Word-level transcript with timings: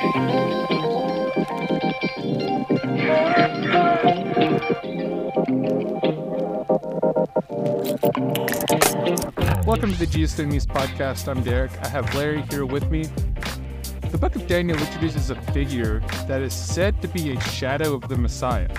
Welcome 0.00 0.16
to 9.92 9.98
the 9.98 10.08
Jesus 10.10 10.38
Name 10.38 10.48
News 10.48 10.66
podcast. 10.66 11.28
I'm 11.28 11.42
Derek. 11.42 11.70
I 11.82 11.88
have 11.88 12.14
Larry 12.14 12.40
here 12.48 12.64
with 12.64 12.90
me. 12.90 13.10
The 14.10 14.16
book 14.16 14.34
of 14.36 14.46
Daniel 14.46 14.78
introduces 14.78 15.28
a 15.28 15.34
figure 15.52 16.00
that 16.26 16.40
is 16.40 16.54
said 16.54 17.02
to 17.02 17.08
be 17.08 17.32
a 17.32 17.40
shadow 17.40 17.92
of 17.92 18.08
the 18.08 18.16
Messiah. 18.16 18.74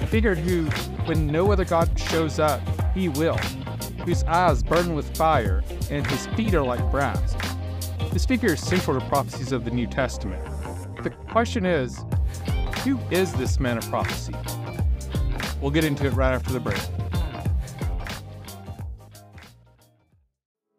A 0.00 0.06
figure 0.06 0.34
who, 0.34 0.64
when 1.04 1.26
no 1.26 1.52
other 1.52 1.66
God 1.66 1.90
shows 1.98 2.38
up, 2.38 2.62
he 2.94 3.10
will, 3.10 3.36
whose 4.06 4.24
eyes 4.24 4.62
burn 4.62 4.94
with 4.94 5.14
fire 5.14 5.62
and 5.90 6.06
his 6.06 6.26
feet 6.28 6.54
are 6.54 6.64
like 6.64 6.90
brass. 6.90 7.36
This 8.14 8.24
figure 8.24 8.54
is 8.54 8.66
central 8.66 8.98
to 8.98 9.06
prophecies 9.08 9.52
of 9.52 9.66
the 9.66 9.70
New 9.70 9.86
Testament. 9.86 10.53
The 11.04 11.10
question 11.10 11.66
is, 11.66 12.02
who 12.82 12.98
is 13.10 13.30
this 13.34 13.60
man 13.60 13.76
of 13.76 13.86
prophecy? 13.90 14.34
We'll 15.60 15.70
get 15.70 15.84
into 15.84 16.06
it 16.06 16.14
right 16.14 16.32
after 16.32 16.50
the 16.50 16.60
break. 16.60 16.80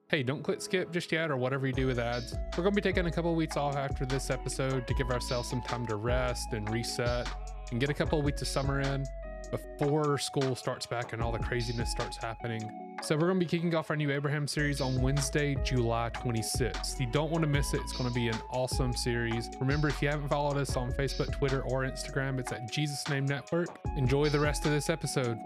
Hey, 0.07 0.23
don't 0.23 0.41
click 0.41 0.61
skip 0.61 0.91
just 0.91 1.11
yet 1.11 1.29
or 1.29 1.37
whatever 1.37 1.67
you 1.67 1.73
do 1.73 1.85
with 1.85 1.99
ads. 1.99 2.33
We're 2.57 2.63
going 2.63 2.73
to 2.73 2.81
be 2.81 2.81
taking 2.81 3.05
a 3.05 3.11
couple 3.11 3.29
of 3.29 3.37
weeks 3.37 3.55
off 3.55 3.75
after 3.75 4.03
this 4.03 4.31
episode 4.31 4.87
to 4.87 4.95
give 4.95 5.11
ourselves 5.11 5.47
some 5.47 5.61
time 5.61 5.85
to 5.85 5.95
rest 5.95 6.53
and 6.53 6.67
reset 6.71 7.29
and 7.69 7.79
get 7.79 7.91
a 7.91 7.93
couple 7.93 8.17
of 8.17 8.25
weeks 8.25 8.41
of 8.41 8.47
summer 8.47 8.81
in 8.81 9.05
before 9.45 10.17
school 10.17 10.55
starts 10.55 10.85
back 10.85 11.13
and 11.13 11.21
all 11.21 11.31
the 11.31 11.39
craziness 11.39 11.91
starts 11.91 12.17
happening. 12.17 12.95
So, 13.01 13.15
we're 13.15 13.27
going 13.27 13.39
to 13.39 13.45
be 13.45 13.49
kicking 13.49 13.75
off 13.75 13.89
our 13.89 13.95
new 13.95 14.11
Abraham 14.11 14.47
series 14.47 14.81
on 14.81 15.01
Wednesday, 15.01 15.55
July 15.63 16.09
26th. 16.13 16.99
You 16.99 17.07
don't 17.11 17.29
want 17.29 17.43
to 17.43 17.49
miss 17.49 17.73
it. 17.73 17.81
It's 17.81 17.93
going 17.93 18.09
to 18.09 18.15
be 18.15 18.29
an 18.29 18.37
awesome 18.51 18.93
series. 18.93 19.49
Remember, 19.59 19.87
if 19.87 20.01
you 20.01 20.07
haven't 20.07 20.29
followed 20.29 20.57
us 20.57 20.75
on 20.75 20.91
Facebook, 20.93 21.37
Twitter, 21.37 21.61
or 21.61 21.83
Instagram, 21.83 22.39
it's 22.39 22.51
at 22.51 22.71
Jesus 22.71 23.07
Name 23.09 23.25
Network. 23.25 23.67
Enjoy 23.97 24.29
the 24.29 24.39
rest 24.39 24.65
of 24.65 24.71
this 24.71 24.89
episode. 24.89 25.37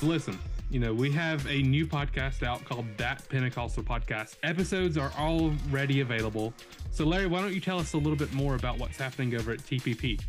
Listen, 0.00 0.38
you 0.70 0.78
know, 0.78 0.92
we 0.92 1.10
have 1.12 1.46
a 1.46 1.62
new 1.62 1.86
podcast 1.86 2.42
out 2.42 2.64
called 2.64 2.86
That 2.98 3.26
Pentecostal 3.30 3.82
Podcast. 3.82 4.36
Episodes 4.42 4.98
are 4.98 5.10
already 5.18 6.02
available. 6.02 6.52
So, 6.90 7.06
Larry, 7.06 7.26
why 7.26 7.40
don't 7.40 7.54
you 7.54 7.60
tell 7.60 7.78
us 7.78 7.94
a 7.94 7.96
little 7.96 8.16
bit 8.16 8.32
more 8.34 8.54
about 8.54 8.78
what's 8.78 8.98
happening 8.98 9.34
over 9.34 9.52
at 9.52 9.60
TPP? 9.60 10.20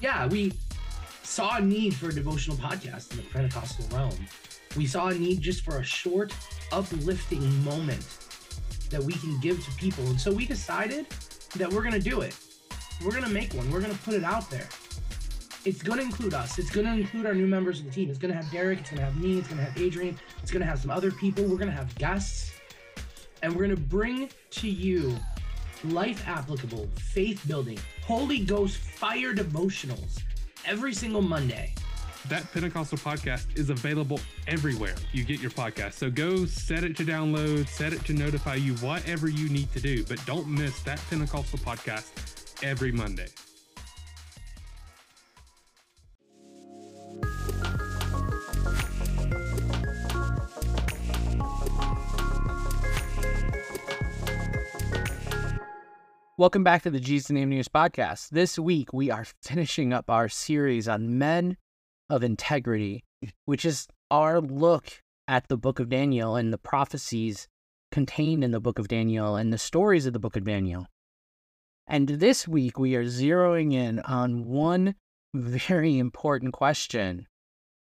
Yeah, 0.00 0.26
we 0.26 0.52
saw 1.22 1.56
a 1.56 1.60
need 1.60 1.94
for 1.94 2.08
a 2.08 2.14
devotional 2.14 2.56
podcast 2.56 3.10
in 3.12 3.18
the 3.18 3.22
Pentecostal 3.24 3.86
realm. 3.96 4.14
We 4.76 4.86
saw 4.86 5.08
a 5.08 5.14
need 5.14 5.40
just 5.40 5.64
for 5.64 5.78
a 5.78 5.84
short, 5.84 6.34
uplifting 6.72 7.64
moment 7.64 8.06
that 8.90 9.02
we 9.02 9.12
can 9.14 9.38
give 9.40 9.64
to 9.64 9.70
people. 9.72 10.04
And 10.06 10.20
so 10.20 10.32
we 10.32 10.46
decided 10.46 11.06
that 11.56 11.70
we're 11.70 11.82
going 11.82 11.94
to 11.94 12.00
do 12.00 12.22
it. 12.22 12.36
We're 13.04 13.12
going 13.12 13.24
to 13.24 13.30
make 13.30 13.52
one, 13.54 13.70
we're 13.70 13.80
going 13.80 13.92
to 13.92 14.02
put 14.02 14.14
it 14.14 14.24
out 14.24 14.50
there 14.50 14.68
it's 15.64 15.82
going 15.82 15.98
to 15.98 16.04
include 16.04 16.34
us. 16.34 16.58
It's 16.58 16.70
going 16.70 16.86
to 16.86 16.92
include 16.92 17.26
our 17.26 17.34
new 17.34 17.46
members 17.46 17.80
of 17.80 17.86
the 17.86 17.90
team. 17.90 18.08
It's 18.08 18.18
going 18.18 18.32
to 18.32 18.36
have 18.36 18.50
Derek. 18.50 18.80
It's 18.80 18.90
going 18.90 19.00
to 19.00 19.04
have 19.04 19.16
me. 19.16 19.38
It's 19.38 19.48
going 19.48 19.58
to 19.58 19.64
have 19.64 19.78
Adrian. 19.80 20.18
It's 20.42 20.50
going 20.50 20.60
to 20.60 20.66
have 20.66 20.80
some 20.80 20.90
other 20.90 21.10
people. 21.10 21.44
We're 21.44 21.58
going 21.58 21.70
to 21.70 21.76
have 21.76 21.94
guests. 21.96 22.52
And 23.42 23.52
we're 23.52 23.66
going 23.66 23.76
to 23.76 23.82
bring 23.82 24.30
to 24.50 24.68
you 24.68 25.16
life 25.84 26.26
applicable, 26.26 26.88
faith 26.96 27.46
building, 27.46 27.78
Holy 28.10 28.40
Ghost 28.40 28.78
fire 28.78 29.32
devotionals 29.32 30.20
every 30.66 30.92
single 30.92 31.22
Monday. 31.22 31.72
That 32.28 32.42
Pentecostal 32.52 32.98
podcast 32.98 33.56
is 33.56 33.70
available 33.70 34.18
everywhere 34.48 34.96
you 35.12 35.22
get 35.22 35.38
your 35.38 35.52
podcast. 35.52 35.92
So 35.92 36.10
go 36.10 36.44
set 36.44 36.82
it 36.82 36.96
to 36.96 37.04
download, 37.04 37.68
set 37.68 37.92
it 37.92 38.04
to 38.06 38.12
notify 38.12 38.56
you, 38.56 38.74
whatever 38.78 39.28
you 39.28 39.48
need 39.48 39.70
to 39.74 39.80
do. 39.80 40.04
But 40.04 40.18
don't 40.26 40.48
miss 40.48 40.82
that 40.82 41.00
Pentecostal 41.08 41.60
podcast 41.60 42.64
every 42.64 42.90
Monday. 42.90 43.28
Welcome 56.40 56.64
back 56.64 56.84
to 56.84 56.90
the 56.90 57.00
Jesus 57.00 57.28
Name 57.28 57.50
News 57.50 57.68
podcast. 57.68 58.30
This 58.30 58.58
week 58.58 58.94
we 58.94 59.10
are 59.10 59.26
finishing 59.42 59.92
up 59.92 60.08
our 60.08 60.26
series 60.30 60.88
on 60.88 61.18
men 61.18 61.58
of 62.08 62.22
integrity, 62.24 63.04
which 63.44 63.66
is 63.66 63.86
our 64.10 64.40
look 64.40 65.02
at 65.28 65.48
the 65.48 65.58
book 65.58 65.80
of 65.80 65.90
Daniel 65.90 66.36
and 66.36 66.50
the 66.50 66.56
prophecies 66.56 67.46
contained 67.92 68.42
in 68.42 68.52
the 68.52 68.58
book 68.58 68.78
of 68.78 68.88
Daniel 68.88 69.36
and 69.36 69.52
the 69.52 69.58
stories 69.58 70.06
of 70.06 70.14
the 70.14 70.18
book 70.18 70.34
of 70.34 70.44
Daniel. 70.44 70.86
And 71.86 72.08
this 72.08 72.48
week 72.48 72.78
we 72.78 72.94
are 72.94 73.04
zeroing 73.04 73.74
in 73.74 73.98
on 73.98 74.46
one 74.46 74.94
very 75.34 75.98
important 75.98 76.54
question 76.54 77.26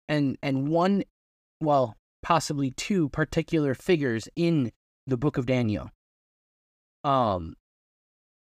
and 0.09 0.37
and 0.43 0.67
one 0.67 1.05
well, 1.61 1.95
possibly 2.23 2.73
two 2.73 3.09
particular 3.11 3.77
figures 3.77 4.29
in 4.35 4.73
the 5.07 5.17
book 5.17 5.37
of 5.37 5.47
Daniel. 5.47 5.93
Um 7.05 7.55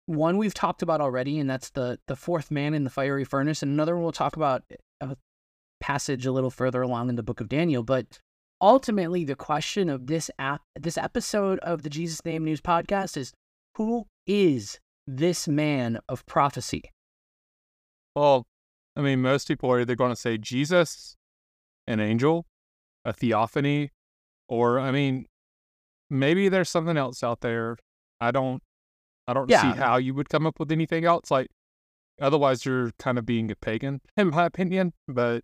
one 0.09 0.37
we've 0.37 0.55
talked 0.55 0.81
about 0.81 1.01
already, 1.01 1.37
and 1.37 1.47
that's 1.47 1.69
the 1.69 1.99
the 2.07 2.15
fourth 2.15 2.49
man 2.49 2.73
in 2.73 2.83
the 2.83 2.89
fiery 2.89 3.23
furnace, 3.23 3.61
and 3.61 3.71
another 3.71 3.95
one 3.95 4.03
we'll 4.03 4.11
talk 4.11 4.35
about 4.35 4.63
a 5.01 5.15
passage 5.79 6.25
a 6.25 6.31
little 6.31 6.49
further 6.49 6.81
along 6.81 7.09
in 7.09 7.15
the 7.15 7.23
book 7.23 7.39
of 7.39 7.47
Daniel. 7.47 7.83
But 7.83 8.19
ultimately, 8.59 9.23
the 9.23 9.35
question 9.35 9.87
of 9.87 10.07
this 10.07 10.31
app, 10.39 10.61
this 10.75 10.97
episode 10.97 11.59
of 11.59 11.83
the 11.83 11.91
Jesus 11.91 12.25
Name 12.25 12.43
News 12.43 12.59
podcast 12.59 13.17
is: 13.17 13.33
Who 13.75 14.07
is 14.25 14.79
this 15.05 15.47
man 15.47 15.99
of 16.09 16.25
prophecy? 16.25 16.83
Well, 18.15 18.47
I 18.95 19.01
mean, 19.01 19.21
most 19.21 19.47
people 19.47 19.71
are 19.71 19.79
either 19.79 19.95
going 19.95 20.11
to 20.11 20.19
say 20.19 20.39
Jesus, 20.39 21.15
an 21.85 21.99
angel, 21.99 22.47
a 23.05 23.13
theophany, 23.13 23.91
or 24.47 24.79
I 24.79 24.89
mean, 24.89 25.27
maybe 26.09 26.49
there's 26.49 26.69
something 26.69 26.97
else 26.97 27.23
out 27.23 27.41
there. 27.41 27.77
I 28.19 28.31
don't 28.31 28.63
I 29.29 29.33
don't 29.33 29.47
yeah. 29.47 29.61
see 29.61 29.77
how 29.77 29.97
you 29.97 30.15
would 30.15 30.27
come 30.27 30.47
up 30.47 30.59
with 30.59 30.71
anything 30.71 31.05
else. 31.05 31.29
Like, 31.29 31.49
otherwise, 32.19 32.65
you're 32.65 32.91
kind 32.97 33.19
of 33.19 33.27
being 33.27 33.51
a 33.51 33.55
pagan, 33.55 34.01
in 34.17 34.29
my 34.29 34.45
opinion. 34.45 34.93
But 35.07 35.43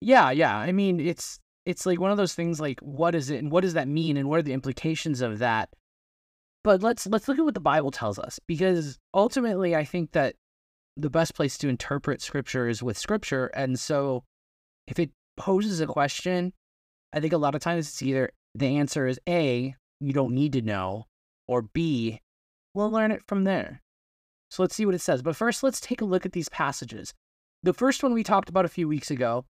yeah, 0.00 0.32
yeah. 0.32 0.56
I 0.56 0.72
mean, 0.72 0.98
it's 0.98 1.38
it's 1.64 1.86
like 1.86 2.00
one 2.00 2.10
of 2.10 2.16
those 2.16 2.34
things. 2.34 2.60
Like, 2.60 2.80
what 2.80 3.14
is 3.14 3.30
it, 3.30 3.38
and 3.38 3.52
what 3.52 3.60
does 3.60 3.74
that 3.74 3.86
mean, 3.86 4.16
and 4.16 4.28
what 4.28 4.40
are 4.40 4.42
the 4.42 4.52
implications 4.52 5.20
of 5.20 5.38
that? 5.38 5.68
But 6.64 6.82
let's 6.82 7.06
let's 7.06 7.28
look 7.28 7.38
at 7.38 7.44
what 7.44 7.54
the 7.54 7.60
Bible 7.60 7.92
tells 7.92 8.18
us, 8.18 8.40
because 8.48 8.98
ultimately, 9.14 9.76
I 9.76 9.84
think 9.84 10.10
that 10.12 10.34
the 10.96 11.10
best 11.10 11.36
place 11.36 11.56
to 11.58 11.68
interpret 11.68 12.20
Scripture 12.20 12.68
is 12.68 12.82
with 12.82 12.98
Scripture, 12.98 13.46
and 13.54 13.78
so 13.78 14.24
if 14.88 14.98
it 14.98 15.12
poses 15.36 15.80
a 15.80 15.86
question, 15.86 16.52
I 17.12 17.20
think 17.20 17.32
a 17.32 17.38
lot 17.38 17.54
of 17.54 17.60
times 17.60 17.88
it's 17.88 18.02
either 18.02 18.30
the 18.56 18.78
answer 18.78 19.06
is 19.06 19.20
A, 19.28 19.76
you 20.00 20.12
don't 20.12 20.34
need 20.34 20.54
to 20.54 20.60
know, 20.60 21.06
or 21.46 21.62
B, 21.62 22.20
We'll 22.74 22.90
learn 22.90 23.12
it 23.12 23.22
from 23.26 23.44
there. 23.44 23.82
So 24.50 24.62
let's 24.62 24.74
see 24.74 24.86
what 24.86 24.94
it 24.94 25.00
says. 25.00 25.22
But 25.22 25.36
first, 25.36 25.62
let's 25.62 25.80
take 25.80 26.00
a 26.00 26.06
look 26.06 26.26
at 26.26 26.32
these 26.32 26.48
passages. 26.48 27.12
The 27.62 27.72
first 27.72 28.02
one 28.02 28.12
we 28.12 28.22
talked 28.22 28.48
about 28.48 28.64
a 28.64 28.68
few 28.68 28.88
weeks 28.88 29.10
ago, 29.10 29.44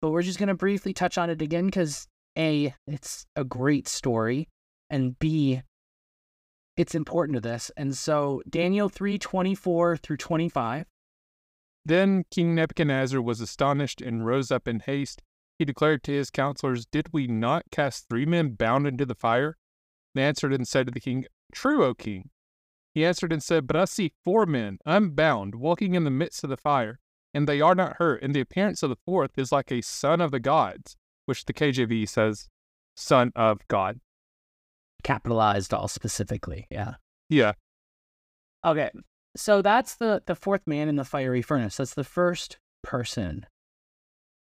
but 0.00 0.10
we're 0.10 0.22
just 0.22 0.38
going 0.38 0.48
to 0.48 0.54
briefly 0.54 0.92
touch 0.92 1.18
on 1.18 1.30
it 1.30 1.42
again 1.42 1.66
because 1.66 2.06
A, 2.36 2.74
it's 2.86 3.26
a 3.36 3.44
great 3.44 3.86
story, 3.86 4.48
and 4.90 5.18
B, 5.18 5.62
it's 6.76 6.94
important 6.94 7.34
to 7.36 7.40
this. 7.40 7.70
And 7.76 7.96
so 7.96 8.42
Daniel 8.48 8.88
3 8.88 9.18
24 9.18 9.96
through 9.96 10.16
25. 10.16 10.86
Then 11.84 12.24
King 12.30 12.54
Nebuchadnezzar 12.54 13.20
was 13.20 13.40
astonished 13.40 14.00
and 14.00 14.26
rose 14.26 14.50
up 14.50 14.68
in 14.68 14.80
haste. 14.80 15.22
He 15.58 15.64
declared 15.64 16.04
to 16.04 16.12
his 16.12 16.30
counselors, 16.30 16.86
Did 16.86 17.08
we 17.12 17.26
not 17.26 17.64
cast 17.70 18.08
three 18.08 18.26
men 18.26 18.50
bound 18.50 18.86
into 18.86 19.04
the 19.04 19.14
fire? 19.14 19.56
They 20.14 20.22
answered 20.22 20.52
and 20.52 20.66
said 20.66 20.86
to 20.86 20.92
the 20.92 21.00
king, 21.00 21.26
True, 21.52 21.84
O 21.84 21.94
king. 21.94 22.30
He 22.98 23.04
answered 23.04 23.32
and 23.32 23.40
said, 23.40 23.68
But 23.68 23.76
I 23.76 23.84
see 23.84 24.10
four 24.24 24.44
men, 24.44 24.78
unbound, 24.84 25.54
walking 25.54 25.94
in 25.94 26.02
the 26.02 26.10
midst 26.10 26.42
of 26.42 26.50
the 26.50 26.56
fire, 26.56 26.98
and 27.32 27.46
they 27.46 27.60
are 27.60 27.76
not 27.76 27.98
hurt, 27.98 28.24
and 28.24 28.34
the 28.34 28.40
appearance 28.40 28.82
of 28.82 28.90
the 28.90 28.96
fourth 29.06 29.38
is 29.38 29.52
like 29.52 29.70
a 29.70 29.82
son 29.82 30.20
of 30.20 30.32
the 30.32 30.40
gods, 30.40 30.96
which 31.24 31.44
the 31.44 31.52
KJV 31.52 32.08
says, 32.08 32.48
son 32.96 33.30
of 33.36 33.60
God. 33.68 34.00
Capitalized 35.04 35.72
all 35.72 35.86
specifically, 35.86 36.66
yeah. 36.72 36.94
Yeah. 37.28 37.52
Okay. 38.66 38.90
So 39.36 39.62
that's 39.62 39.94
the 39.94 40.20
the 40.26 40.34
fourth 40.34 40.66
man 40.66 40.88
in 40.88 40.96
the 40.96 41.04
fiery 41.04 41.40
furnace. 41.40 41.76
That's 41.76 41.94
the 41.94 42.02
first 42.02 42.58
person 42.82 43.46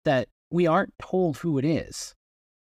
that 0.04 0.30
we 0.50 0.66
aren't 0.66 0.98
told 1.00 1.38
who 1.38 1.60
it 1.60 1.66
is. 1.66 2.16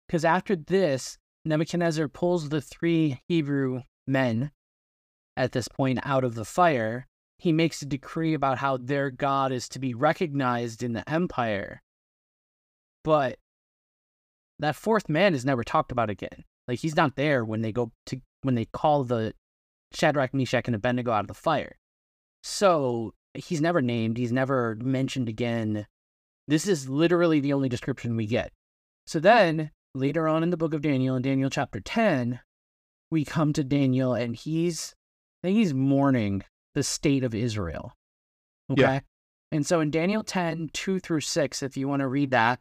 Because 0.08 0.24
after 0.24 0.56
this, 0.56 1.18
Nebuchadnezzar 1.46 2.10
pulls 2.10 2.50
the 2.50 2.62
three 2.62 3.22
Hebrew 3.28 3.82
men 4.06 4.52
at 5.36 5.52
this 5.52 5.68
point 5.68 6.00
out 6.04 6.24
of 6.24 6.36
the 6.36 6.46
fire, 6.46 7.08
he 7.38 7.52
makes 7.52 7.82
a 7.82 7.86
decree 7.86 8.34
about 8.34 8.60
how 8.60 8.78
their 8.78 9.10
god 9.10 9.52
is 9.52 9.68
to 9.70 9.80
be 9.80 9.94
recognized 9.94 10.84
in 10.84 10.94
the 10.94 11.08
empire. 11.10 11.82
But 13.04 13.38
that 14.60 14.76
fourth 14.76 15.10
man 15.10 15.34
is 15.34 15.46
never 15.46 15.64
talked 15.64 15.92
about 15.92 16.10
again. 16.10 16.46
Like 16.68 16.80
he's 16.80 16.96
not 16.96 17.16
there 17.16 17.44
when 17.44 17.62
they 17.62 17.72
go 17.72 17.92
to 18.06 18.22
when 18.44 18.56
they 18.56 18.66
call 18.66 19.04
the 19.04 19.34
Shadrach, 19.94 20.34
Meshach, 20.34 20.68
and 20.68 20.76
Abednego 20.76 21.12
out 21.12 21.22
of 21.22 21.28
the 21.28 21.34
fire. 21.34 21.78
So 22.44 23.14
he's 23.34 23.62
never 23.62 23.82
named, 23.82 24.18
he's 24.18 24.32
never 24.32 24.78
mentioned 24.82 25.30
again. 25.30 25.88
This 26.48 26.68
is 26.68 26.90
literally 26.90 27.40
the 27.40 27.54
only 27.54 27.70
description 27.70 28.16
we 28.16 28.26
get. 28.26 28.52
So 29.08 29.20
then 29.20 29.72
later 29.96 30.28
on 30.28 30.44
in 30.44 30.50
the 30.50 30.58
book 30.58 30.74
of 30.74 30.82
Daniel, 30.82 31.16
in 31.16 31.22
Daniel 31.22 31.50
chapter 31.50 31.80
10, 31.80 32.40
we 33.12 33.24
come 33.26 33.54
to 33.54 33.64
Daniel 33.64 34.14
and 34.14 34.36
he's 34.36 34.94
I 35.44 35.48
think 35.48 35.58
he's 35.58 35.74
mourning 35.74 36.44
the 36.74 36.84
state 36.84 37.24
of 37.24 37.36
Israel. 37.36 37.94
Okay. 38.72 38.82
Yeah. 38.82 39.00
And 39.52 39.66
so 39.66 39.82
in 39.82 39.92
Daniel 39.92 40.24
10, 40.24 40.70
2 40.72 41.00
through 41.00 41.20
6, 41.22 41.64
if 41.64 41.76
you 41.76 41.88
want 41.88 42.00
to 42.00 42.08
read 42.08 42.32
that, 42.32 42.60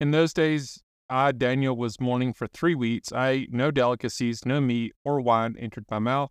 In 0.00 0.10
those 0.10 0.32
days, 0.32 0.82
I, 1.10 1.32
Daniel, 1.32 1.76
was 1.76 2.00
mourning 2.00 2.32
for 2.32 2.46
three 2.46 2.74
weeks. 2.74 3.12
I 3.12 3.28
ate 3.30 3.52
no 3.52 3.70
delicacies, 3.70 4.44
no 4.44 4.60
meat 4.60 4.94
or 5.04 5.20
wine 5.20 5.56
entered 5.58 5.84
my 5.90 5.98
mouth, 5.98 6.30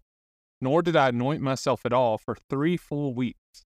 nor 0.59 0.81
did 0.81 0.95
I 0.95 1.09
anoint 1.09 1.41
myself 1.41 1.85
at 1.85 1.93
all 1.93 2.17
for 2.17 2.35
three 2.49 2.77
full 2.77 3.13
weeks. 3.13 3.63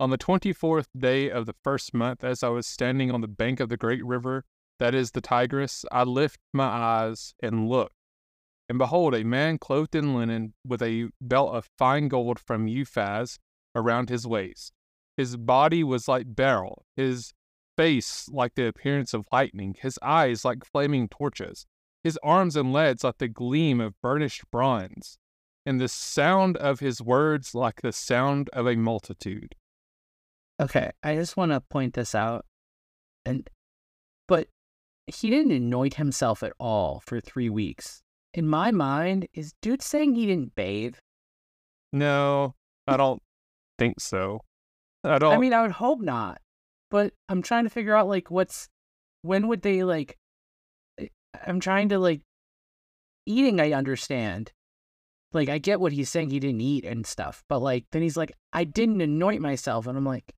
On 0.00 0.10
the 0.10 0.16
twenty 0.16 0.52
fourth 0.52 0.88
day 0.96 1.30
of 1.30 1.46
the 1.46 1.54
first 1.62 1.94
month, 1.94 2.24
as 2.24 2.42
I 2.42 2.48
was 2.48 2.66
standing 2.66 3.10
on 3.10 3.20
the 3.20 3.28
bank 3.28 3.60
of 3.60 3.68
the 3.68 3.76
great 3.76 4.04
river, 4.04 4.44
that 4.78 4.94
is 4.94 5.12
the 5.12 5.20
Tigris, 5.20 5.84
I 5.92 6.02
lift 6.02 6.40
my 6.52 6.66
eyes 6.66 7.34
and 7.42 7.68
looked. 7.68 7.94
And 8.68 8.78
behold, 8.78 9.14
a 9.14 9.24
man 9.24 9.58
clothed 9.58 9.94
in 9.94 10.14
linen, 10.14 10.54
with 10.66 10.82
a 10.82 11.10
belt 11.20 11.54
of 11.54 11.68
fine 11.76 12.08
gold 12.08 12.38
from 12.38 12.66
Uphaz 12.66 13.38
around 13.74 14.08
his 14.08 14.26
waist. 14.26 14.72
His 15.16 15.36
body 15.36 15.84
was 15.84 16.08
like 16.08 16.34
beryl, 16.34 16.86
his 16.96 17.32
face 17.76 18.28
like 18.30 18.54
the 18.54 18.66
appearance 18.66 19.12
of 19.12 19.26
lightning, 19.32 19.74
his 19.78 19.98
eyes 20.00 20.44
like 20.44 20.64
flaming 20.64 21.08
torches, 21.08 21.66
his 22.02 22.18
arms 22.22 22.56
and 22.56 22.72
legs 22.72 23.04
like 23.04 23.18
the 23.18 23.28
gleam 23.28 23.80
of 23.80 24.00
burnished 24.00 24.50
bronze, 24.50 25.18
and 25.66 25.80
the 25.80 25.88
sound 25.88 26.56
of 26.56 26.80
his 26.80 27.02
words 27.02 27.54
like 27.54 27.82
the 27.82 27.92
sound 27.92 28.48
of 28.52 28.66
a 28.66 28.76
multitude. 28.76 29.54
Okay, 30.60 30.90
I 31.02 31.16
just 31.16 31.36
want 31.36 31.52
to 31.52 31.60
point 31.60 31.94
this 31.94 32.14
out. 32.14 32.46
And 33.26 33.50
but 34.28 34.48
he 35.06 35.30
didn't 35.30 35.52
anoint 35.52 35.94
himself 35.94 36.42
at 36.42 36.52
all 36.58 37.02
for 37.04 37.20
3 37.20 37.50
weeks. 37.50 38.03
In 38.34 38.48
my 38.48 38.72
mind, 38.72 39.28
is 39.32 39.54
dude 39.62 39.80
saying 39.80 40.16
he 40.16 40.26
didn't 40.26 40.54
bathe? 40.56 40.96
No, 41.92 42.54
I 42.88 42.96
don't 42.96 43.22
think 43.78 44.00
so. 44.00 44.40
I 45.04 45.18
don't. 45.18 45.32
I 45.32 45.38
mean, 45.38 45.52
I 45.52 45.62
would 45.62 45.70
hope 45.70 46.00
not. 46.00 46.40
But 46.90 47.12
I'm 47.28 47.42
trying 47.42 47.64
to 47.64 47.70
figure 47.70 47.94
out 47.96 48.08
like 48.08 48.30
what's 48.30 48.68
when 49.22 49.48
would 49.48 49.62
they 49.62 49.84
like 49.84 50.16
I- 51.00 51.10
I'm 51.46 51.60
trying 51.60 51.88
to 51.90 51.98
like 51.98 52.22
eating 53.26 53.60
I 53.60 53.72
understand. 53.72 54.52
Like 55.32 55.48
I 55.48 55.58
get 55.58 55.80
what 55.80 55.92
he's 55.92 56.10
saying 56.10 56.30
he 56.30 56.40
didn't 56.40 56.60
eat 56.60 56.84
and 56.84 57.06
stuff, 57.06 57.42
but 57.48 57.60
like 57.60 57.86
then 57.92 58.02
he's 58.02 58.16
like 58.16 58.32
I 58.52 58.64
didn't 58.64 59.00
anoint 59.00 59.40
myself 59.40 59.86
and 59.86 59.96
I'm 59.96 60.04
like 60.04 60.34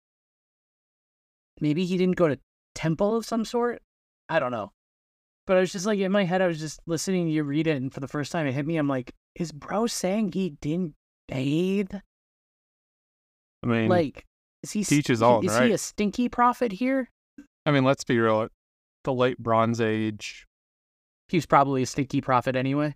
maybe 1.60 1.84
he 1.84 1.96
didn't 1.96 2.16
go 2.16 2.28
to 2.28 2.38
temple 2.74 3.16
of 3.16 3.26
some 3.26 3.44
sort? 3.44 3.82
I 4.28 4.38
don't 4.38 4.52
know. 4.52 4.72
But 5.46 5.56
I 5.56 5.60
was 5.60 5.72
just 5.72 5.86
like 5.86 5.98
in 5.98 6.10
my 6.12 6.24
head 6.24 6.42
I 6.42 6.46
was 6.46 6.58
just 6.58 6.80
listening 6.86 7.26
to 7.26 7.32
you 7.32 7.44
read 7.44 7.66
it 7.66 7.76
and 7.76 7.92
for 7.92 8.00
the 8.00 8.08
first 8.08 8.32
time 8.32 8.46
it 8.46 8.52
hit 8.52 8.66
me 8.66 8.76
I'm 8.76 8.88
like 8.88 9.12
is 9.36 9.52
bro 9.52 9.86
saying 9.86 10.32
he 10.32 10.50
didn't 10.60 10.94
bathe? 11.28 11.92
I 13.62 13.66
mean, 13.66 13.88
Like 13.88 14.24
is 14.62 14.72
he 14.72 14.84
teach 14.84 15.06
his 15.08 15.20
he- 15.20 15.24
own, 15.24 15.44
is 15.44 15.56
he 15.58 15.72
a 15.72 15.78
stinky 15.78 16.28
prophet 16.28 16.72
here? 16.72 17.10
I 17.64 17.70
mean, 17.70 17.84
let's 17.84 18.04
be 18.04 18.18
real. 18.18 18.48
The 19.04 19.12
late 19.12 19.38
Bronze 19.38 19.80
Age, 19.80 20.46
He 21.28 21.36
was 21.36 21.46
probably 21.46 21.82
a 21.82 21.86
stinky 21.86 22.20
prophet 22.20 22.56
anyway. 22.56 22.94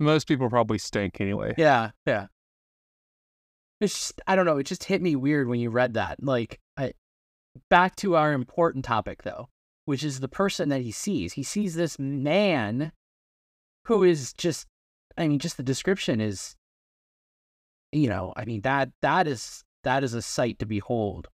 most 0.00 0.26
people 0.28 0.48
probably 0.48 0.78
stink 0.78 1.20
anyway. 1.20 1.54
Yeah, 1.58 1.90
yeah. 2.06 2.26
It's 3.80 3.94
just, 3.94 4.20
I 4.26 4.36
don't 4.36 4.46
know. 4.46 4.56
It 4.58 4.64
just 4.66 4.84
hit 4.84 5.02
me 5.02 5.16
weird 5.16 5.48
when 5.48 5.58
you 5.60 5.68
read 5.70 5.94
that. 5.94 6.22
Like, 6.22 6.60
I, 6.76 6.92
back 7.70 7.96
to 7.96 8.16
our 8.16 8.32
important 8.32 8.84
topic 8.84 9.22
though, 9.22 9.48
which 9.84 10.02
is 10.02 10.20
the 10.20 10.28
person 10.28 10.68
that 10.70 10.82
he 10.82 10.90
sees. 10.90 11.34
He 11.34 11.42
sees 11.42 11.74
this 11.74 11.98
man 11.98 12.92
who 13.86 13.98
hmm. 13.98 14.06
is 14.06 14.32
just, 14.32 14.66
I 15.16 15.28
mean, 15.28 15.38
just 15.38 15.56
the 15.56 15.62
description 15.62 16.20
is, 16.20 16.56
you 17.92 18.08
know, 18.08 18.32
I 18.36 18.44
mean 18.44 18.62
that 18.62 18.90
that 19.02 19.26
is 19.26 19.62
that 19.84 20.02
is 20.02 20.14
a 20.14 20.22
sight 20.22 20.58
to 20.58 20.66
behold. 20.66 21.28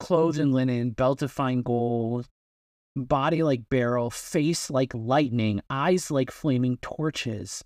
Clothed 0.00 0.38
mm-hmm. 0.38 0.48
in 0.48 0.52
linen, 0.52 0.90
belt 0.90 1.22
of 1.22 1.30
fine 1.30 1.62
gold, 1.62 2.28
body 2.96 3.42
like 3.42 3.68
beryl, 3.68 4.10
face 4.10 4.70
like 4.70 4.92
lightning, 4.94 5.60
eyes 5.70 6.10
like 6.10 6.30
flaming 6.30 6.78
torches, 6.78 7.62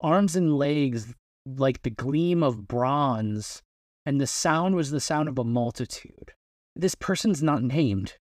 arms 0.00 0.36
and 0.36 0.56
legs 0.56 1.14
like 1.44 1.82
the 1.82 1.90
gleam 1.90 2.42
of 2.42 2.68
bronze, 2.68 3.62
and 4.06 4.20
the 4.20 4.26
sound 4.26 4.74
was 4.74 4.90
the 4.90 5.00
sound 5.00 5.28
of 5.28 5.38
a 5.38 5.44
multitude. 5.44 6.32
This 6.74 6.94
person's 6.94 7.42
not 7.42 7.62
named. 7.62 8.14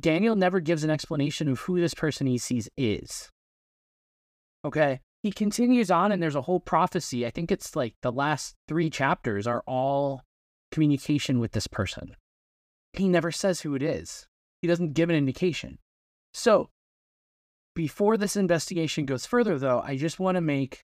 Daniel 0.00 0.36
never 0.36 0.60
gives 0.60 0.84
an 0.84 0.90
explanation 0.90 1.48
of 1.48 1.60
who 1.60 1.80
this 1.80 1.94
person 1.94 2.26
he 2.26 2.38
sees 2.38 2.68
is. 2.76 3.30
Okay. 4.64 5.00
He 5.22 5.32
continues 5.32 5.90
on, 5.90 6.12
and 6.12 6.22
there's 6.22 6.36
a 6.36 6.42
whole 6.42 6.60
prophecy. 6.60 7.26
I 7.26 7.30
think 7.30 7.50
it's 7.50 7.74
like 7.74 7.94
the 8.02 8.12
last 8.12 8.54
three 8.68 8.90
chapters 8.90 9.46
are 9.46 9.62
all 9.66 10.22
communication 10.70 11.40
with 11.40 11.52
this 11.52 11.66
person. 11.66 12.14
He 12.92 13.08
never 13.08 13.32
says 13.32 13.60
who 13.60 13.74
it 13.74 13.82
is, 13.82 14.26
he 14.62 14.68
doesn't 14.68 14.94
give 14.94 15.10
an 15.10 15.16
indication. 15.16 15.78
So, 16.32 16.70
before 17.74 18.16
this 18.16 18.36
investigation 18.36 19.04
goes 19.04 19.26
further, 19.26 19.58
though, 19.58 19.80
I 19.80 19.96
just 19.96 20.18
want 20.18 20.36
to 20.36 20.40
make 20.40 20.80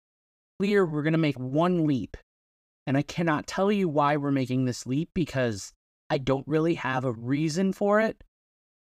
clear 0.58 0.84
we're 0.84 1.02
going 1.02 1.12
to 1.12 1.18
make 1.18 1.38
one 1.38 1.86
leap. 1.86 2.16
And 2.86 2.96
I 2.96 3.02
cannot 3.02 3.46
tell 3.46 3.70
you 3.70 3.88
why 3.88 4.16
we're 4.16 4.30
making 4.30 4.64
this 4.64 4.86
leap 4.86 5.10
because 5.14 5.72
I 6.10 6.18
don't 6.18 6.46
really 6.46 6.74
have 6.74 7.04
a 7.04 7.12
reason 7.12 7.72
for 7.72 8.00
it, 8.00 8.22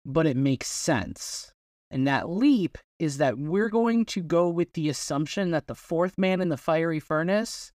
but 0.04 0.26
it 0.26 0.36
makes 0.36 0.68
sense. 0.68 1.52
And 1.90 2.06
that 2.06 2.28
leap 2.28 2.78
is 2.98 3.18
that 3.18 3.38
we're 3.38 3.68
going 3.68 4.04
to 4.06 4.22
go 4.22 4.48
with 4.48 4.72
the 4.72 4.88
assumption 4.88 5.50
that 5.52 5.66
the 5.66 5.74
fourth 5.74 6.18
man 6.18 6.40
in 6.40 6.48
the 6.48 6.56
fiery 6.56 7.00
furnace 7.00 7.72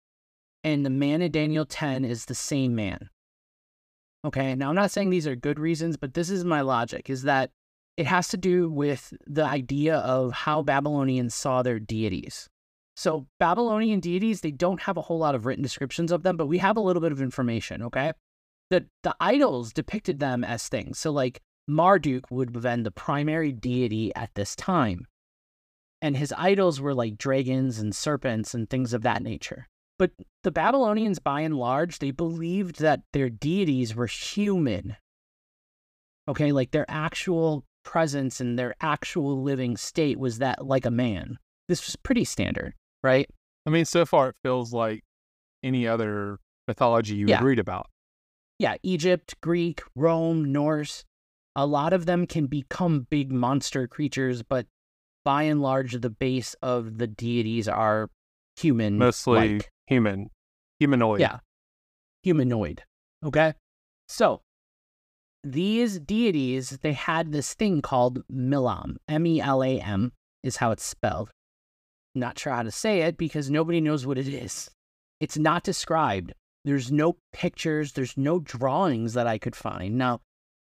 and 0.65 0.85
the 0.85 0.91
man 0.91 1.23
in 1.23 1.31
Daniel 1.31 1.65
10 1.65 2.05
is 2.05 2.25
the 2.25 2.35
same 2.35 2.75
man. 2.75 3.11
Okay, 4.25 4.55
now 4.55 4.71
I'm 4.71 4.75
not 4.75 4.91
saying 4.91 5.11
these 5.11 5.27
are 5.27 5.37
good 5.37 5.61
reasons, 5.61 5.97
but 5.97 6.15
this 6.15 6.31
is 6.31 6.45
my 6.45 6.61
logic 6.61 7.09
is 7.09 7.23
that 7.23 7.51
it 7.97 8.07
has 8.07 8.29
to 8.29 8.37
do 8.37 8.69
with 8.69 9.13
the 9.27 9.45
idea 9.45 9.99
of 9.99 10.33
how 10.33 10.63
Babylonians 10.63 11.35
saw 11.35 11.63
their 11.63 11.79
deities. 11.79 12.49
So, 12.97 13.27
Babylonian 13.39 14.01
deities, 14.01 14.41
they 14.41 14.51
don't 14.51 14.81
have 14.81 14.97
a 14.97 15.03
whole 15.03 15.19
lot 15.19 15.35
of 15.35 15.45
written 15.45 15.63
descriptions 15.63 16.11
of 16.11 16.23
them, 16.23 16.37
but 16.37 16.47
we 16.47 16.59
have 16.59 16.77
a 16.77 16.81
little 16.81 17.03
bit 17.03 17.13
of 17.13 17.21
information, 17.21 17.83
okay? 17.83 18.13
The, 18.71 18.87
the 19.03 19.15
idols 19.21 19.73
depicted 19.73 20.19
them 20.19 20.43
as 20.43 20.69
things. 20.69 20.99
So, 20.99 21.13
like, 21.13 21.43
Marduk 21.69 22.31
would 22.31 22.55
have 22.55 22.63
been 22.63 22.83
the 22.83 22.91
primary 22.91 23.53
deity 23.53 24.15
at 24.15 24.35
this 24.35 24.55
time. 24.57 25.07
And 26.03 26.17
his 26.17 26.33
idols 26.37 26.81
were 26.81 26.95
like 26.95 27.19
dragons 27.19 27.79
and 27.79 27.95
serpents 27.95 28.55
and 28.55 28.69
things 28.69 28.93
of 28.93 29.03
that 29.03 29.23
nature. 29.23 29.67
But 29.99 30.13
the 30.43 30.51
Babylonians, 30.51 31.19
by 31.19 31.41
and 31.41 31.57
large, 31.57 31.99
they 31.99 32.11
believed 32.11 32.81
that 32.81 33.01
their 33.13 33.31
deities 33.31 33.95
were 33.95 34.07
human. 34.07 34.97
Okay, 36.29 36.53
like 36.53 36.71
their 36.71 36.85
actual 36.89 37.65
presence 37.85 38.41
and 38.41 38.59
their 38.59 38.75
actual 38.81 39.43
living 39.43 39.77
state 39.77 40.19
was 40.19 40.39
that 40.39 40.67
like 40.67 40.85
a 40.85 40.91
man. 40.91 41.39
This 41.69 41.87
was 41.87 41.97
pretty 41.97 42.25
standard, 42.25 42.75
right? 43.03 43.29
I 43.65 43.71
mean, 43.71 43.85
so 43.85 44.05
far 44.05 44.29
it 44.31 44.37
feels 44.43 44.73
like 44.73 45.03
any 45.63 45.87
other 45.89 46.39
mythology 46.69 47.15
you 47.17 47.29
Yeah. 47.29 47.41
would 47.41 47.47
read 47.47 47.59
about. 47.59 47.89
Yeah, 48.59 48.77
Egypt, 48.83 49.35
Greek, 49.41 49.83
Rome, 49.95 50.53
Norse, 50.53 51.05
a 51.57 51.67
lot 51.67 51.93
of 51.93 52.07
them 52.07 52.27
can 52.27 52.47
become 52.47 53.07
big 53.09 53.33
monster 53.33 53.89
creatures, 53.89 54.43
but 54.43 54.67
by 55.25 55.45
and 55.45 55.61
large, 55.61 56.01
the 56.01 56.11
base 56.11 56.55
of 56.63 56.99
the 56.99 57.07
deities 57.07 57.67
are 57.67 58.11
human. 58.57 58.99
Mostly 58.99 59.63
human, 59.87 60.31
humanoid. 60.79 61.21
Yeah. 61.21 61.39
Humanoid. 62.23 62.83
Okay. 63.25 63.55
So 64.07 64.43
these 65.43 65.99
deities, 65.99 66.79
they 66.83 66.93
had 66.93 67.33
this 67.33 67.55
thing 67.55 67.81
called 67.81 68.23
Melam. 68.31 68.97
M 69.09 69.27
E 69.27 69.41
L 69.41 69.65
A 69.65 69.81
M 69.81 70.13
is 70.43 70.57
how 70.57 70.71
it's 70.73 70.85
spelled. 70.85 71.31
Not 72.15 72.39
sure 72.39 72.53
how 72.53 72.63
to 72.63 72.71
say 72.71 73.01
it 73.01 73.17
because 73.17 73.51
nobody 73.51 73.81
knows 73.81 74.07
what 74.07 74.19
it 74.19 74.29
is. 74.29 74.71
It's 75.21 75.39
not 75.39 75.65
described. 75.65 76.35
There's 76.65 76.93
no 76.93 77.17
pictures, 77.33 77.93
there's 77.93 78.17
no 78.17 78.41
drawings 78.41 79.15
that 79.15 79.27
I 79.27 79.39
could 79.39 79.57
find. 79.57 79.97
Now, 79.97 80.21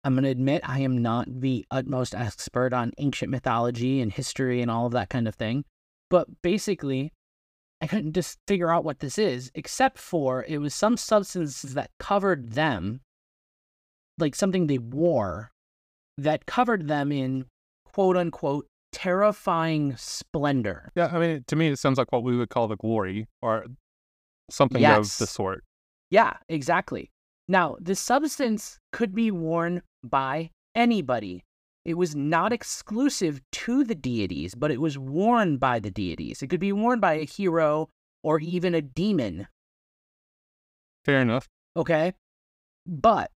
I'm 0.04 0.14
going 0.14 0.24
to 0.24 0.30
admit 0.30 0.68
I 0.68 0.80
am 0.80 0.98
not 1.00 1.28
the 1.40 1.64
utmost 1.70 2.14
expert 2.14 2.72
on 2.72 2.92
ancient 2.98 3.30
mythology 3.30 4.00
and 4.00 4.12
history 4.12 4.60
and 4.60 4.70
all 4.70 4.86
of 4.86 4.92
that 4.92 5.10
kind 5.10 5.28
of 5.28 5.34
thing. 5.36 5.64
But 6.10 6.42
basically, 6.42 7.12
I 7.80 7.86
couldn't 7.86 8.12
just 8.12 8.38
figure 8.48 8.72
out 8.72 8.84
what 8.84 8.98
this 8.98 9.16
is, 9.16 9.50
except 9.54 9.98
for 9.98 10.44
it 10.48 10.58
was 10.58 10.74
some 10.74 10.96
substances 10.96 11.74
that 11.74 11.90
covered 11.98 12.52
them, 12.52 13.00
like 14.18 14.34
something 14.34 14.66
they 14.66 14.78
wore, 14.78 15.52
that 16.18 16.46
covered 16.46 16.88
them 16.88 17.12
in 17.12 17.46
quote 17.92 18.16
unquote 18.16 18.66
terrifying 18.92 19.96
splendor. 19.96 20.90
Yeah, 20.96 21.10
I 21.12 21.18
mean, 21.18 21.44
to 21.46 21.56
me, 21.56 21.68
it 21.68 21.78
sounds 21.78 21.96
like 21.96 22.10
what 22.12 22.24
we 22.24 22.36
would 22.36 22.50
call 22.50 22.68
the 22.68 22.76
glory, 22.76 23.26
or 23.40 23.66
something 24.50 24.82
Yes. 24.82 25.14
of 25.14 25.18
the 25.18 25.26
sort. 25.26 25.64
Yeah, 26.10 26.34
exactly. 26.48 27.10
Now, 27.52 27.76
the 27.78 27.94
substance 27.94 28.78
could 28.92 29.14
be 29.14 29.30
worn 29.30 29.82
by 30.02 30.52
anybody. 30.74 31.44
It 31.84 31.98
was 31.98 32.16
not 32.16 32.50
exclusive 32.50 33.42
to 33.52 33.84
the 33.84 33.94
deities, 33.94 34.54
but 34.54 34.70
it 34.70 34.80
was 34.80 34.96
worn 34.96 35.58
by 35.58 35.78
the 35.78 35.90
deities. 35.90 36.40
It 36.40 36.46
could 36.46 36.60
be 36.60 36.72
worn 36.72 36.98
by 36.98 37.12
a 37.12 37.26
hero 37.26 37.90
or 38.22 38.40
even 38.40 38.74
a 38.74 38.80
demon. 38.80 39.48
Fair 41.04 41.20
enough. 41.20 41.46
Okay. 41.76 42.14
But 42.86 43.30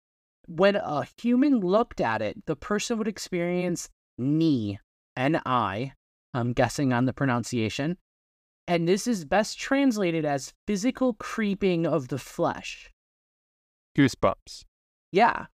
when 0.49 0.77
a 0.77 1.05
human 1.21 1.61
looked 1.61 2.01
at 2.01 2.23
it, 2.23 2.47
the 2.47 2.57
person 2.57 2.97
would 2.97 3.09
experience 3.09 3.91
ni, 4.17 4.79
N 5.15 5.43
I, 5.45 5.93
I'm 6.33 6.55
guessing 6.55 6.91
on 6.91 7.05
the 7.05 7.13
pronunciation. 7.13 7.99
And 8.67 8.89
this 8.89 9.07
is 9.07 9.27
best 9.27 9.59
translated 9.59 10.25
as 10.25 10.55
physical 10.67 11.13
creeping 11.13 11.87
of 11.87 12.09
the 12.09 12.19
flesh. 12.19 12.91
Goosebumps. 13.97 14.65
Yeah. 15.13 15.47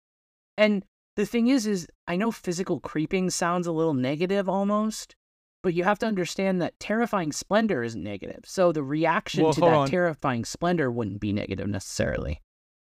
And 0.57 0.83
the 1.15 1.25
thing 1.25 1.47
is, 1.47 1.65
is 1.65 1.87
I 2.07 2.15
know 2.15 2.31
physical 2.31 2.79
creeping 2.79 3.29
sounds 3.29 3.67
a 3.67 3.71
little 3.71 3.93
negative 3.93 4.49
almost, 4.49 5.15
but 5.61 5.73
you 5.73 5.83
have 5.83 5.99
to 5.99 6.05
understand 6.05 6.61
that 6.61 6.77
terrifying 6.79 7.31
splendor 7.31 7.83
isn't 7.83 8.03
negative. 8.03 8.41
So 8.45 8.71
the 8.71 8.83
reaction 8.83 9.43
Well, 9.43 9.53
to 9.53 9.61
that 9.61 9.73
on. 9.73 9.87
terrifying 9.87 10.43
splendor 10.45 10.91
wouldn't 10.91 11.21
be 11.21 11.31
negative 11.31 11.67
necessarily. 11.67 12.41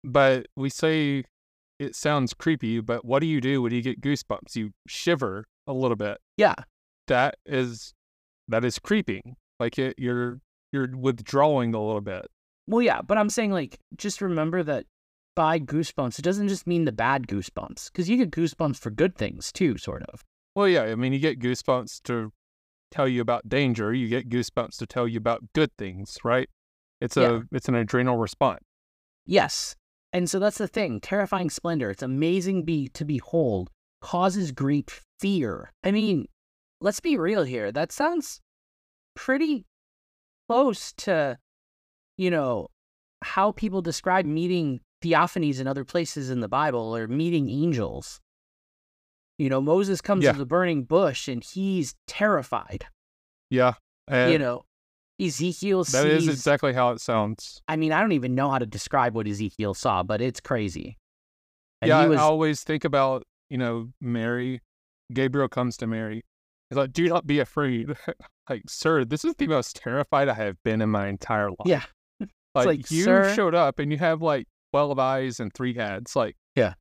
But 0.03 0.47
we 0.57 0.71
say 0.71 1.25
it 1.79 1.95
sounds 1.95 2.35
creepy, 2.35 2.81
but 2.81 3.05
what 3.05 3.21
do 3.21 3.27
you 3.27 3.41
do 3.41 3.61
when 3.63 3.73
you 3.73 3.83
get 3.83 4.01
goosebumps? 4.01 4.55
You 4.57 4.71
shiver 4.87 5.45
a 5.67 5.73
little 5.73 5.97
bit. 5.97 6.19
Yeah. 6.37 6.55
That 7.09 7.37
is 7.45 7.93
that 8.49 8.65
is 8.65 8.79
creeping. 8.79 9.37
Like 9.61 9.79
it, 9.79 9.95
you're 9.99 10.41
you're 10.73 10.89
withdrawing 10.97 11.75
a 11.75 11.85
little 11.85 12.01
bit. 12.01 12.27
Well, 12.67 12.83
yeah, 12.83 13.03
but 13.03 13.19
I'm 13.19 13.29
saying 13.31 13.51
like 13.53 13.79
just 13.97 14.21
remember 14.21 14.63
that 14.63 14.87
by 15.35 15.59
goosebumps, 15.59 16.19
it 16.19 16.23
doesn't 16.23 16.49
just 16.49 16.67
mean 16.67 16.85
the 16.85 16.93
bad 16.93 17.27
goosebumps 17.27 17.91
because 17.93 18.09
you 18.09 18.17
get 18.17 18.31
goosebumps 18.31 18.77
for 18.79 18.91
good 18.91 19.17
things 19.17 19.53
too, 19.53 19.77
sort 19.79 20.03
of. 20.05 20.23
Well, 20.55 20.69
yeah, 20.69 20.83
I 20.83 20.95
mean, 20.95 21.13
you 21.13 21.19
get 21.19 21.41
goosebumps 21.41 22.03
to 22.05 22.33
tell 22.91 23.09
you 23.09 23.21
about 23.21 23.49
danger. 23.49 23.93
You 23.93 24.09
get 24.09 24.29
goosebumps 24.29 24.77
to 24.79 24.87
tell 24.87 25.09
you 25.09 25.19
about 25.19 25.43
good 25.53 25.71
things, 25.77 26.17
right? 26.25 26.49
It's 27.01 27.17
a 27.17 27.21
Yeah. 27.21 27.41
it's 27.53 27.69
an 27.69 27.75
adrenal 27.75 28.17
response. 28.17 28.61
Yes. 29.27 29.75
And 30.13 30.31
so 30.31 30.39
that's 30.39 30.59
the 30.59 30.69
thing. 30.69 31.01
Terrifying 31.01 31.51
splendor. 31.51 31.91
It's 31.91 32.03
amazing 32.03 32.65
be 32.65 32.89
to 32.91 33.05
behold. 33.05 33.71
Causes 34.01 34.53
great 34.53 34.93
fear. 35.19 35.73
I 35.83 35.91
mean, 35.91 36.27
let's 36.81 37.01
be 37.01 37.17
real 37.17 37.43
here. 37.43 37.73
That 37.73 37.91
sounds 37.91 38.41
pretty 39.17 39.67
close 40.49 40.93
to, 40.99 41.39
you 42.17 42.31
know, 42.31 42.69
how 43.23 43.53
people 43.53 43.83
describe 43.83 44.27
meeting 44.27 44.81
theophanies 45.05 45.61
in 45.61 45.67
other 45.67 45.85
places 45.85 46.31
in 46.31 46.41
the 46.41 46.49
Bible 46.49 46.97
or 46.97 47.07
meeting 47.07 47.49
angels. 47.49 48.21
You 49.39 49.49
know, 49.49 49.61
Moses 49.61 50.01
comes 50.01 50.25
Yeah. 50.25 50.33
to 50.33 50.39
the 50.39 50.47
burning 50.47 50.85
bush 50.85 51.29
and 51.29 51.43
he's 51.43 51.95
terrified. 52.07 52.87
Yeah, 53.51 53.75
and 54.09 54.33
you 54.33 54.39
know, 54.39 54.65
Ezekiel 55.21 55.85
that 55.85 56.03
sees 56.03 56.29
is 56.29 56.29
exactly 56.29 56.73
how 56.73 56.91
it 56.91 57.01
sounds. 57.01 57.61
I 57.69 57.77
mean, 57.77 57.93
I 57.93 58.01
don't 58.01 58.13
even 58.13 58.35
know 58.35 58.51
how 58.51 58.59
to 58.59 58.67
describe 58.67 59.15
what 59.15 59.27
Ezekiel 59.27 59.75
saw, 59.75 60.03
but 60.03 60.21
it's 60.21 60.41
crazy. 60.41 60.97
And 61.83 61.89
yeah, 61.89 62.07
was 62.07 62.19
I 62.19 62.23
always 62.23 62.63
think 62.63 62.85
about 62.85 63.25
you 63.51 63.59
know 63.59 63.91
Mary. 64.01 64.61
Gabriel 65.13 65.49
comes 65.49 65.77
to 65.79 65.87
Mary. 65.87 66.23
He's 66.71 66.79
like, 66.79 66.93
"Do 66.93 67.09
not 67.09 67.27
be 67.27 67.39
afraid." 67.41 67.93
like, 68.49 68.63
sir, 68.69 69.05
this 69.05 69.25
is 69.25 69.35
the 69.37 69.47
most 69.49 69.77
terrified 69.77 70.29
I 70.29 70.35
have 70.35 70.57
been 70.65 70.81
in 70.81 70.91
my 70.91 71.09
entire 71.09 71.51
life. 71.51 71.67
Yeah. 71.67 71.83
like, 72.55 72.67
like, 72.67 72.91
you 72.91 73.03
"Sir." 73.05 73.35
showed 73.35 73.55
up 73.55 73.79
and 73.79 73.93
you 73.93 73.99
have 73.99 74.23
like 74.23 74.47
twelve 74.75 74.99
eyes 74.99 75.39
and 75.39 75.53
three 75.55 75.73
heads. 75.75 76.17
Like, 76.17 76.35
Yeah. 76.57 76.75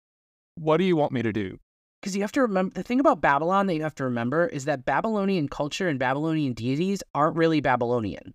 what 0.55 0.77
do 0.77 0.83
you 0.83 0.95
want 0.95 1.11
me 1.11 1.21
to 1.21 1.31
do? 1.31 1.59
because 2.01 2.17
you 2.17 2.21
have 2.21 2.33
to 2.33 2.41
remember 2.41 2.73
the 2.73 2.83
thing 2.83 2.99
about 2.99 3.21
Babylon 3.21 3.65
that 3.67 3.75
you 3.75 3.81
have 3.83 3.95
to 3.95 4.03
remember 4.03 4.45
is 4.47 4.65
that 4.65 4.83
Babylonian 4.83 5.47
culture 5.47 5.87
and 5.87 5.97
Babylonian 5.97 6.51
deities 6.51 7.01
aren't 7.15 7.37
really 7.37 7.61
Babylonian. 7.61 8.33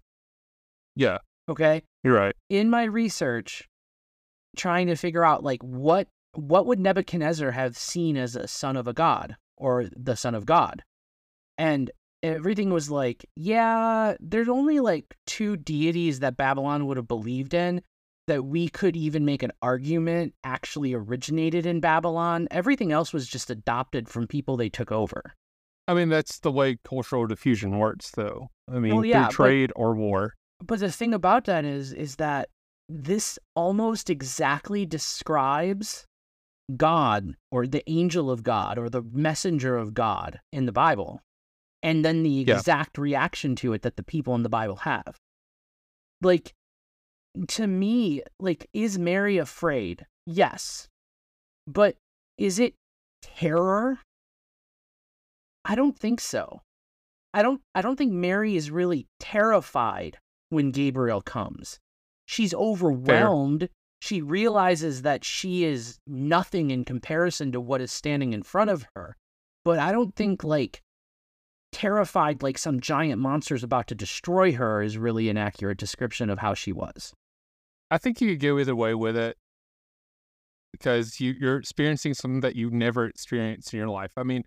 Yeah, 0.96 1.18
Okay. 1.50 1.82
you're 2.02 2.14
right. 2.14 2.34
In 2.48 2.70
my 2.70 2.84
research, 2.84 3.68
trying 4.56 4.86
to 4.86 4.96
figure 4.96 5.22
out 5.22 5.44
like 5.44 5.62
what 5.62 6.08
what 6.34 6.64
would 6.64 6.80
Nebuchadnezzar 6.80 7.50
have 7.50 7.76
seen 7.76 8.16
as 8.16 8.36
a 8.36 8.48
son 8.48 8.74
of 8.76 8.88
a 8.88 8.94
god 8.94 9.36
or 9.58 9.84
the 9.94 10.16
son 10.16 10.34
of 10.34 10.46
God, 10.46 10.82
and 11.58 11.90
everything 12.22 12.70
was 12.70 12.90
like, 12.90 13.26
yeah, 13.36 14.14
there's 14.18 14.48
only 14.48 14.80
like 14.80 15.14
two 15.26 15.58
deities 15.58 16.20
that 16.20 16.38
Babylon 16.38 16.86
would 16.86 16.96
have 16.96 17.06
believed 17.08 17.52
in 17.52 17.82
that 18.28 18.44
we 18.44 18.68
could 18.68 18.96
even 18.96 19.24
make 19.24 19.42
an 19.42 19.52
argument 19.60 20.34
actually 20.44 20.94
originated 20.94 21.66
in 21.66 21.80
Babylon. 21.80 22.46
Everything 22.50 22.92
else 22.92 23.12
was 23.12 23.26
just 23.26 23.50
adopted 23.50 24.08
from 24.08 24.26
people 24.26 24.56
they 24.56 24.68
took 24.68 24.92
over. 24.92 25.34
I 25.88 25.94
mean, 25.94 26.08
that's 26.08 26.38
the 26.38 26.52
way 26.52 26.78
cultural 26.84 27.26
diffusion 27.26 27.78
works, 27.78 28.10
though. 28.12 28.50
I 28.70 28.76
oh, 28.76 28.80
mean, 28.80 28.94
Well, 28.94 29.04
yeah, 29.04 29.28
through 29.28 29.46
trade 29.46 29.72
or 29.74 29.94
war. 29.94 30.34
But 30.62 30.80
the 30.80 30.92
thing 30.92 31.14
about 31.14 31.44
that 31.46 31.64
is 31.64 31.92
is 31.92 32.16
that 32.16 32.48
this 32.88 33.38
almost 33.54 34.08
exactly 34.10 34.86
describes 34.86 36.06
God 36.76 37.34
or 37.50 37.66
the 37.66 37.88
angel 37.90 38.30
of 38.30 38.42
God 38.42 38.78
or 38.78 38.88
the 38.88 39.02
messenger 39.02 39.76
of 39.76 39.94
God 39.94 40.40
in 40.52 40.66
the 40.66 40.72
Bible. 40.72 41.20
And 41.82 42.04
then 42.04 42.22
the 42.22 42.30
Yeah. 42.30 42.56
exact 42.56 42.98
reaction 42.98 43.56
to 43.56 43.72
it 43.72 43.82
that 43.82 43.96
the 43.96 44.02
people 44.02 44.34
in 44.34 44.42
the 44.42 44.48
Bible 44.48 44.76
have. 44.76 45.16
Like 46.20 46.54
to 47.46 47.66
me, 47.66 48.22
like 48.40 48.68
is 48.72 48.98
Mary 48.98 49.38
afraid? 49.38 50.06
Yes. 50.26 50.88
But 51.66 51.96
is 52.36 52.58
it 52.58 52.74
terror? 53.22 53.98
I 55.64 55.74
don't 55.74 55.98
think 55.98 56.20
so. 56.20 56.62
I 57.34 57.42
don't 57.42 57.60
I 57.74 57.82
don't 57.82 57.96
think 57.96 58.12
Mary 58.12 58.56
is 58.56 58.70
really 58.70 59.06
terrified 59.20 60.18
when 60.48 60.70
Gabriel 60.70 61.20
comes. 61.20 61.78
She's 62.26 62.54
overwhelmed. 62.54 63.68
She 64.00 64.22
realizes 64.22 65.02
that 65.02 65.24
she 65.24 65.64
is 65.64 65.98
nothing 66.06 66.70
in 66.70 66.84
comparison 66.84 67.52
to 67.52 67.60
what 67.60 67.80
is 67.80 67.90
standing 67.90 68.32
in 68.32 68.42
front 68.42 68.70
of 68.70 68.86
her. 68.94 69.16
But 69.64 69.78
I 69.78 69.92
don't 69.92 70.14
think 70.14 70.44
like 70.44 70.80
terrified 71.72 72.42
like 72.42 72.56
some 72.58 72.80
giant 72.80 73.20
monster 73.20 73.54
is 73.54 73.62
about 73.62 73.88
to 73.88 73.94
destroy 73.94 74.52
her 74.52 74.82
is 74.82 74.96
really 74.96 75.28
an 75.28 75.36
accurate 75.36 75.78
description 75.78 76.30
of 76.30 76.38
how 76.38 76.54
she 76.54 76.72
was. 76.72 77.12
I 77.90 77.98
think 77.98 78.20
you 78.20 78.30
could 78.30 78.40
go 78.40 78.58
either 78.58 78.76
way 78.76 78.94
with 78.94 79.16
it 79.16 79.36
because 80.72 81.20
you, 81.20 81.34
you're 81.38 81.56
experiencing 81.56 82.14
something 82.14 82.40
that 82.40 82.54
you've 82.56 82.72
never 82.72 83.06
experienced 83.06 83.72
in 83.72 83.78
your 83.78 83.88
life. 83.88 84.12
I 84.16 84.22
mean, 84.22 84.42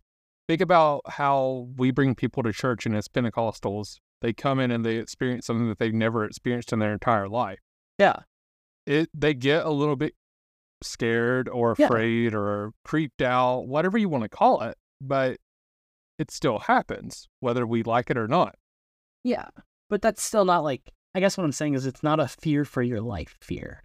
think 0.48 0.62
about 0.62 1.02
how 1.08 1.68
we 1.76 1.92
bring 1.92 2.16
people 2.16 2.44
to 2.44 2.54
church 2.54 2.86
and 2.86 2.96
as 2.96 3.08
Pentecostals, 3.08 3.98
they 4.22 4.34
come 4.34 4.60
in 4.60 4.70
and 4.72 4.86
they 4.86 4.98
experience 4.98 5.48
something 5.48 5.68
that 5.70 5.80
they've 5.80 5.94
never 5.94 6.24
experienced 6.26 6.72
in 6.72 6.80
their 6.80 6.94
entire 6.94 7.28
life. 7.28 7.60
Yeah. 7.98 8.18
It 8.86 9.10
they 9.14 9.34
get 9.34 9.66
a 9.66 9.72
little 9.72 9.96
bit 9.96 10.14
scared 10.84 11.48
or 11.50 11.76
Yeah. 11.78 11.86
afraid 11.86 12.34
or 12.36 12.72
creeped 12.84 13.22
out, 13.22 13.68
whatever 13.68 13.98
you 13.98 14.10
want 14.10 14.24
to 14.24 14.30
call 14.30 14.62
it, 14.62 14.78
but 15.00 15.38
it 16.20 16.30
still 16.32 16.60
happens 16.60 17.28
whether 17.40 17.66
we 17.66 17.82
like 17.84 18.10
it 18.12 18.18
or 18.18 18.28
not. 18.28 18.56
Yeah. 19.24 19.50
But 19.90 20.02
that's 20.04 20.22
still 20.22 20.46
not 20.46 20.64
like 20.64 20.92
I 21.14 21.20
guess 21.20 21.38
what 21.38 21.44
I'm 21.44 21.52
saying 21.52 21.74
is 21.74 21.86
it's 21.86 22.04
not 22.04 22.20
a 22.20 22.28
fear 22.28 22.64
for 22.66 22.82
your 22.82 23.02
life 23.02 23.36
fear. 23.42 23.84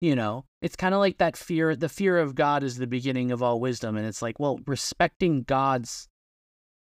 You 0.00 0.14
know, 0.14 0.44
it's 0.62 0.76
kind 0.76 0.94
of 0.94 1.00
like 1.00 1.18
that 1.18 1.36
fear. 1.36 1.74
The 1.74 1.88
fear 1.88 2.18
of 2.18 2.36
God 2.36 2.62
is 2.62 2.76
the 2.76 2.86
beginning 2.86 3.32
of 3.32 3.42
all 3.42 3.58
wisdom. 3.58 3.96
And 3.96 4.06
it's 4.06 4.22
like, 4.22 4.38
well, 4.38 4.60
respecting 4.66 5.42
God's 5.42 6.08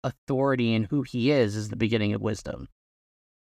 authority 0.02 0.74
and 0.74 0.86
who 0.86 1.02
he 1.02 1.30
is 1.30 1.54
is 1.54 1.68
the 1.68 1.76
beginning 1.76 2.12
of 2.12 2.20
wisdom. 2.20 2.68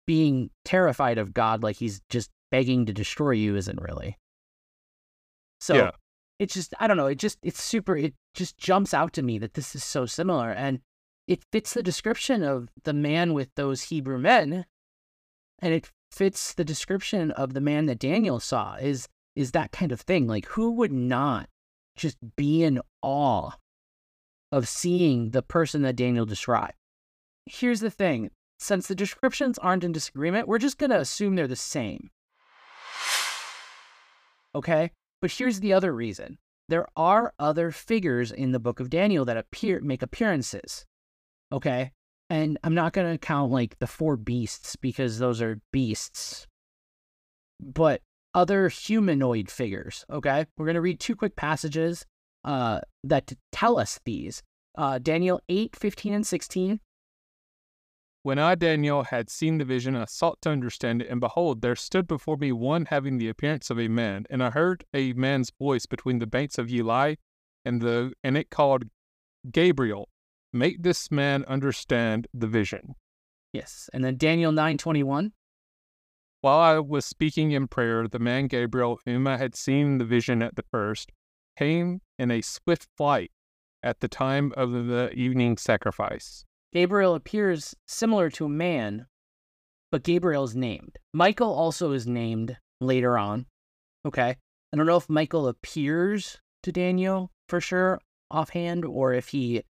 Being 0.09 0.50
terrified 0.64 1.18
of 1.18 1.35
God 1.35 1.62
like 1.62 1.76
he's 1.76 2.00
just 2.09 2.30
begging 2.50 2.87
to 2.87 2.92
destroy 2.92 3.33
you 3.33 3.54
isn't 3.54 3.80
really. 3.80 4.18
So 5.61 5.75
Yeah. 5.76 5.90
it's 6.40 6.54
just, 6.54 6.75
I 6.80 6.88
don't 6.88 6.97
know. 6.97 7.07
It 7.07 7.18
just, 7.18 7.38
it's 7.42 7.62
super, 7.62 7.97
it 7.97 8.14
just 8.35 8.59
jumps 8.59 8.92
out 8.92 9.12
to 9.12 9.23
me 9.23 9.38
that 9.38 9.54
this 9.54 9.76
is 9.76 9.85
so 9.85 10.04
similar. 10.04 10.50
And 10.50 10.80
it 11.28 11.45
fits 11.52 11.75
the 11.75 11.83
description 11.83 12.42
of 12.42 12.71
the 12.83 12.92
man 12.92 13.35
with 13.35 13.54
those 13.54 13.85
Hebrew 13.85 14.18
men. 14.18 14.64
And 15.60 15.74
it 15.74 15.90
fits 16.10 16.54
the 16.54 16.64
description 16.64 17.30
of 17.32 17.54
the 17.54 17.60
man 17.60 17.86
that 17.86 17.98
Daniel 17.98 18.40
saw 18.40 18.74
is 18.76 19.08
is 19.36 19.52
that 19.52 19.70
kind 19.70 19.92
of 19.92 20.00
thing. 20.00 20.26
Like 20.26 20.46
who 20.46 20.72
would 20.72 20.92
not 20.92 21.48
just 21.96 22.16
be 22.36 22.64
in 22.64 22.80
awe 23.02 23.52
of 24.50 24.66
seeing 24.68 25.30
the 25.30 25.42
person 25.42 25.82
that 25.82 25.96
Daniel 25.96 26.26
described? 26.26 26.74
Here's 27.46 27.80
the 27.80 27.90
thing. 27.90 28.30
Since 28.58 28.88
the 28.88 28.94
descriptions 28.94 29.58
aren't 29.58 29.84
in 29.84 29.92
disagreement, 29.92 30.48
we're 30.48 30.58
just 30.58 30.78
going 30.78 30.90
to 30.90 30.98
assume 30.98 31.36
they're 31.36 31.46
the 31.46 31.54
same. 31.54 32.10
Okay? 34.54 34.90
But 35.22 35.30
here's 35.30 35.60
the 35.60 35.72
other 35.72 35.92
reason. 35.92 36.38
There 36.68 36.86
are 36.96 37.32
other 37.38 37.70
figures 37.70 38.32
in 38.32 38.50
the 38.50 38.58
book 38.58 38.80
of 38.80 38.90
Daniel 38.90 39.24
that 39.24 39.36
appear 39.36 39.80
make 39.80 40.02
appearances. 40.02 40.84
Okay? 41.52 41.92
And 42.30 42.58
I'm 42.62 42.75
not 42.75 42.92
going 42.92 43.11
to 43.11 43.18
count 43.18 43.50
like 43.52 43.78
the 43.78 43.87
four 43.87 44.16
beasts 44.16 44.76
because 44.76 45.18
those 45.18 45.40
are 45.40 45.61
beasts. 45.73 46.47
but 47.61 48.02
other 48.35 48.68
humanoid 48.68 49.50
figures. 49.50 50.04
Okay, 50.11 50.47
we're 50.56 50.66
gonna 50.66 50.80
read 50.80 51.00
two 51.00 51.16
quick 51.16 51.35
passages 51.37 52.04
uh, 52.44 52.80
that 53.04 53.32
tell 53.52 53.78
us 53.78 53.99
these. 54.04 54.42
Uh, 54.76 54.99
Daniel 54.99 55.40
8, 55.49 55.75
15, 55.75 56.14
and 56.14 56.26
16. 56.26 56.80
When 58.23 58.38
I, 58.38 58.54
Daniel, 58.54 59.04
had 59.04 59.30
seen 59.30 59.58
the 59.58 59.64
vision, 59.64 59.97
I 59.97 60.04
sought 60.04 60.40
to 60.42 60.50
understand 60.50 61.02
it, 61.02 61.08
and 61.08 61.20
behold, 61.20 61.62
there 61.62 61.75
stood 61.75 62.06
before 62.06 62.37
me 62.37 62.52
one 62.52 62.87
having 62.87 63.18
the 63.18 63.28
appearance 63.28 63.70
of 63.70 63.80
a 63.80 63.88
man, 63.88 64.26
and 64.30 64.42
I 64.42 64.50
heard 64.50 64.85
a 64.92 65.14
man's 65.14 65.50
voice 65.58 65.87
between 65.87 66.18
the 66.18 66.26
banks 66.26 66.58
of 66.58 66.68
Ulai, 66.68 67.16
and 67.64 67.80
the 67.80 68.12
and 68.23 68.37
it 68.37 68.50
called 68.50 68.85
Gabriel, 69.50 70.08
make 70.52 70.82
this 70.82 71.10
man 71.10 71.44
understand 71.46 72.26
the 72.32 72.46
vision. 72.46 72.94
Yes, 73.52 73.88
and 73.92 74.04
then 74.04 74.16
Daniel 74.16 74.52
9:21. 74.52 75.32
While 76.40 76.58
I 76.58 76.78
was 76.78 77.04
speaking 77.04 77.50
in 77.52 77.66
prayer, 77.66 78.06
the 78.06 78.18
man 78.18 78.46
Gabriel, 78.46 79.00
whom 79.04 79.26
I 79.26 79.38
had 79.38 79.56
seen 79.56 79.98
the 79.98 80.04
vision 80.04 80.42
at 80.42 80.54
the 80.54 80.64
first, 80.70 81.10
came 81.58 82.00
in 82.18 82.30
a 82.30 82.42
swift 82.42 82.88
flight 82.96 83.32
at 83.82 84.00
the 84.00 84.08
time 84.08 84.52
of 84.56 84.70
the 84.70 85.10
evening 85.14 85.56
sacrifice. 85.56 86.44
Gabriel 86.72 87.14
appears 87.14 87.74
similar 87.86 88.30
to 88.30 88.44
a 88.44 88.48
man, 88.48 89.06
but 89.90 90.04
Gabriel 90.04 90.44
is 90.44 90.54
named. 90.54 90.98
Michael 91.12 91.52
also 91.52 91.92
is 91.92 92.06
named 92.06 92.56
later 92.80 93.18
on. 93.18 93.46
Okay. 94.04 94.36
I 94.72 94.76
don't 94.76 94.86
know 94.86 94.96
if 94.96 95.08
Michael 95.08 95.48
appears 95.48 96.40
to 96.62 96.70
Daniel 96.70 97.32
for 97.48 97.60
sure 97.60 98.00
offhand 98.30 98.84
or 98.84 99.14
if 99.14 99.28
he 99.28 99.62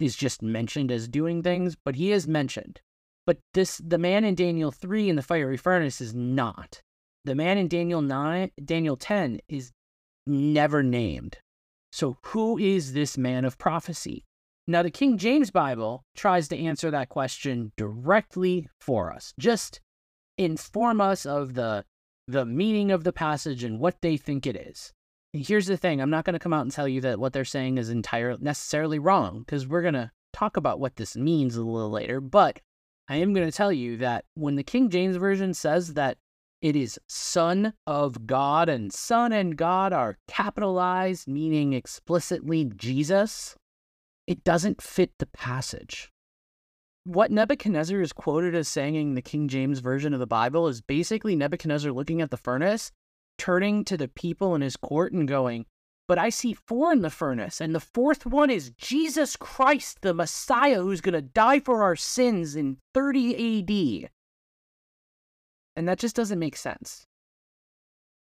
is 0.00 0.16
just 0.16 0.42
mentioned 0.42 0.90
as 0.90 1.08
doing 1.08 1.42
things, 1.42 1.76
but 1.84 1.96
he 1.96 2.12
is 2.12 2.26
mentioned. 2.26 2.80
But 3.26 3.38
this 3.54 3.78
the 3.78 3.98
man 3.98 4.24
in 4.24 4.34
Daniel 4.34 4.70
3 4.70 5.08
in 5.08 5.16
the 5.16 5.22
fiery 5.22 5.56
furnace 5.56 6.00
is 6.00 6.14
not. 6.14 6.82
The 7.24 7.34
man 7.34 7.56
in 7.56 7.68
Daniel 7.68 8.02
9 8.02 8.50
Daniel 8.64 8.96
10 8.96 9.40
is 9.48 9.72
never 10.26 10.82
named. 10.82 11.38
So 11.92 12.18
who 12.22 12.58
is 12.58 12.92
this 12.92 13.16
man 13.16 13.44
of 13.44 13.56
prophecy? 13.56 14.24
Now 14.66 14.82
the 14.82 14.90
King 14.90 15.16
James 15.16 15.50
Bible 15.50 16.04
tries 16.14 16.48
to 16.48 16.58
answer 16.58 16.90
that 16.90 17.08
question 17.08 17.72
directly 17.76 18.68
for 18.80 19.12
us. 19.12 19.32
Just 19.38 19.80
inform 20.36 21.00
us 21.00 21.24
of 21.24 21.54
the 21.54 21.84
the 22.26 22.46
meaning 22.46 22.90
of 22.90 23.04
the 23.04 23.12
passage 23.12 23.62
and 23.64 23.78
what 23.78 24.00
they 24.00 24.16
think 24.16 24.46
it 24.46 24.56
is. 24.56 24.92
Here's 25.36 25.66
the 25.66 25.76
thing, 25.76 26.00
I'm 26.00 26.10
not 26.10 26.24
going 26.24 26.34
to 26.34 26.38
come 26.38 26.52
out 26.52 26.62
and 26.62 26.70
tell 26.70 26.86
you 26.86 27.00
that 27.00 27.18
what 27.18 27.32
they're 27.32 27.44
saying 27.44 27.76
is 27.76 27.90
entirely 27.90 28.38
necessarily 28.40 29.00
wrong 29.00 29.40
because 29.40 29.66
we're 29.66 29.82
going 29.82 29.94
to 29.94 30.12
talk 30.32 30.56
about 30.56 30.78
what 30.78 30.94
this 30.94 31.16
means 31.16 31.56
a 31.56 31.64
little 31.64 31.90
later, 31.90 32.20
but 32.20 32.60
I 33.08 33.16
am 33.16 33.34
going 33.34 33.50
to 33.50 33.56
tell 33.56 33.72
you 33.72 33.96
that 33.96 34.26
when 34.34 34.54
the 34.54 34.62
King 34.62 34.90
James 34.90 35.16
Version 35.16 35.52
says 35.52 35.94
that 35.94 36.18
it 36.62 36.76
is 36.76 37.00
Son 37.08 37.74
of 37.84 38.28
God 38.28 38.68
and 38.68 38.92
Son 38.92 39.32
and 39.32 39.56
God 39.56 39.92
are 39.92 40.18
capitalized, 40.28 41.26
meaning 41.26 41.72
explicitly 41.72 42.66
Jesus, 42.76 43.56
it 44.28 44.44
doesn't 44.44 44.80
fit 44.80 45.10
the 45.18 45.26
passage. 45.26 46.12
What 47.02 47.32
Nebuchadnezzar 47.32 48.00
is 48.00 48.12
quoted 48.12 48.54
as 48.54 48.68
saying 48.68 48.94
in 48.94 49.14
the 49.14 49.20
King 49.20 49.48
James 49.48 49.80
Version 49.80 50.14
of 50.14 50.20
the 50.20 50.28
Bible 50.28 50.68
is 50.68 50.80
basically 50.80 51.34
Nebuchadnezzar 51.34 51.90
looking 51.90 52.22
at 52.22 52.30
the 52.30 52.36
furnace, 52.36 52.92
turning 53.38 53.84
to 53.84 53.96
the 53.96 54.08
people 54.08 54.54
in 54.54 54.60
his 54.60 54.76
court 54.76 55.12
and 55.12 55.28
going, 55.28 55.66
But 56.06 56.18
I 56.18 56.28
see 56.30 56.52
four 56.52 56.92
in 56.92 57.02
the 57.02 57.10
furnace, 57.10 57.60
and 57.60 57.74
the 57.74 57.80
fourth 57.80 58.26
one 58.26 58.50
is 58.50 58.72
Jesus 58.78 59.36
Christ, 59.36 59.98
the 60.02 60.14
Messiah, 60.14 60.82
who's 60.82 61.00
going 61.00 61.14
to 61.14 61.22
die 61.22 61.60
for 61.60 61.82
our 61.82 61.96
sins 61.96 62.56
in 62.56 62.78
30 62.92 64.04
AD. 64.04 64.10
And 65.76 65.88
that 65.88 65.98
just 65.98 66.16
doesn't 66.16 66.38
make 66.38 66.56
sense. 66.56 67.06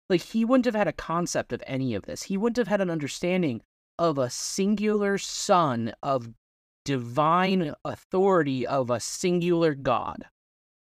Like, 0.08 0.20
he 0.20 0.44
wouldn't 0.44 0.66
have 0.66 0.74
had 0.74 0.88
a 0.88 0.92
concept 0.92 1.52
of 1.52 1.62
any 1.66 1.94
of 1.94 2.04
this. 2.04 2.24
He 2.24 2.36
wouldn't 2.36 2.58
have 2.58 2.68
had 2.68 2.80
an 2.80 2.90
understanding 2.90 3.62
of 3.98 4.18
a 4.18 4.30
singular 4.30 5.18
son 5.18 5.92
of 6.02 6.30
divine 6.84 7.74
authority 7.84 8.66
of 8.66 8.90
a 8.90 9.00
singular 9.00 9.74
God. 9.74 10.26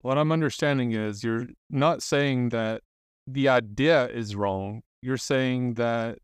What 0.00 0.16
I'm 0.16 0.32
understanding 0.32 0.92
is 0.92 1.22
you're 1.22 1.48
not 1.68 2.02
saying 2.02 2.48
that 2.50 2.82
the 3.32 3.48
idea 3.48 4.08
is 4.08 4.34
wrong. 4.36 4.82
You're 5.02 5.16
saying 5.16 5.74
that 5.74 6.18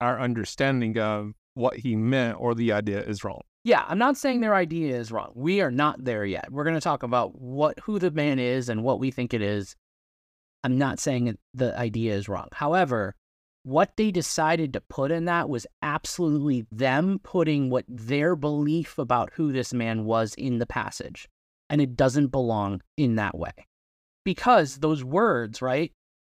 our 0.00 0.18
understanding 0.18 0.98
of 0.98 1.32
what 1.54 1.76
he 1.76 1.96
meant 1.96 2.40
or 2.40 2.54
the 2.54 2.72
idea 2.72 3.02
is 3.02 3.24
wrong. 3.24 3.40
Yeah, 3.64 3.84
I'm 3.86 3.98
not 3.98 4.16
saying 4.16 4.40
their 4.40 4.54
idea 4.54 4.96
is 4.96 5.12
wrong. 5.12 5.32
We 5.34 5.60
are 5.60 5.70
not 5.70 6.02
there 6.04 6.24
yet. 6.24 6.50
We're 6.50 6.64
going 6.64 6.76
to 6.76 6.80
talk 6.80 7.02
about 7.02 7.38
what 7.38 7.78
who 7.80 7.98
the 7.98 8.10
man 8.10 8.38
is 8.38 8.68
and 8.68 8.82
what 8.82 8.98
we 8.98 9.10
think 9.10 9.34
it 9.34 9.42
is. 9.42 9.76
I'm 10.64 10.78
not 10.78 10.98
saying 10.98 11.36
the 11.52 11.78
idea 11.78 12.14
is 12.14 12.28
wrong. 12.28 12.48
However, 12.52 13.14
what 13.62 13.96
they 13.96 14.10
decided 14.10 14.72
to 14.72 14.80
put 14.80 15.10
in 15.10 15.26
that 15.26 15.50
was 15.50 15.66
absolutely 15.82 16.66
them 16.72 17.20
putting 17.22 17.68
what 17.68 17.84
their 17.88 18.34
belief 18.34 18.98
about 18.98 19.30
who 19.34 19.52
this 19.52 19.74
man 19.74 20.04
was 20.04 20.34
in 20.34 20.58
the 20.58 20.66
passage. 20.66 21.28
And 21.68 21.80
it 21.80 21.96
doesn't 21.96 22.28
belong 22.28 22.80
in 22.96 23.16
that 23.16 23.36
way. 23.36 23.52
Because 24.24 24.78
those 24.78 25.04
words, 25.04 25.60
right? 25.60 25.92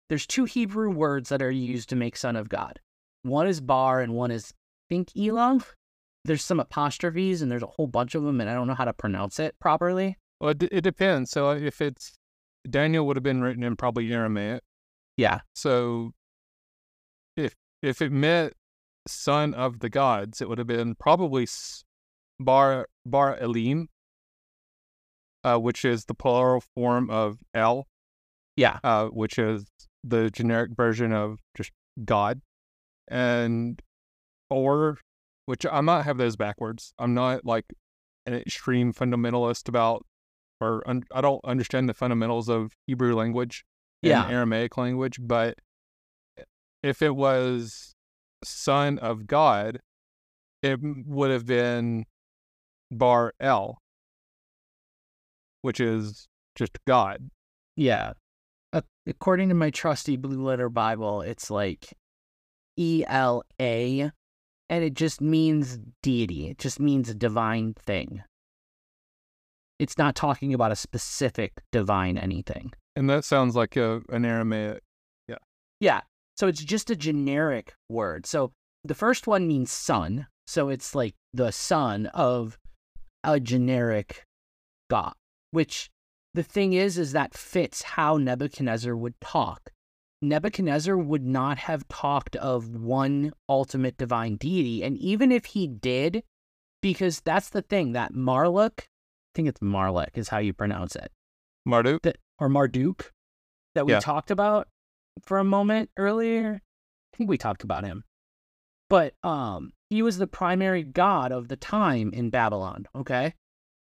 There's 0.08 0.26
two 0.26 0.44
Hebrew 0.44 0.90
words 0.90 1.30
that 1.30 1.42
are 1.42 1.50
used 1.50 1.88
to 1.88 1.96
make 1.96 2.16
son 2.16 2.36
of 2.36 2.48
God. 2.48 2.78
One 3.22 3.46
is 3.46 3.60
bar 3.60 4.00
and 4.00 4.14
one 4.14 4.30
is 4.30 4.52
think 4.88 5.10
Elam. 5.16 5.64
There's 6.24 6.44
some 6.44 6.60
apostrophes 6.60 7.42
and 7.42 7.50
there's 7.50 7.62
a 7.62 7.66
whole 7.66 7.86
bunch 7.86 8.14
of 8.14 8.22
them 8.22 8.40
and 8.40 8.48
I 8.48 8.54
don't 8.54 8.66
know 8.66 8.74
how 8.74 8.84
to 8.84 8.92
pronounce 8.92 9.38
it 9.38 9.58
properly. 9.60 10.16
Well, 10.40 10.50
it, 10.50 10.62
it 10.70 10.80
depends. 10.82 11.30
So 11.30 11.50
if 11.50 11.80
it's 11.80 12.18
Daniel 12.68 13.06
would 13.06 13.16
have 13.16 13.22
been 13.22 13.42
written 13.42 13.62
in 13.62 13.76
probably 13.76 14.12
Aramaic. 14.12 14.62
Yeah. 15.16 15.40
So 15.54 16.12
if 17.36 17.54
if 17.82 18.00
it 18.02 18.12
meant 18.12 18.54
son 19.06 19.54
of 19.54 19.80
the 19.80 19.90
gods, 19.90 20.40
it 20.40 20.48
would 20.48 20.58
have 20.58 20.66
been 20.66 20.94
probably 20.94 21.46
Bar 22.40 22.88
Bar 23.06 23.38
Elim, 23.38 23.88
uh, 25.44 25.58
which 25.58 25.84
is 25.84 26.06
the 26.06 26.14
plural 26.14 26.62
form 26.74 27.10
of 27.10 27.38
El. 27.52 27.86
Yeah. 28.56 28.78
Uh, 28.82 29.06
which 29.06 29.38
is 29.38 29.66
the 30.06 30.30
generic 30.30 30.72
version 30.76 31.12
of 31.12 31.40
just 31.56 31.70
God, 32.04 32.42
and 33.08 33.80
or 34.50 34.98
which 35.46 35.64
I 35.70 35.80
might 35.80 36.02
have 36.02 36.18
those 36.18 36.36
backwards. 36.36 36.92
I'm 36.98 37.14
not 37.14 37.44
like 37.44 37.64
an 38.26 38.34
extreme 38.34 38.92
fundamentalist 38.92 39.68
about, 39.68 40.06
or 40.60 40.82
un- 40.86 41.04
I 41.12 41.20
don't 41.20 41.44
understand 41.44 41.88
the 41.88 41.94
fundamentals 41.94 42.48
of 42.48 42.72
Hebrew 42.86 43.14
language 43.14 43.64
and 44.02 44.10
Yeah. 44.10 44.28
Aramaic 44.28 44.76
language, 44.76 45.18
but 45.20 45.58
eh, 46.38 46.44
if 46.82 47.02
it 47.02 47.14
was 47.16 47.94
son 48.42 48.98
of 48.98 49.26
God, 49.26 49.80
it 50.62 50.78
would 50.82 51.30
have 51.30 51.44
been 51.46 52.04
Bar 52.90 53.34
El, 53.40 53.78
which 55.62 55.80
is 55.80 56.26
just 56.54 56.78
God. 56.86 57.30
Yeah. 57.76 58.12
Uh, 58.74 58.82
according 59.06 59.48
to 59.48 59.54
my 59.54 59.70
trusty 59.70 60.16
blue 60.16 60.42
letter 60.42 60.68
Bible, 60.68 61.22
it's 61.22 61.48
like 61.48 61.94
E 62.76 63.04
L 63.06 63.44
A, 63.60 64.10
and 64.68 64.84
it 64.84 64.94
just 64.94 65.20
means 65.20 65.78
deity. 66.02 66.48
It 66.48 66.58
just 66.58 66.80
means 66.80 67.08
a 67.08 67.14
divine 67.14 67.74
thing. 67.74 68.24
It's 69.78 69.96
not 69.96 70.16
talking 70.16 70.52
about 70.52 70.72
a 70.72 70.76
specific 70.76 71.62
divine 71.70 72.18
anything. 72.18 72.72
And 72.96 73.08
that 73.08 73.24
sounds 73.24 73.54
like 73.54 73.76
a, 73.76 74.02
an 74.08 74.24
Aramaic. 74.24 74.82
Yeah. 75.28 75.38
Yeah. 75.78 76.00
So 76.36 76.48
it's 76.48 76.62
just 76.64 76.90
a 76.90 76.96
generic 76.96 77.74
word. 77.88 78.26
So 78.26 78.50
the 78.82 78.94
first 78.94 79.28
one 79.28 79.46
means 79.46 79.70
son. 79.70 80.26
So 80.48 80.68
it's 80.68 80.96
like 80.96 81.14
the 81.32 81.52
son 81.52 82.06
of 82.06 82.58
a 83.22 83.38
generic 83.38 84.24
God, 84.90 85.14
which 85.52 85.90
the 86.34 86.42
thing 86.42 86.72
is, 86.72 86.98
is 86.98 87.12
that 87.12 87.34
fits 87.34 87.82
how 87.82 88.16
Nebuchadnezzar 88.16 88.94
would 88.96 89.14
talk. 89.20 89.70
Nebuchadnezzar 90.20 90.96
would 90.96 91.24
not 91.24 91.58
have 91.58 91.86
talked 91.88 92.34
of 92.36 92.68
one 92.70 93.32
ultimate 93.48 93.96
divine 93.96 94.36
deity. 94.36 94.82
And 94.82 94.96
even 94.98 95.30
if 95.30 95.44
he 95.46 95.66
did, 95.66 96.22
because 96.82 97.20
that's 97.20 97.50
the 97.50 97.62
thing 97.62 97.92
that 97.92 98.12
Marluk, 98.12 98.80
I 98.80 99.32
think 99.34 99.48
it's 99.48 99.60
Marluk 99.60 100.16
is 100.16 100.28
how 100.28 100.38
you 100.38 100.52
pronounce 100.52 100.96
it, 100.96 101.12
Marduk? 101.66 102.02
that, 102.02 102.16
or 102.38 102.48
Marduk 102.48 103.12
that 103.74 103.86
we 103.86 103.92
Yeah. 103.92 104.00
talked 104.00 104.30
about 104.30 104.68
for 105.22 105.38
a 105.38 105.44
moment 105.44 105.90
earlier. 105.96 106.60
I 107.12 107.16
think 107.16 107.30
we 107.30 107.38
talked 107.38 107.62
about 107.64 107.84
him. 107.84 108.04
But 108.90 109.14
um 109.22 109.72
he 109.90 110.02
was 110.02 110.18
the 110.18 110.26
primary 110.26 110.82
god 110.82 111.30
of 111.32 111.48
the 111.48 111.56
time 111.56 112.12
in 112.12 112.30
Babylon, 112.30 112.86
okay? 112.94 113.34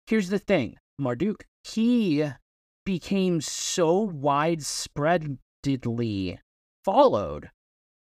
Here's 0.06 0.28
the 0.28 0.38
thing, 0.38 0.76
Marduk, 0.98 1.44
he 1.64 2.30
became 2.84 3.40
so 3.40 4.08
widespreadly 4.08 5.38
followed 6.84 7.50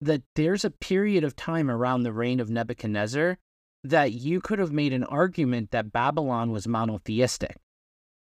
that 0.01 0.23
there's 0.35 0.64
a 0.64 0.71
period 0.71 1.25
of 1.25 1.37
time 1.37 1.71
around 1.71 2.03
the 2.03 2.12
reign 2.12 2.40
of 2.40 2.49
Nebuchadnezzar 2.49 3.37
that 3.85 4.12
you 4.12 4.40
could 4.40 4.59
have 4.59 4.73
made 4.73 4.93
an 4.93 5.05
argument 5.05 5.71
that 5.71 5.93
Babylon 5.93 6.51
was 6.51 6.66
monotheistic. 6.66 7.57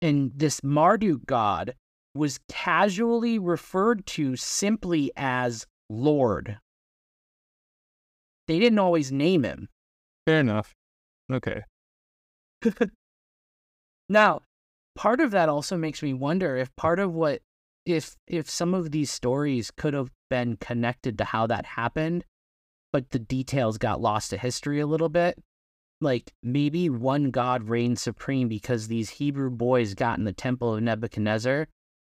And 0.01 0.31
this 0.35 0.61
Marduk 0.63 1.25
god 1.25 1.75
was 2.13 2.39
casually 2.49 3.39
referred 3.39 4.05
to 4.05 4.35
simply 4.35 5.11
as 5.15 5.65
Lord. 5.89 6.57
They 8.47 8.59
didn't 8.59 8.79
always 8.79 9.11
name 9.11 9.43
him. 9.43 9.69
Fair 10.25 10.41
enough. 10.41 10.73
Okay. 11.31 11.61
Now, 14.09 14.41
part 14.95 15.19
of 15.19 15.31
that 15.31 15.49
also 15.49 15.77
makes 15.77 16.01
me 16.01 16.13
wonder 16.13 16.57
if 16.57 16.75
part 16.75 16.99
of 16.99 17.13
what 17.13 17.41
if 17.85 18.15
if 18.27 18.49
some 18.49 18.73
of 18.73 18.91
these 18.91 19.11
stories 19.11 19.71
could 19.71 19.93
have 19.93 20.11
been 20.29 20.57
connected 20.57 21.17
to 21.17 21.25
how 21.25 21.47
that 21.47 21.65
happened, 21.65 22.23
but 22.91 23.09
the 23.11 23.19
details 23.19 23.77
got 23.77 24.01
lost 24.01 24.29
to 24.29 24.37
history 24.37 24.79
a 24.79 24.87
little 24.87 25.09
bit. 25.09 25.37
Like 26.01 26.33
maybe 26.41 26.89
one 26.89 27.31
god 27.31 27.69
reigned 27.69 27.99
supreme 27.99 28.47
because 28.47 28.87
these 28.87 29.09
Hebrew 29.09 29.49
boys 29.49 29.93
got 29.93 30.17
in 30.17 30.25
the 30.25 30.33
temple 30.33 30.75
of 30.75 30.83
Nebuchadnezzar 30.83 31.67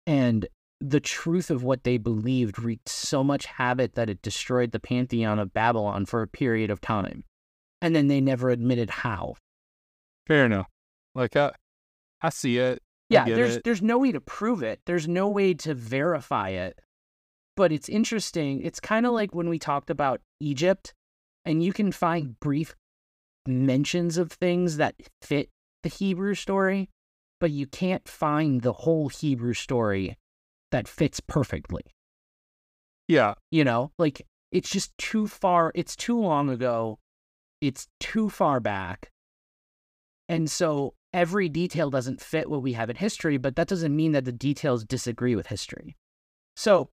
and 0.06 0.46
the 0.80 1.00
truth 1.00 1.50
of 1.50 1.64
what 1.64 1.84
they 1.84 1.98
believed 1.98 2.58
wreaked 2.58 2.88
so 2.88 3.24
much 3.24 3.46
havoc 3.46 3.94
that 3.94 4.08
it 4.08 4.22
destroyed 4.22 4.70
the 4.72 4.80
pantheon 4.80 5.38
of 5.38 5.52
Babylon 5.52 6.06
for 6.06 6.22
a 6.22 6.28
period 6.28 6.70
of 6.70 6.80
time. 6.80 7.24
And 7.80 7.94
then 7.94 8.08
they 8.08 8.20
never 8.20 8.50
admitted 8.50 8.90
how. 8.90 9.34
Fair 10.26 10.46
enough. 10.46 10.68
Like 11.14 11.36
I, 11.36 11.52
I 12.22 12.30
see 12.30 12.58
it. 12.58 12.82
Yeah, 13.08 13.24
there's 13.24 13.56
it. 13.56 13.64
there's 13.64 13.82
no 13.82 13.98
way 13.98 14.12
to 14.12 14.20
prove 14.20 14.62
it. 14.62 14.80
There's 14.86 15.08
no 15.08 15.28
way 15.28 15.54
to 15.54 15.74
verify 15.74 16.50
it. 16.50 16.78
But 17.56 17.72
it's 17.72 17.88
interesting. 17.88 18.60
It's 18.62 18.80
kind 18.80 19.06
of 19.06 19.12
like 19.12 19.34
when 19.34 19.48
we 19.48 19.58
talked 19.58 19.90
about 19.90 20.20
Egypt 20.40 20.94
and 21.44 21.62
you 21.62 21.72
can 21.72 21.90
find 21.90 22.38
brief 22.38 22.76
mentions 23.46 24.18
of 24.18 24.30
things 24.30 24.76
that 24.76 24.94
fit 25.22 25.48
the 25.82 25.88
Hebrew 25.88 26.34
story, 26.34 26.90
but 27.40 27.50
you 27.50 27.66
can't 27.66 28.06
find 28.06 28.60
the 28.60 28.72
whole 28.72 29.08
Hebrew 29.08 29.54
story 29.54 30.16
that 30.70 30.86
fits 30.86 31.20
perfectly. 31.20 31.82
Yeah. 33.08 33.34
You 33.50 33.64
know, 33.64 33.92
like 33.98 34.26
it's 34.52 34.68
just 34.70 34.96
too 34.98 35.26
far, 35.26 35.72
it's 35.74 35.96
too 35.96 36.20
long 36.20 36.50
ago, 36.50 36.98
it's 37.60 37.88
too 38.00 38.28
far 38.28 38.60
back. 38.60 39.10
And 40.28 40.50
so 40.50 40.94
every 41.12 41.48
detail 41.48 41.90
doesn't 41.90 42.20
fit 42.20 42.50
what 42.50 42.62
we 42.62 42.74
have 42.74 42.90
in 42.90 42.96
history, 42.96 43.36
but 43.36 43.56
that 43.56 43.68
doesn't 43.68 43.94
mean 43.94 44.12
that 44.12 44.24
the 44.24 44.32
details 44.32 44.84
disagree 44.84 45.34
with 45.34 45.46
history. 45.46 45.96
So 46.56 46.90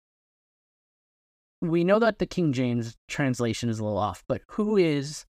we 1.61 1.83
know 1.83 1.99
that 1.99 2.19
the 2.19 2.25
King 2.25 2.53
James 2.53 2.95
translation 3.07 3.69
is 3.69 3.79
a 3.79 3.83
little 3.83 3.97
off, 3.97 4.23
but 4.27 4.41
who 4.49 4.77
is 4.77 5.25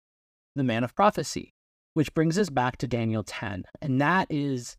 the 0.56 0.64
man 0.64 0.84
of 0.84 0.96
prophecy? 0.96 1.54
Which 1.94 2.14
brings 2.14 2.40
us 2.40 2.50
back 2.50 2.78
to 2.78 2.88
Daniel 2.88 3.24
10. 3.24 3.66
And 3.82 4.02
that 4.02 4.28
is 4.30 4.76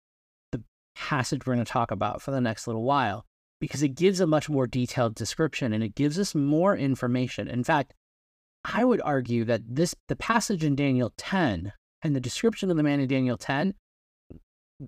the 0.50 0.62
passage 0.96 1.46
we're 1.46 1.54
going 1.54 1.64
to 1.64 1.72
talk 1.72 1.90
about 1.90 2.20
for 2.20 2.32
the 2.32 2.40
next 2.40 2.66
little 2.66 2.82
while 2.82 3.24
because 3.60 3.82
it 3.82 3.94
gives 3.94 4.20
a 4.20 4.26
much 4.26 4.50
more 4.50 4.66
detailed 4.66 5.14
description 5.14 5.72
and 5.72 5.84
it 5.84 5.94
gives 5.94 6.18
us 6.18 6.34
more 6.34 6.76
information. 6.76 7.46
In 7.46 7.62
fact, 7.62 7.94
I 8.64 8.84
would 8.84 9.00
argue 9.02 9.44
that 9.44 9.62
this 9.66 9.94
the 10.08 10.16
passage 10.16 10.64
in 10.64 10.74
Daniel 10.74 11.12
10 11.16 11.72
and 12.02 12.16
the 12.16 12.20
description 12.20 12.70
of 12.70 12.76
the 12.76 12.82
man 12.82 12.98
in 12.98 13.08
Daniel 13.08 13.36
10 13.36 13.74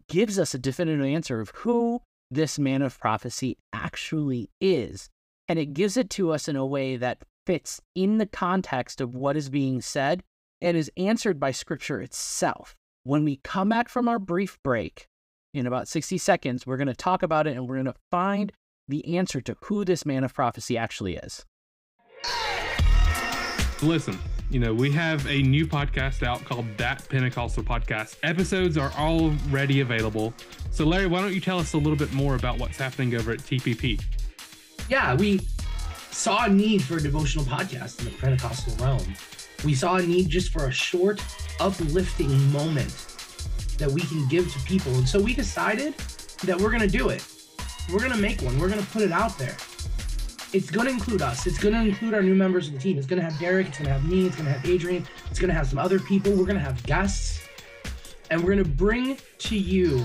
gives 0.09 0.39
us 0.39 0.55
a 0.55 0.59
definitive 0.59 1.05
answer 1.05 1.41
of 1.41 1.51
who 1.51 2.01
this 2.31 2.59
man 2.59 2.83
of 2.83 2.99
prophecy 2.99 3.57
actually 3.73 4.51
is. 4.61 5.09
And 5.49 5.59
it 5.59 5.75
gives 5.75 5.97
it 5.97 6.11
to 6.11 6.33
us 6.33 6.49
in 6.49 6.57
a 6.57 6.67
way 6.67 6.97
that 6.97 7.23
fits 7.47 7.81
in 7.95 8.19
the 8.19 8.27
context 8.27 9.01
of 9.01 9.15
what 9.15 9.37
is 9.37 9.49
being 9.49 9.81
said 9.81 10.23
and 10.61 10.77
is 10.77 10.91
answered 10.97 11.39
by 11.39 11.53
scripture 11.53 12.01
itself. 12.01 12.75
When 13.05 13.25
we 13.25 13.41
come 13.45 13.69
back 13.69 13.89
from 13.89 14.09
our 14.09 14.19
brief 14.19 14.59
break 14.65 15.07
in 15.55 15.67
about 15.67 15.87
60 15.87 16.19
seconds, 16.19 16.67
we're 16.67 16.77
going 16.77 16.89
to 16.89 16.95
talk 16.95 17.23
about 17.23 17.47
it 17.47 17.57
and 17.57 17.69
we're 17.69 17.77
going 17.77 17.87
to 17.87 17.95
find 18.11 18.53
the 18.89 19.17
answer 19.17 19.41
to 19.41 19.57
who 19.63 19.85
this 19.85 20.05
man 20.05 20.25
of 20.25 20.35
prophecy 20.35 20.77
actually 20.77 21.17
is. 21.17 21.45
Listen, 23.83 24.19
you 24.51 24.61
know, 24.61 24.73
we 24.73 24.91
have 24.93 25.27
a 25.27 25.43
new 25.43 25.67
podcast 25.67 26.23
out 26.23 26.45
called 26.45 26.67
That 26.77 27.09
Pentecostal 27.09 27.63
Podcast. 27.63 28.17
Episodes 28.23 28.79
are 28.79 28.93
already 28.93 29.81
available. 29.81 30.33
So, 30.71 30.85
Larry, 30.85 31.07
why 31.07 31.21
don't 31.21 31.35
you 31.35 31.41
tell 31.41 31.59
us 31.59 31.73
a 31.73 31.79
little 31.79 31.97
bit 31.97 32.13
more 32.13 32.35
about 32.37 32.59
what's 32.59 32.79
happening 32.79 33.15
over 33.15 33.33
at 33.33 33.41
TPP? 33.41 34.03
yeah, 34.89 35.15
we 35.15 35.41
saw 36.11 36.45
a 36.45 36.49
need 36.49 36.83
for 36.83 36.97
a 36.97 37.03
devotional 37.03 37.45
podcast 37.45 37.99
in 37.99 38.07
the 38.07 38.11
Pentecostal 38.13 38.75
realm. 38.85 39.15
We 39.65 39.75
saw 39.75 39.97
a 39.97 40.03
need 40.03 40.29
just 40.29 40.53
for 40.53 40.67
a 40.67 40.73
short, 40.73 41.21
uplifting 41.61 42.31
moment 42.53 42.95
that 43.79 43.91
we 43.91 44.03
can 44.03 44.27
give 44.29 44.53
to 44.53 44.59
people. 44.61 44.95
And 44.95 45.09
so 45.09 45.21
we 45.21 45.35
decided 45.35 45.95
that 46.45 46.59
we're 46.59 46.71
going 46.71 46.83
to 46.83 46.89
do 46.89 47.09
it. 47.09 47.25
We're 47.93 47.99
going 47.99 48.13
to 48.13 48.19
make 48.19 48.43
one, 48.43 48.59
we're 48.59 48.69
going 48.69 48.81
to 48.81 48.91
put 48.91 49.03
it 49.03 49.13
out 49.13 49.37
there. 49.39 49.57
It's 50.57 50.71
going 50.71 50.87
to 50.87 50.93
include 50.95 51.21
us. 51.21 51.47
It's 51.47 51.59
going 51.59 51.75
to 51.75 51.81
include 51.83 52.15
our 52.15 52.23
new 52.23 52.35
members 52.35 52.69
of 52.69 52.73
the 52.73 52.79
team. 52.79 52.97
It's 52.97 53.07
going 53.07 53.21
to 53.21 53.29
have 53.29 53.39
Derek. 53.39 53.69
It's 53.69 53.77
going 53.77 53.89
to 53.89 53.93
have 53.93 54.09
me. 54.09 54.25
It's 54.27 54.37
going 54.37 54.47
to 54.47 54.53
have 54.53 54.65
Adrian. 54.65 55.07
It's 55.31 55.39
going 55.39 55.51
to 55.51 55.55
have 55.55 55.67
some 55.67 55.79
other 55.79 55.99
people. 55.99 56.33
We're 56.33 56.47
going 56.47 56.57
to 56.57 56.65
have 56.65 56.83
guests. 56.85 57.47
And 58.31 58.41
we're 58.41 58.55
going 58.55 58.65
to 58.65 58.71
bring 58.71 59.19
to 59.37 59.55
you 59.55 60.03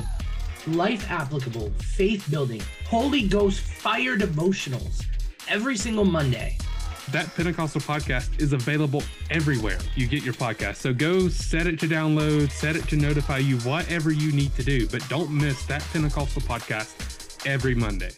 life 0.67 1.09
applicable, 1.09 1.71
faith 1.79 2.29
building, 2.29 2.61
Holy 2.85 3.29
Ghost 3.29 3.61
fire 3.61 4.17
devotionals 4.17 5.05
every 5.47 5.77
single 5.77 6.03
Monday. 6.03 6.57
That 7.11 7.33
Pentecostal 7.33 7.79
Podcast 7.79 8.41
is 8.41 8.51
available 8.51 9.03
everywhere 9.29 9.77
you 9.95 10.05
get 10.05 10.21
your 10.21 10.33
podcast. 10.33 10.75
So 10.75 10.93
go 10.93 11.29
set 11.29 11.65
it 11.65 11.79
to 11.79 11.87
download, 11.87 12.51
set 12.51 12.75
it 12.75 12.89
to 12.89 12.97
notify 12.97 13.37
you, 13.37 13.57
whatever 13.59 14.11
you 14.11 14.33
need 14.33 14.53
to 14.55 14.63
do. 14.63 14.85
But 14.89 15.07
don't 15.07 15.31
miss 15.31 15.65
that 15.67 15.81
Pentecostal 15.93 16.41
Podcast 16.41 17.47
every 17.47 17.73
Monday. 17.73 18.11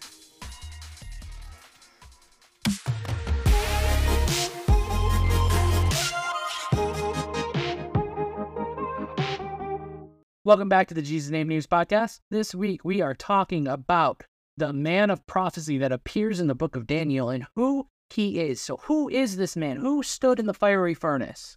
Welcome 10.45 10.67
back 10.67 10.89
to 10.89 10.93
the 10.93 11.01
Jesus 11.01 11.31
Name 11.31 11.47
News 11.47 11.67
Podcast. 11.67 12.19
This 12.29 12.53
week 12.53 12.83
we 12.83 12.99
are 12.99 13.13
talking 13.13 13.65
about 13.65 14.25
the 14.57 14.73
man 14.73 15.09
of 15.09 15.25
prophecy 15.25 15.77
that 15.77 15.93
appears 15.93 16.41
in 16.41 16.47
the 16.47 16.53
book 16.53 16.75
of 16.75 16.85
Daniel 16.85 17.29
and 17.29 17.47
who 17.55 17.87
he 18.09 18.41
is. 18.41 18.59
So, 18.59 18.75
who 18.75 19.07
is 19.07 19.37
this 19.37 19.55
man? 19.55 19.77
Who 19.77 20.03
stood 20.03 20.39
in 20.39 20.45
the 20.45 20.53
fiery 20.53 20.93
furnace? 20.93 21.55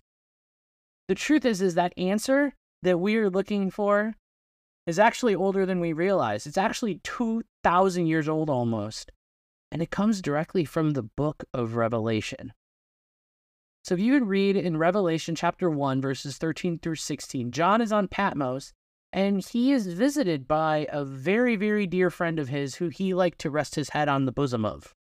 The 1.09 1.17
truth 1.17 1.45
is, 1.45 1.61
is 1.61 1.75
that 1.75 1.99
answer 1.99 2.55
that 2.85 2.99
we 2.99 3.17
are 3.17 3.29
looking 3.29 3.73
for 3.73 4.15
is 4.87 5.01
actually 5.01 5.35
older 5.35 5.67
than 5.67 5.81
we 5.81 5.93
realize. 5.93 6.47
It's 6.47 6.57
actually 6.57 7.01
2,000 7.03 8.07
years 8.07 8.29
old 8.29 8.49
almost. 8.49 9.11
And 9.73 9.83
it 9.83 9.91
comes 9.91 10.23
directly 10.23 10.65
from 10.65 10.93
the 10.93 11.03
book 11.03 11.43
of 11.53 11.75
Revelation. 11.75 12.53
So 13.87 13.95
if 13.95 14.01
you 14.01 14.15
would 14.15 14.27
read 14.27 14.57
in 14.57 14.79
Revelation 14.79 15.37
chapter 15.37 15.71
1, 15.71 16.01
verses 16.01 16.39
13 16.39 16.81
through 16.81 16.97
16, 16.97 17.53
John 17.53 17.81
is 17.81 17.93
on 17.93 18.09
Patmos 18.09 18.73
and 19.13 19.41
he 19.41 19.71
is 19.71 19.87
visited 19.87 20.49
by 20.49 20.89
a 20.91 21.05
very, 21.05 21.55
very 21.55 21.87
dear 21.87 22.11
friend 22.11 22.41
of 22.41 22.49
his 22.49 22.75
who 22.75 22.89
he 22.89 23.15
liked 23.15 23.39
to 23.43 23.51
rest 23.51 23.77
his 23.77 23.91
head 23.91 24.09
on 24.09 24.25
the 24.25 24.33
bosom 24.33 24.65
of. 24.65 24.93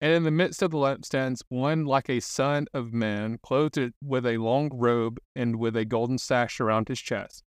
And 0.00 0.14
in 0.14 0.22
the 0.22 0.30
midst 0.30 0.62
of 0.62 0.70
the 0.70 0.78
lampstands, 0.78 1.42
one 1.50 1.84
like 1.84 2.08
a 2.08 2.20
son 2.20 2.68
of 2.72 2.90
man, 2.90 3.38
clothed 3.42 3.92
with 4.02 4.24
a 4.24 4.38
long 4.38 4.70
robe 4.72 5.18
and 5.34 5.56
with 5.56 5.76
a 5.76 5.84
golden 5.84 6.16
sash 6.16 6.58
around 6.58 6.88
his 6.88 7.00
chest. 7.00 7.44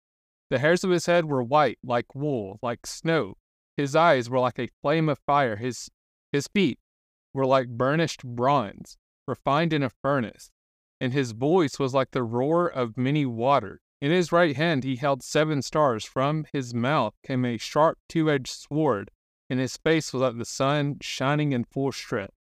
The 0.50 0.58
hairs 0.58 0.84
of 0.84 0.90
his 0.90 1.06
head 1.06 1.26
were 1.26 1.44
white, 1.44 1.78
like 1.84 2.16
wool, 2.16 2.58
like 2.64 2.88
snow. 2.88 3.36
His 3.78 3.96
eyes 3.96 4.32
were 4.32 4.40
like 4.40 4.58
a 4.58 4.72
flame 4.82 5.10
of 5.10 5.20
fire. 5.28 5.58
His, 5.58 5.92
his 6.32 6.48
feet 6.48 6.80
were 7.36 7.46
like 7.46 7.68
burnished 7.68 8.26
bronze, 8.26 8.98
refined 9.28 9.72
in 9.72 9.84
a 9.84 9.92
furnace. 10.02 10.50
And 11.00 11.14
his 11.14 11.32
voice 11.32 11.78
was 11.78 11.94
like 11.94 12.12
the 12.12 12.24
roar 12.24 12.68
of 12.68 12.98
many 12.98 13.26
waters. 13.26 13.80
In 14.02 14.12
his 14.12 14.32
right 14.32 14.56
hand 14.56 14.84
he 14.84 14.96
held 14.96 15.24
seven 15.24 15.62
stars. 15.62 16.06
From 16.06 16.46
his 16.54 16.74
mouth 16.74 17.14
came 17.26 17.46
a 17.46 17.58
sharp 17.58 17.98
two 18.08 18.30
edged 18.30 18.54
sword, 18.54 19.12
and 19.50 19.60
his 19.60 19.78
face 19.78 20.14
was 20.14 20.22
like 20.22 20.38
the 20.38 20.46
sun 20.46 20.98
shining 21.02 21.54
in 21.54 21.64
full 21.64 21.92
strength. 21.92 22.34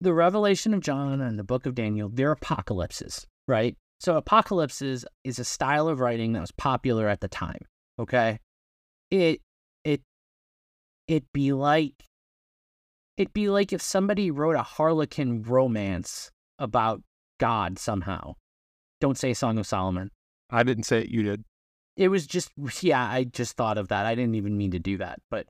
The 0.00 0.14
Revelation 0.14 0.74
of 0.74 0.80
John 0.80 1.20
and 1.20 1.38
the 1.38 1.44
book 1.44 1.66
of 1.66 1.74
Daniel, 1.74 2.08
they're 2.08 2.32
apocalypses, 2.32 3.26
right? 3.48 3.76
So 4.00 4.16
apocalypses 4.16 5.04
is 5.24 5.38
a 5.38 5.44
style 5.44 5.88
of 5.88 6.00
writing 6.00 6.32
that 6.34 6.40
was 6.40 6.52
popular 6.52 7.08
at 7.08 7.20
the 7.20 7.28
time. 7.28 7.60
Okay. 7.98 8.38
It 9.10 9.40
it 9.84 10.02
it 11.08 11.24
be 11.32 11.52
like 11.52 11.94
it'd 13.16 13.32
be 13.32 13.48
like 13.48 13.72
if 13.72 13.82
somebody 13.82 14.30
wrote 14.30 14.54
a 14.54 14.62
harlequin 14.62 15.42
romance 15.42 16.30
about 16.58 17.02
God 17.38 17.78
somehow. 17.78 18.34
Don't 19.00 19.18
say 19.18 19.32
Song 19.34 19.58
of 19.58 19.66
Solomon. 19.66 20.10
I 20.50 20.62
didn't 20.62 20.84
say 20.84 21.00
it, 21.00 21.08
you 21.08 21.22
did. 21.22 21.44
It 21.96 22.08
was 22.08 22.26
just 22.26 22.50
yeah, 22.80 23.04
I 23.04 23.24
just 23.24 23.56
thought 23.56 23.78
of 23.78 23.88
that. 23.88 24.06
I 24.06 24.14
didn't 24.14 24.34
even 24.34 24.56
mean 24.56 24.70
to 24.72 24.78
do 24.78 24.98
that. 24.98 25.20
But 25.30 25.46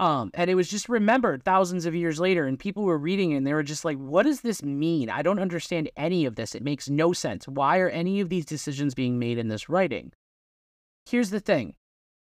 um 0.00 0.30
and 0.34 0.50
it 0.50 0.54
was 0.56 0.68
just 0.68 0.88
remembered 0.88 1.44
thousands 1.44 1.86
of 1.86 1.94
years 1.94 2.18
later 2.18 2.46
and 2.46 2.58
people 2.58 2.82
were 2.82 2.98
reading 2.98 3.30
it 3.30 3.36
and 3.36 3.46
they 3.46 3.54
were 3.54 3.62
just 3.62 3.84
like, 3.84 3.96
what 3.96 4.24
does 4.24 4.40
this 4.40 4.62
mean? 4.62 5.08
I 5.08 5.22
don't 5.22 5.38
understand 5.38 5.90
any 5.96 6.24
of 6.24 6.34
this. 6.34 6.54
It 6.54 6.64
makes 6.64 6.88
no 6.90 7.12
sense. 7.12 7.46
Why 7.46 7.78
are 7.78 7.88
any 7.88 8.20
of 8.20 8.28
these 8.28 8.44
decisions 8.44 8.94
being 8.94 9.18
made 9.18 9.38
in 9.38 9.48
this 9.48 9.68
writing? 9.68 10.12
Here's 11.08 11.30
the 11.30 11.40
thing. 11.40 11.74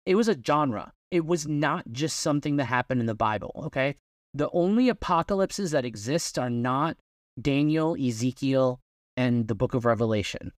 It 0.05 0.15
was 0.15 0.27
a 0.27 0.37
genre. 0.45 0.91
it 1.11 1.25
was 1.25 1.47
not 1.47 1.85
just 1.91 2.19
something 2.19 2.55
that 2.55 2.65
happened 2.65 3.01
in 3.01 3.05
the 3.05 3.15
Bible, 3.15 3.51
okay? 3.65 3.95
The 4.33 4.49
only 4.51 4.89
apocalypses 4.89 5.71
that 5.71 5.85
exist 5.85 6.39
are 6.39 6.49
not 6.49 6.97
Daniel, 7.39 7.95
Ezekiel, 8.01 8.79
and 9.17 9.47
the 9.47 9.55
book 9.55 9.73
of 9.73 9.85
Revelation. 9.85 10.51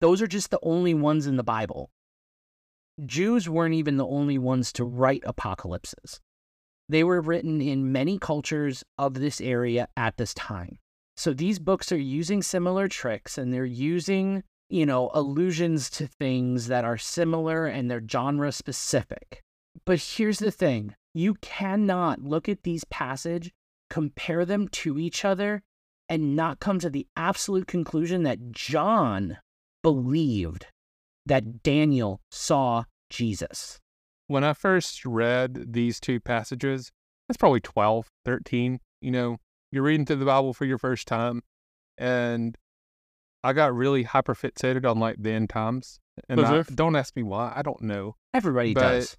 Those 0.00 0.22
are 0.22 0.26
just 0.26 0.50
the 0.50 0.60
only 0.62 0.94
ones 0.94 1.26
in 1.26 1.36
the 1.36 1.44
Bible. 1.44 1.90
Jews 3.04 3.48
weren't 3.48 3.74
even 3.74 3.96
the 3.96 4.06
only 4.06 4.38
ones 4.38 4.72
to 4.74 4.84
write 4.84 5.22
apocalypses. 5.24 6.20
They 6.88 7.04
were 7.04 7.20
written 7.20 7.60
in 7.60 7.92
many 7.92 8.18
cultures 8.18 8.82
of 8.98 9.14
this 9.14 9.40
area 9.40 9.88
at 9.96 10.16
this 10.16 10.34
time. 10.34 10.78
So 11.16 11.32
these 11.32 11.58
books 11.58 11.92
are 11.92 11.98
using 11.98 12.42
similar 12.42 12.88
tricks 12.88 13.38
and 13.38 13.52
they're 13.52 13.64
using, 13.64 14.42
you 14.68 14.86
know, 14.86 15.10
allusions 15.14 15.90
to 15.90 16.06
things 16.06 16.66
that 16.68 16.84
are 16.84 16.98
similar 16.98 17.66
and 17.66 17.90
they're 17.90 18.02
genre 18.06 18.50
specific. 18.52 19.42
But 19.84 20.00
here's 20.00 20.38
the 20.38 20.50
thing 20.50 20.94
you 21.14 21.34
cannot 21.34 22.22
look 22.22 22.48
at 22.48 22.62
these 22.62 22.84
passage, 22.84 23.52
compare 23.88 24.44
them 24.44 24.68
to 24.68 24.98
each 24.98 25.24
other, 25.24 25.62
and 26.10 26.34
not 26.34 26.58
come 26.58 26.80
to 26.80 26.90
the 26.90 27.06
absolute 27.16 27.68
conclusion 27.68 28.24
that 28.24 28.50
John 28.50 29.38
believed 29.82 30.66
that 31.24 31.62
Daniel 31.62 32.20
saw 32.32 32.84
Jesus. 33.08 33.78
When 34.26 34.42
I 34.42 34.52
first 34.52 35.06
read 35.06 35.72
these 35.72 36.00
two 36.00 36.18
passages, 36.18 36.90
that's 37.28 37.38
probably 37.38 37.60
12, 37.60 38.08
13. 38.24 38.80
You 39.00 39.10
know, 39.10 39.36
you're 39.70 39.84
reading 39.84 40.04
through 40.04 40.16
the 40.16 40.24
Bible 40.24 40.52
for 40.52 40.64
your 40.64 40.78
first 40.78 41.06
time, 41.06 41.42
and 41.96 42.58
I 43.44 43.52
got 43.52 43.74
really 43.74 44.02
hyper 44.02 44.34
fixated 44.34 44.84
on 44.84 44.98
like 44.98 45.16
the 45.18 45.30
end 45.30 45.48
times. 45.48 46.00
And 46.28 46.40
I, 46.40 46.62
don't 46.74 46.96
ask 46.96 47.14
me 47.16 47.22
why. 47.22 47.52
I 47.54 47.62
don't 47.62 47.80
know. 47.82 48.16
Everybody 48.34 48.74
But- 48.74 48.80
does. 48.80 49.16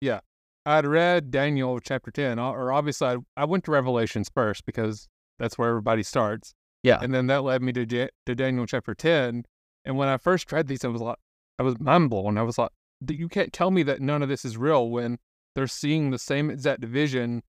Yeah. 0.00 0.20
I'd 0.66 0.84
read 0.84 1.30
Daniel 1.30 1.78
chapter 1.78 2.10
10, 2.10 2.40
or 2.40 2.58
or 2.58 2.72
obviously 2.72 3.06
I, 3.06 3.16
I 3.36 3.44
went 3.44 3.62
to 3.64 3.70
Revelations 3.70 4.28
first 4.34 4.66
because 4.66 5.06
that's 5.38 5.58
where 5.58 5.68
everybody 5.68 6.02
starts. 6.02 6.54
Yeah. 6.82 6.98
And 7.02 7.12
then 7.12 7.26
that 7.26 7.42
led 7.42 7.62
me 7.62 7.72
to, 7.72 7.84
Ja- 7.84 8.08
to 8.26 8.34
Daniel 8.34 8.66
chapter 8.66 8.94
10. 8.94 9.44
And 9.84 9.96
when 9.96 10.08
I 10.08 10.16
first 10.16 10.50
read 10.52 10.68
these, 10.68 10.84
I 10.84 10.88
was 10.88 11.00
like, 11.00 11.16
I 11.58 11.62
was 11.62 11.78
mind 11.80 12.10
blown. 12.10 12.38
I 12.38 12.42
was 12.42 12.58
like, 12.58 12.70
you 13.08 13.28
can't 13.28 13.52
tell 13.52 13.70
me 13.70 13.82
that 13.84 14.00
none 14.00 14.22
of 14.22 14.28
this 14.28 14.44
is 14.44 14.56
real 14.56 14.90
when 14.90 15.18
they're 15.54 15.66
seeing 15.66 16.10
the 16.10 16.18
same 16.18 16.50
exact 16.50 16.80
division, 16.80 17.42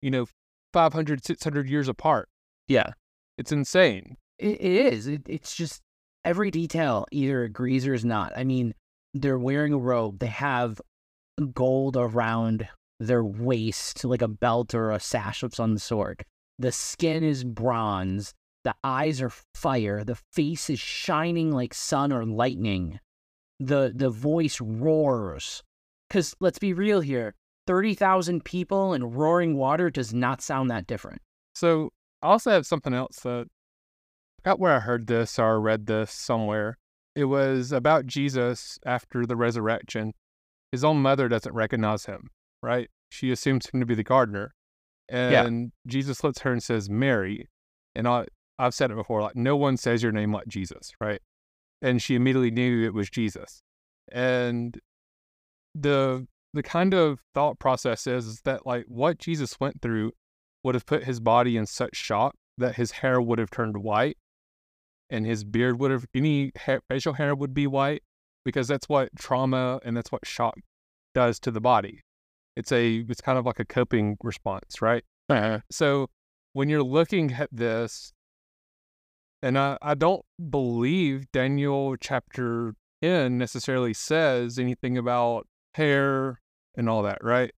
you 0.00 0.10
know, 0.10 0.26
500, 0.72 1.24
600 1.24 1.68
years 1.68 1.88
apart. 1.88 2.28
Yeah. 2.66 2.92
It's 3.36 3.52
insane. 3.52 4.16
It, 4.38 4.60
it 4.60 4.92
is. 4.92 5.06
It, 5.06 5.22
it's 5.26 5.54
just 5.54 5.82
every 6.24 6.50
detail 6.50 7.06
either 7.10 7.44
agrees 7.44 7.86
or 7.86 7.94
is 7.94 8.04
not. 8.04 8.32
I 8.36 8.44
mean, 8.44 8.74
they're 9.14 9.38
wearing 9.38 9.72
a 9.72 9.78
robe. 9.78 10.18
They 10.18 10.26
have 10.26 10.80
gold 11.52 11.96
around 11.96 12.68
their 13.00 13.24
waist, 13.24 14.04
like 14.04 14.22
a 14.22 14.28
belt 14.28 14.74
or 14.74 14.90
a 14.90 15.00
sash 15.00 15.40
that's 15.40 15.60
on 15.60 15.74
the 15.74 15.80
sword. 15.80 16.24
The 16.58 16.72
skin 16.72 17.22
is 17.22 17.44
bronze. 17.44 18.34
The 18.64 18.74
eyes 18.82 19.22
are 19.22 19.32
fire. 19.54 20.04
The 20.04 20.18
face 20.32 20.68
is 20.68 20.80
shining 20.80 21.52
like 21.52 21.72
sun 21.72 22.12
or 22.12 22.24
lightning. 22.24 22.98
The 23.60 23.92
the 23.94 24.10
voice 24.10 24.60
roars. 24.60 25.62
Cause 26.10 26.34
let's 26.40 26.58
be 26.58 26.72
real 26.72 27.00
here. 27.00 27.34
Thirty 27.66 27.94
thousand 27.94 28.44
people 28.44 28.92
and 28.92 29.14
roaring 29.14 29.56
water 29.56 29.90
does 29.90 30.12
not 30.12 30.40
sound 30.40 30.70
that 30.70 30.86
different. 30.86 31.22
So 31.54 31.90
I 32.22 32.28
also 32.28 32.50
have 32.50 32.66
something 32.66 32.94
else 32.94 33.20
that 33.20 33.46
I 33.46 34.42
forgot 34.42 34.60
where 34.60 34.74
I 34.74 34.80
heard 34.80 35.06
this 35.06 35.38
or 35.38 35.60
read 35.60 35.86
this 35.86 36.12
somewhere. 36.12 36.76
It 37.14 37.24
was 37.24 37.72
about 37.72 38.06
Jesus 38.06 38.78
after 38.86 39.26
the 39.26 39.36
resurrection. 39.36 40.14
His 40.72 40.84
own 40.84 40.98
mother 41.02 41.28
doesn't 41.28 41.54
recognize 41.54 42.06
him, 42.06 42.28
right? 42.62 42.90
She 43.10 43.30
assumes 43.30 43.68
him 43.68 43.80
to 43.80 43.86
be 43.86 43.94
the 43.94 44.04
gardener. 44.04 44.54
Yeah. 45.10 45.44
And 45.44 45.72
Jesus 45.86 46.22
looks 46.22 46.38
at 46.38 46.44
her 46.44 46.52
and 46.52 46.62
says, 46.62 46.90
Mary. 46.90 47.48
And 47.94 48.06
I, 48.06 48.26
I've 48.58 48.74
said 48.74 48.90
it 48.90 48.96
before, 48.96 49.22
like, 49.22 49.36
no 49.36 49.56
one 49.56 49.76
says 49.76 50.02
your 50.02 50.12
name 50.12 50.32
like 50.32 50.48
Jesus, 50.48 50.92
right? 51.00 51.20
And 51.80 52.02
she 52.02 52.14
immediately 52.14 52.50
knew 52.50 52.84
it 52.84 52.94
was 52.94 53.08
Jesus. 53.08 53.62
And 54.10 54.78
the 55.74 56.26
the 56.54 56.62
kind 56.62 56.94
of 56.94 57.20
thought 57.34 57.58
process 57.58 58.06
is, 58.06 58.26
is 58.26 58.40
that 58.42 58.66
like 58.66 58.84
what 58.88 59.18
Jesus 59.18 59.60
went 59.60 59.82
through 59.82 60.12
would 60.64 60.74
have 60.74 60.86
put 60.86 61.04
his 61.04 61.20
body 61.20 61.56
in 61.56 61.66
such 61.66 61.94
shock 61.94 62.34
that 62.56 62.76
his 62.76 62.90
hair 62.90 63.20
would 63.20 63.38
have 63.38 63.50
turned 63.50 63.76
white 63.76 64.16
and 65.10 65.26
his 65.26 65.44
beard 65.44 65.78
would 65.78 65.90
have 65.90 66.06
any 66.14 66.50
hair, 66.56 66.80
facial 66.88 67.12
hair 67.12 67.34
would 67.34 67.54
be 67.54 67.66
white 67.66 68.02
because 68.44 68.66
that's 68.66 68.88
what 68.88 69.14
trauma 69.16 69.78
and 69.84 69.96
that's 69.96 70.10
what 70.10 70.26
shock 70.26 70.58
does 71.14 71.38
to 71.40 71.50
the 71.50 71.60
body 71.60 72.02
it's 72.58 72.72
a 72.72 73.04
it's 73.08 73.20
kind 73.20 73.38
of 73.38 73.46
like 73.46 73.60
a 73.60 73.64
coping 73.64 74.16
response 74.22 74.82
right? 74.82 75.04
So 75.70 76.08
when 76.54 76.68
you're 76.68 76.82
looking 76.82 77.32
at 77.34 77.48
this 77.52 78.12
and 79.42 79.56
I, 79.56 79.78
I 79.80 79.94
don't 79.94 80.24
believe 80.50 81.30
daniel 81.32 81.94
chapter 81.96 82.74
10 83.02 83.38
necessarily 83.38 83.94
says 83.94 84.58
anything 84.58 84.98
about 84.98 85.46
hair 85.74 86.40
and 86.74 86.88
all 86.88 87.02
that 87.04 87.22
right? 87.22 87.52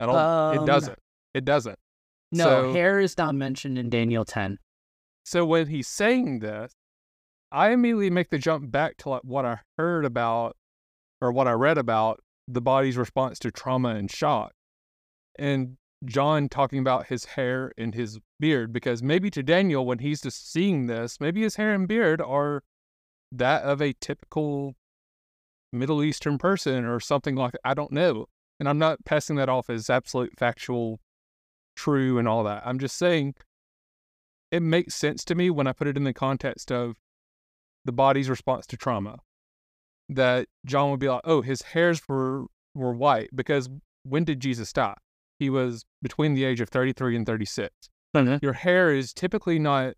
At 0.00 0.06
don't 0.06 0.16
Um, 0.16 0.58
it 0.58 0.66
doesn't 0.66 0.98
it 1.34 1.44
doesn't. 1.44 1.78
No, 2.32 2.44
So- 2.44 2.72
hair 2.72 2.98
is 2.98 3.16
not 3.16 3.34
mentioned 3.34 3.78
in 3.78 3.88
Daniel 3.90 4.24
10. 4.24 4.58
So 5.24 5.44
when 5.44 5.68
he's 5.68 5.86
saying 5.86 6.40
this, 6.40 6.72
I 7.52 7.70
immediately 7.70 8.10
make 8.10 8.30
the 8.30 8.38
jump 8.38 8.70
back 8.70 8.96
to 8.98 9.10
like 9.10 9.22
what 9.22 9.44
I 9.44 9.60
heard 9.78 10.04
about 10.04 10.56
or 11.20 11.30
what 11.30 11.46
I 11.46 11.52
read 11.52 11.78
about 11.78 12.20
the 12.48 12.60
body's 12.60 12.96
response 12.96 13.38
to 13.40 13.50
trauma 13.50 13.90
and 13.90 14.10
shock. 14.10 14.52
And 15.38 15.76
John 16.04 16.48
talking 16.48 16.78
about 16.78 17.06
his 17.06 17.24
hair 17.24 17.72
and 17.76 17.94
his 17.94 18.18
beard, 18.38 18.72
because 18.72 19.02
maybe 19.02 19.30
to 19.30 19.42
Daniel, 19.42 19.86
when 19.86 19.98
he's 19.98 20.20
just 20.20 20.52
seeing 20.52 20.86
this, 20.86 21.20
maybe 21.20 21.42
his 21.42 21.56
hair 21.56 21.74
and 21.74 21.88
beard 21.88 22.20
are 22.20 22.62
that 23.32 23.62
of 23.62 23.82
a 23.82 23.94
typical 23.94 24.74
Middle 25.72 26.02
Eastern 26.02 26.38
person 26.38 26.84
or 26.84 27.00
something 27.00 27.34
like 27.34 27.54
I 27.64 27.74
don't 27.74 27.92
know. 27.92 28.26
And 28.58 28.68
I'm 28.68 28.78
not 28.78 29.04
passing 29.04 29.36
that 29.36 29.48
off 29.48 29.68
as 29.68 29.90
absolute 29.90 30.32
factual 30.38 31.00
true 31.74 32.18
and 32.18 32.26
all 32.26 32.44
that. 32.44 32.62
I'm 32.64 32.78
just 32.78 32.96
saying 32.96 33.34
it 34.50 34.62
makes 34.62 34.94
sense 34.94 35.24
to 35.26 35.34
me 35.34 35.50
when 35.50 35.66
I 35.66 35.72
put 35.72 35.88
it 35.88 35.96
in 35.96 36.04
the 36.04 36.14
context 36.14 36.72
of 36.72 36.96
the 37.84 37.92
body's 37.92 38.30
response 38.30 38.66
to 38.68 38.76
trauma. 38.76 39.18
That 40.08 40.46
John 40.64 40.90
would 40.90 41.00
be 41.00 41.08
like, 41.08 41.22
"Oh, 41.24 41.42
his 41.42 41.62
hairs 41.62 42.00
were 42.08 42.46
were 42.74 42.92
white 42.92 43.30
because 43.34 43.68
when 44.04 44.24
did 44.24 44.40
Jesus 44.40 44.72
die? 44.72 44.96
He 45.38 45.50
was 45.50 45.84
between 46.02 46.34
the 46.34 46.44
age 46.44 46.60
of 46.60 46.68
33 46.68 47.16
and 47.16 47.26
36. 47.26 47.74
Mm-hmm. 48.14 48.36
Your 48.42 48.54
hair 48.54 48.94
is 48.94 49.12
typically 49.12 49.58
not 49.58 49.94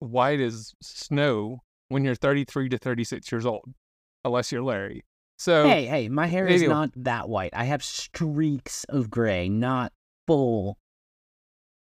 white 0.00 0.40
as 0.40 0.74
snow 0.82 1.60
when 1.88 2.04
you're 2.04 2.14
33 2.14 2.68
to 2.70 2.78
36 2.78 3.30
years 3.30 3.46
old, 3.46 3.72
unless 4.24 4.52
you're 4.52 4.62
Larry. 4.62 5.04
So 5.38 5.66
Hey, 5.66 5.86
hey, 5.86 6.08
my 6.08 6.26
hair 6.26 6.46
is 6.46 6.62
not 6.62 6.90
that 6.96 7.28
white. 7.28 7.52
I 7.54 7.64
have 7.64 7.82
streaks 7.82 8.84
of 8.88 9.10
gray, 9.10 9.48
not 9.48 9.92
full. 10.26 10.78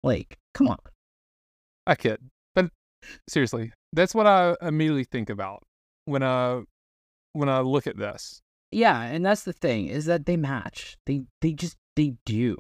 Like, 0.03 0.37
come 0.53 0.67
on. 0.67 0.77
I 1.87 1.95
kid, 1.95 2.19
but 2.55 2.69
seriously, 3.29 3.71
that's 3.93 4.15
what 4.15 4.27
I 4.27 4.55
immediately 4.61 5.03
think 5.03 5.29
about 5.29 5.63
when 6.05 6.23
I 6.23 6.61
when 7.35 7.49
I 7.49 7.59
look 7.59 7.87
at 7.87 7.97
this. 7.97 8.41
Yeah, 8.71 9.01
and 9.01 9.25
that's 9.25 9.43
the 9.43 9.53
thing 9.53 9.87
is 9.87 10.05
that 10.05 10.25
they 10.25 10.37
match. 10.37 10.97
They 11.05 11.23
they 11.41 11.53
just 11.53 11.77
they 11.95 12.15
do. 12.25 12.57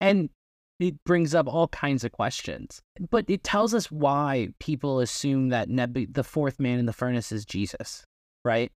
And 0.00 0.30
it 0.80 1.02
brings 1.04 1.34
up 1.34 1.46
all 1.46 1.68
kinds 1.68 2.04
of 2.04 2.12
questions. 2.12 2.82
But 3.10 3.24
it 3.28 3.44
tells 3.44 3.74
us 3.74 3.90
why 3.90 4.48
people 4.58 5.00
assume 5.00 5.48
that 5.50 5.68
Nebu- 5.68 6.12
the 6.12 6.24
fourth 6.24 6.58
man 6.58 6.78
in 6.78 6.86
the 6.86 6.92
furnace 6.92 7.32
is 7.32 7.44
Jesus, 7.44 8.04
right? 8.44 8.72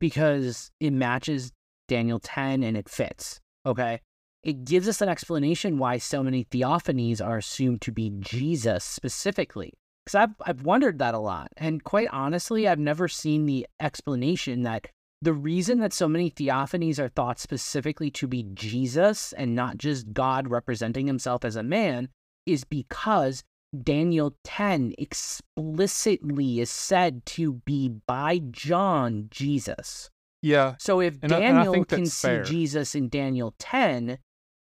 Because 0.00 0.70
it 0.80 0.92
matches 0.92 1.52
Daniel 1.88 2.18
10 2.18 2.62
and 2.62 2.76
it 2.76 2.88
fits, 2.88 3.40
okay? 3.64 4.00
It 4.42 4.64
gives 4.64 4.88
us 4.88 5.00
an 5.00 5.08
explanation 5.08 5.78
why 5.78 5.98
so 5.98 6.22
many 6.22 6.44
theophanies 6.44 7.24
are 7.24 7.38
assumed 7.38 7.80
to 7.82 7.92
be 7.92 8.10
Jesus 8.18 8.84
specifically. 8.84 9.72
Because 10.06 10.14
I've, 10.14 10.34
I've 10.46 10.62
wondered 10.62 11.00
that 11.00 11.14
a 11.14 11.18
lot. 11.18 11.48
And 11.56 11.82
quite 11.82 12.06
honestly, 12.12 12.68
I've 12.68 12.78
never 12.78 13.08
seen 13.08 13.44
the 13.44 13.66
explanation 13.80 14.62
that 14.62 14.86
the 15.20 15.32
reason 15.32 15.80
that 15.80 15.92
so 15.92 16.06
many 16.06 16.30
theophanies 16.30 17.00
are 17.00 17.08
thought 17.08 17.40
specifically 17.40 18.12
to 18.12 18.28
be 18.28 18.44
Jesus 18.54 19.32
and 19.32 19.56
not 19.56 19.78
just 19.78 20.12
God 20.12 20.48
representing 20.48 21.08
himself 21.08 21.44
as 21.44 21.56
a 21.56 21.64
man 21.64 22.08
is 22.46 22.62
because 22.62 23.42
Daniel 23.82 24.36
10 24.44 24.94
explicitly 24.96 26.60
is 26.60 26.70
said 26.70 27.26
to 27.26 27.54
be 27.64 27.88
by 27.88 28.38
John 28.50 29.26
Jesus. 29.30 30.08
Yeah, 30.42 30.76
So 30.78 31.00
if 31.00 31.18
And 31.22 31.32
I- 31.32 31.38
I 31.38 31.40
Daniel 31.40 31.84
can 31.84 32.06
see 32.06 32.28
fair. 32.28 32.42
Jesus 32.44 32.94
in 32.94 33.08
Daniel 33.08 33.54
10 33.58 34.18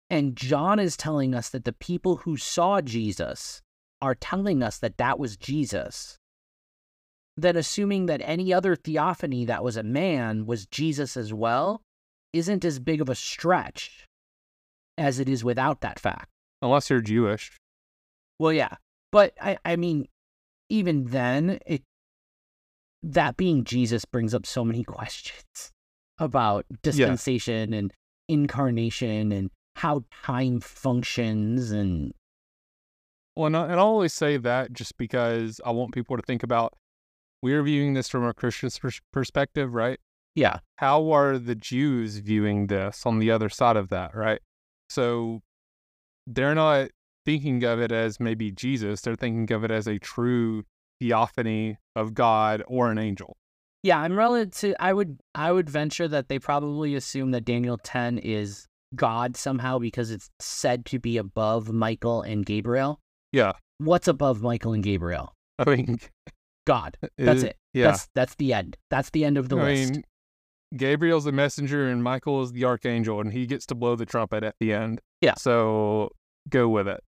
and 0.10 0.38
John 0.38 0.80
is 0.80 0.96
telling 0.96 1.36
us 1.36 1.50
that 1.50 1.66
the 1.66 1.74
people 1.74 2.18
who 2.18 2.38
saw 2.38 2.80
Jesus 2.80 3.62
are 4.04 4.14
telling 4.14 4.62
us 4.62 4.80
that 4.80 4.98
that 4.98 5.18
was 5.18 5.38
Jesus, 5.38 6.18
then 7.38 7.56
assuming 7.56 8.08
that 8.08 8.22
any 8.22 8.54
other 8.54 8.76
theophany 8.76 9.46
that 9.46 9.64
was 9.64 9.78
a 9.78 9.84
man 9.84 10.46
was 10.46 10.66
Jesus 10.66 11.16
as 11.16 11.34
well, 11.34 11.82
isn't 12.34 12.66
as 12.66 12.80
big 12.80 13.00
of 13.00 13.08
a 13.08 13.16
stretch 13.16 14.06
as 14.98 15.20
it 15.20 15.30
is 15.30 15.42
without 15.42 15.80
that 15.82 16.00
fact. 16.00 16.28
Unless 16.62 16.90
you're 16.90 17.00
Jewish. 17.00 17.58
Well, 18.40 18.52
yeah, 18.52 18.76
but 19.14 19.34
I, 19.42 19.58
I 19.64 19.78
mean, 19.78 20.10
even 20.70 21.06
then, 21.06 21.60
it 21.66 21.84
that 23.04 23.38
being 23.38 23.64
Jesus 23.64 24.04
brings 24.04 24.34
up 24.34 24.46
so 24.46 24.66
many 24.66 24.84
questions 24.84 25.72
about 26.20 26.66
dispensation 26.82 27.74
and 27.74 27.94
incarnation 28.28 29.32
and 29.32 29.50
how 29.78 30.04
time 30.26 30.60
functions 30.60 31.72
and 31.72 32.14
Well, 33.36 33.48
and, 33.48 33.58
I, 33.58 33.64
and 33.64 33.74
I'll 33.74 33.88
always 33.88 34.14
say 34.14 34.38
that 34.38 34.74
just 34.74 34.98
because 34.98 35.60
I 35.66 35.72
want 35.72 35.94
people 35.94 36.16
to 36.18 36.24
think 36.24 36.44
about 36.44 36.74
we're 37.42 37.64
viewing 37.64 37.94
this 37.94 38.08
from 38.08 38.24
a 38.24 38.34
Christian 38.34 38.70
pers- 38.80 39.02
perspective, 39.12 39.74
right? 39.74 40.00
yeah, 40.36 40.60
How 40.78 41.12
are 41.12 41.38
the 41.38 41.54
Jews 41.56 42.18
viewing 42.18 42.68
this 42.68 43.06
on 43.06 43.20
the 43.20 43.30
other 43.30 43.50
side 43.50 43.78
of 43.78 43.90
that, 43.90 44.16
right? 44.16 44.40
So 44.90 45.42
they're 46.26 46.56
not 46.56 46.90
thinking 47.26 47.64
of 47.64 47.80
it 47.80 47.92
as 47.92 48.20
maybe 48.20 48.52
Jesus, 48.52 49.02
they're 49.02 49.16
thinking 49.16 49.54
of 49.56 49.64
it 49.64 49.72
as 49.72 49.88
a 49.88 50.00
true 50.00 50.64
theophany 51.00 51.78
of 51.96 52.14
God 52.14 52.64
or 52.68 52.90
an 52.90 52.98
angel. 52.98 53.38
yeah. 53.84 54.00
I'm 54.00 54.18
relative. 54.18 54.76
I 54.80 54.94
would 54.94 55.20
I 55.36 55.52
would 55.52 55.70
venture 55.70 56.08
that 56.08 56.30
they 56.30 56.40
probably 56.40 56.96
assume 56.96 57.32
that 57.32 57.46
Daniel 57.46 57.78
10 57.78 58.18
is 58.20 58.66
God 58.96 59.36
somehow 59.36 59.80
because 59.80 60.12
it's 60.12 60.30
said 60.40 60.86
to 60.88 61.00
be 61.00 61.18
above 61.18 61.72
Michael 61.72 62.22
and 62.22 62.46
Gabriel. 62.46 63.00
Yeah. 63.34 63.52
What's 63.80 64.08
above 64.08 64.42
Michael 64.42 64.72
and 64.72 64.84
Gabriel? 64.84 65.34
I 65.60 65.70
mean, 65.76 66.00
God. 66.66 66.98
That's 67.18 67.44
it- 67.44 67.48
it. 67.50 67.58
Yeah. 67.74 67.88
That's 67.88 68.08
that's 68.16 68.36
the 68.36 68.54
end. 68.54 68.78
That's 68.90 69.10
the 69.10 69.26
end 69.26 69.38
of 69.38 69.50
the 69.50 69.58
I 69.58 69.64
list. 69.64 69.94
mean, 69.94 70.04
Gabriel's 70.78 71.26
the 71.26 71.32
messenger 71.32 71.90
and 71.90 72.04
Michael 72.04 72.42
is 72.44 72.52
the 72.52 72.64
archangel, 72.66 73.20
and 73.20 73.34
he 73.34 73.46
gets 73.48 73.66
to 73.68 73.76
blow 73.76 73.96
the 73.96 74.06
trumpet 74.06 74.44
at 74.44 74.56
the 74.60 74.72
end. 74.74 75.02
Yeah. 75.22 75.34
So 75.38 76.12
go 76.50 76.70
with 76.70 76.88
it. 76.88 77.04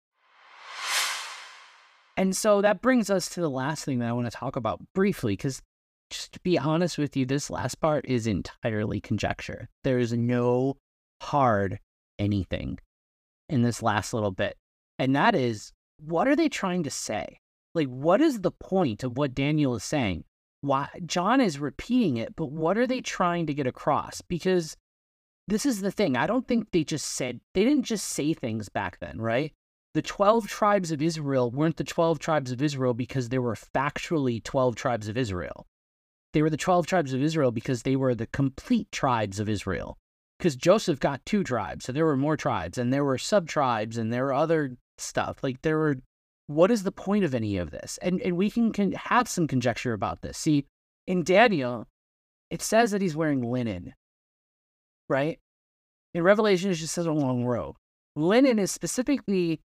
And 2.18 2.36
so 2.36 2.62
that 2.62 2.82
brings 2.82 3.10
us 3.10 3.28
to 3.30 3.42
the 3.42 3.50
last 3.50 3.84
thing 3.84 4.00
that 4.00 4.08
I 4.10 4.14
want 4.14 4.26
to 4.32 4.36
talk 4.38 4.56
about 4.56 4.80
briefly, 4.94 5.34
because 5.34 5.62
just 6.10 6.32
to 6.34 6.40
be 6.42 6.58
honest 6.58 6.98
with 6.98 7.18
you, 7.18 7.26
this 7.26 7.50
last 7.50 7.82
part 7.82 8.06
is 8.08 8.26
entirely 8.26 9.02
conjecture. 9.02 9.68
There 9.84 10.00
is 10.00 10.14
no 10.14 10.78
hard 11.22 11.80
anything 12.18 12.80
in 13.50 13.64
this 13.64 13.84
last 13.84 14.14
little 14.14 14.32
bit. 14.32 14.56
And 14.98 15.16
that 15.16 15.36
is, 15.36 15.74
what 15.98 16.28
are 16.28 16.36
they 16.36 16.50
trying 16.50 16.84
to 16.84 16.90
say? 16.90 17.40
Like, 17.74 17.88
what 17.88 18.22
is 18.22 18.42
the 18.42 18.52
point 18.52 19.04
of 19.04 19.18
what 19.18 19.36
Daniel 19.36 19.76
is 19.76 19.84
saying? 19.84 20.24
Why 20.62 20.90
John 21.06 21.42
is 21.42 21.60
repeating 21.60 22.18
it, 22.18 22.36
but 22.36 22.52
what 22.52 22.78
are 22.78 22.88
they 22.88 23.02
trying 23.02 23.46
to 23.48 23.54
get 23.54 23.68
across? 23.68 24.22
Because 24.22 24.76
this 25.48 25.66
is 25.66 25.82
the 25.82 25.92
thing. 25.92 26.18
I 26.18 26.26
don't 26.26 26.48
think 26.48 26.72
they 26.72 26.84
just 26.84 27.06
said, 27.06 27.40
they 27.54 27.64
didn't 27.64 27.84
just 27.84 28.08
say 28.08 28.34
things 28.34 28.70
back 28.70 29.00
then, 29.00 29.22
right? 29.22 29.54
the 29.96 30.02
12 30.02 30.48
tribes 30.48 30.92
of 30.92 31.02
Israel 31.02 31.50
weren't 31.50 31.78
the 31.78 31.84
12 31.86 32.20
tribes 32.20 32.52
of 32.52 32.62
Israel 32.62 32.94
because 32.94 33.30
there 33.30 33.42
were 33.42 33.56
factually 33.56 34.44
12 34.44 34.76
tribes 34.76 35.08
of 35.08 35.16
Israel. 35.16 35.66
They 36.34 36.42
were 36.42 36.50
the 36.50 36.58
12 36.58 36.86
tribes 36.86 37.14
of 37.14 37.24
Israel 37.24 37.50
because 37.50 37.84
they 37.84 37.96
were 37.96 38.14
the 38.14 38.28
complete 38.28 38.92
tribes 38.92 39.40
of 39.40 39.48
Israel. 39.48 39.98
Because 40.38 40.58
Joseph 40.58 41.00
got 41.00 41.26
two 41.26 41.46
tribes, 41.46 41.86
so 41.86 41.94
there 41.94 42.06
were 42.06 42.18
more 42.18 42.36
tribes, 42.36 42.78
and 42.78 42.92
there 42.92 43.06
were 43.06 43.18
sub 43.18 43.48
tribes, 43.48 43.98
and 43.98 44.12
there 44.12 44.26
were 44.26 44.34
other 44.34 44.76
stuff. 44.98 45.38
Like, 45.44 45.62
there 45.62 45.78
were, 45.78 45.98
what 46.48 46.72
is 46.72 46.84
the 46.84 46.92
point 46.92 47.26
of 47.26 47.34
any 47.34 47.58
of 47.58 47.72
this? 47.72 48.00
And, 48.02 48.22
and 48.22 48.38
we 48.38 48.50
can, 48.50 48.72
can 48.72 48.92
have 48.94 49.28
some 49.28 49.48
conjecture 49.48 49.94
about 49.94 50.22
this. 50.22 50.38
See, 50.38 50.66
in 51.08 51.24
Daniel, 51.24 51.88
it 52.50 52.62
says 52.62 52.92
that 52.92 53.02
he's 53.02 53.16
wearing 53.16 53.42
linen, 53.42 53.94
right? 55.10 55.40
In 56.14 56.24
Revelation, 56.24 56.72
it 56.72 56.76
just 56.76 56.94
says 56.94 57.06
a 57.06 57.12
long 57.12 57.44
robe. 57.44 57.76
Linen 58.16 58.60
is 58.60 58.72
specifically 58.72 59.60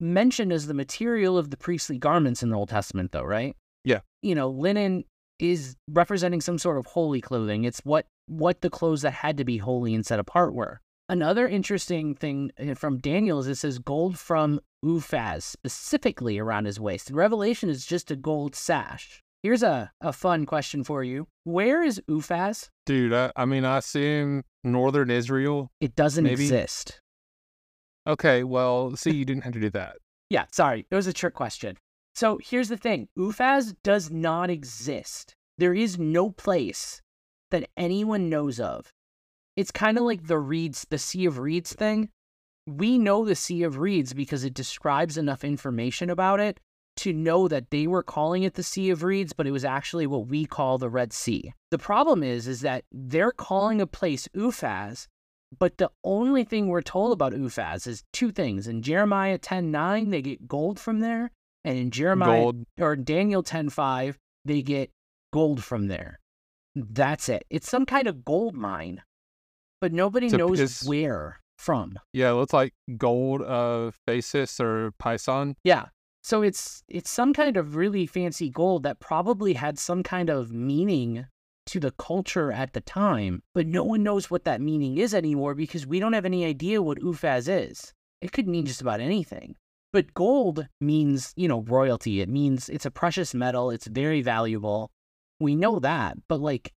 mentioned 0.00 0.52
as 0.52 0.66
the 0.66 0.74
material 0.74 1.36
of 1.36 1.50
the 1.50 1.56
priestly 1.56 1.98
garments 1.98 2.42
in 2.42 2.50
the 2.50 2.56
Old 2.56 2.68
Testament, 2.68 3.12
though, 3.12 3.24
right? 3.24 3.56
Yeah. 3.84 4.00
You 4.22 4.34
know, 4.34 4.48
linen 4.48 5.04
is 5.38 5.76
representing 5.90 6.40
some 6.40 6.58
sort 6.58 6.78
of 6.78 6.86
holy 6.86 7.20
clothing. 7.20 7.64
It's 7.64 7.80
what 7.80 8.06
what 8.26 8.60
the 8.60 8.70
clothes 8.70 9.02
that 9.02 9.12
had 9.12 9.38
to 9.38 9.44
be 9.44 9.56
holy 9.56 9.94
and 9.94 10.04
set 10.04 10.18
apart 10.18 10.54
were. 10.54 10.80
Another 11.10 11.48
interesting 11.48 12.14
thing 12.14 12.52
uh, 12.60 12.74
from 12.74 12.98
Daniel 12.98 13.38
is 13.38 13.46
it 13.46 13.54
says 13.54 13.78
gold 13.78 14.18
from 14.18 14.60
Uphaz, 14.84 15.42
specifically 15.42 16.38
around 16.38 16.66
his 16.66 16.78
waist. 16.78 17.08
In 17.08 17.16
Revelation, 17.16 17.70
is 17.70 17.86
just 17.86 18.10
a 18.10 18.16
gold 18.16 18.54
sash. 18.54 19.22
Here's 19.42 19.62
a, 19.62 19.90
a 20.00 20.12
fun 20.12 20.44
question 20.44 20.84
for 20.84 21.02
you. 21.02 21.26
Where 21.44 21.82
is 21.82 22.02
Uphaz? 22.10 22.68
Dude, 22.84 23.14
I, 23.14 23.32
I 23.36 23.46
mean, 23.46 23.64
I 23.64 23.78
assume 23.78 24.42
northern 24.64 25.10
Israel. 25.10 25.70
It 25.80 25.96
doesn't 25.96 26.24
Maybe. 26.24 26.44
exist. 26.44 27.00
Okay, 28.06 28.44
well, 28.44 28.94
see, 28.96 29.12
you 29.12 29.24
didn't 29.24 29.44
have 29.44 29.54
to 29.54 29.60
do 29.60 29.70
that. 29.70 29.96
Yeah, 30.30 30.44
sorry. 30.52 30.84
It 30.90 30.94
was 30.94 31.06
a 31.06 31.14
trick 31.14 31.32
question. 31.32 31.78
So 32.14 32.38
here's 32.42 32.68
the 32.68 32.76
thing 32.76 33.08
Uphaz 33.16 33.74
does 33.82 34.10
not 34.10 34.50
exist. 34.50 35.32
There 35.56 35.72
is 35.72 35.98
no 35.98 36.32
place 36.32 37.00
that 37.50 37.70
anyone 37.78 38.28
knows 38.28 38.60
of. 38.60 38.92
It's 39.58 39.72
kind 39.72 39.98
of 39.98 40.04
like 40.04 40.28
the 40.28 40.38
reeds, 40.38 40.86
the 40.88 40.98
Sea 40.98 41.26
of 41.26 41.40
Reeds 41.40 41.72
thing. 41.72 42.10
We 42.68 42.96
know 42.96 43.24
the 43.24 43.34
Sea 43.34 43.64
of 43.64 43.78
Reeds 43.78 44.12
because 44.14 44.44
it 44.44 44.54
describes 44.54 45.18
enough 45.18 45.42
information 45.42 46.10
about 46.10 46.38
it 46.38 46.60
to 46.98 47.12
know 47.12 47.48
that 47.48 47.70
they 47.70 47.88
were 47.88 48.04
calling 48.04 48.44
it 48.44 48.54
the 48.54 48.62
Sea 48.62 48.90
of 48.90 49.02
Reeds, 49.02 49.32
but 49.32 49.48
it 49.48 49.50
was 49.50 49.64
actually 49.64 50.06
what 50.06 50.28
we 50.28 50.44
call 50.46 50.78
the 50.78 50.88
Red 50.88 51.12
Sea. 51.12 51.52
The 51.72 51.78
problem 51.78 52.22
is, 52.22 52.46
is 52.46 52.60
that 52.60 52.84
they're 52.92 53.32
calling 53.32 53.80
a 53.80 53.86
place 53.88 54.28
Uphaz, 54.28 55.08
but 55.58 55.78
the 55.78 55.90
only 56.04 56.44
thing 56.44 56.68
we're 56.68 56.80
told 56.80 57.12
about 57.12 57.32
Uphaz 57.32 57.88
is 57.88 58.04
two 58.12 58.30
things. 58.30 58.68
In 58.68 58.80
Jeremiah 58.80 59.38
10:9, 59.38 60.10
they 60.10 60.22
get 60.22 60.46
gold 60.46 60.78
from 60.78 61.00
there, 61.00 61.32
and 61.64 61.76
in 61.76 61.90
Jeremiah 61.90 62.42
Gold. 62.42 62.64
or 62.78 62.94
Daniel 62.94 63.42
10:5, 63.42 64.18
they 64.44 64.62
get 64.62 64.92
gold 65.32 65.64
from 65.64 65.88
there. 65.88 66.20
That's 66.76 67.28
it. 67.28 67.44
It's 67.50 67.68
some 67.68 67.86
kind 67.86 68.06
of 68.06 68.24
gold 68.24 68.54
mine, 68.54 69.02
but 69.80 69.92
nobody 69.92 70.28
knows 70.28 70.60
it's- 70.60 70.86
where 70.86 71.40
from. 71.58 71.98
Yeah, 72.12 72.30
it 72.30 72.34
looks 72.34 72.52
like 72.52 72.72
gold 72.96 73.42
of 73.42 73.98
Phasis 74.06 74.60
or 74.60 74.92
Pison. 75.02 75.54
Yeah. 75.64 75.86
So 76.22 76.42
it's 76.42 76.82
it's 76.88 77.10
some 77.10 77.32
kind 77.32 77.56
of 77.56 77.74
really 77.76 78.06
fancy 78.06 78.50
gold 78.50 78.82
that 78.82 79.00
probably 79.00 79.54
had 79.54 79.78
some 79.78 80.02
kind 80.02 80.30
of 80.30 80.52
meaning 80.52 81.26
to 81.66 81.80
the 81.80 81.90
culture 81.92 82.50
at 82.50 82.72
the 82.72 82.80
time, 82.80 83.42
but 83.54 83.66
no 83.66 83.84
one 83.84 84.02
knows 84.02 84.30
what 84.30 84.44
that 84.44 84.60
meaning 84.60 84.96
is 84.98 85.14
anymore 85.14 85.54
because 85.54 85.86
we 85.86 86.00
don't 86.00 86.14
have 86.14 86.24
any 86.24 86.44
idea 86.44 86.80
what 86.82 86.98
Uphaz 87.00 87.48
is. 87.48 87.92
It 88.20 88.32
could 88.32 88.48
mean 88.48 88.66
just 88.66 88.80
about 88.80 89.00
anything. 89.00 89.54
But 89.92 90.12
gold 90.14 90.66
means, 90.80 91.32
you 91.36 91.48
know, 91.48 91.62
royalty. 91.62 92.20
It 92.20 92.28
means 92.28 92.68
it's 92.68 92.86
a 92.86 92.90
precious 92.90 93.34
metal, 93.34 93.70
it's 93.70 93.86
very 93.86 94.22
valuable. 94.22 94.90
We 95.40 95.56
know 95.56 95.78
that, 95.78 96.16
but 96.28 96.40
like 96.40 96.72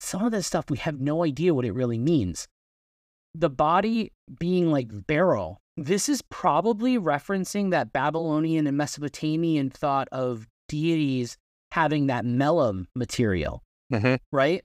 some 0.00 0.24
of 0.24 0.32
this 0.32 0.46
stuff 0.46 0.70
we 0.70 0.78
have 0.78 1.00
no 1.00 1.24
idea 1.24 1.54
what 1.54 1.64
it 1.64 1.72
really 1.72 1.98
means. 1.98 2.46
The 3.34 3.50
body 3.50 4.12
being 4.38 4.70
like 4.70 5.06
beryl, 5.06 5.60
this 5.76 6.08
is 6.08 6.22
probably 6.22 6.98
referencing 6.98 7.70
that 7.70 7.92
Babylonian 7.92 8.66
and 8.66 8.76
Mesopotamian 8.76 9.70
thought 9.70 10.08
of 10.10 10.46
deities 10.68 11.36
having 11.72 12.06
that 12.06 12.24
melam 12.24 12.86
material 12.94 13.62
Mm-hmm. 13.92 14.16
right? 14.32 14.62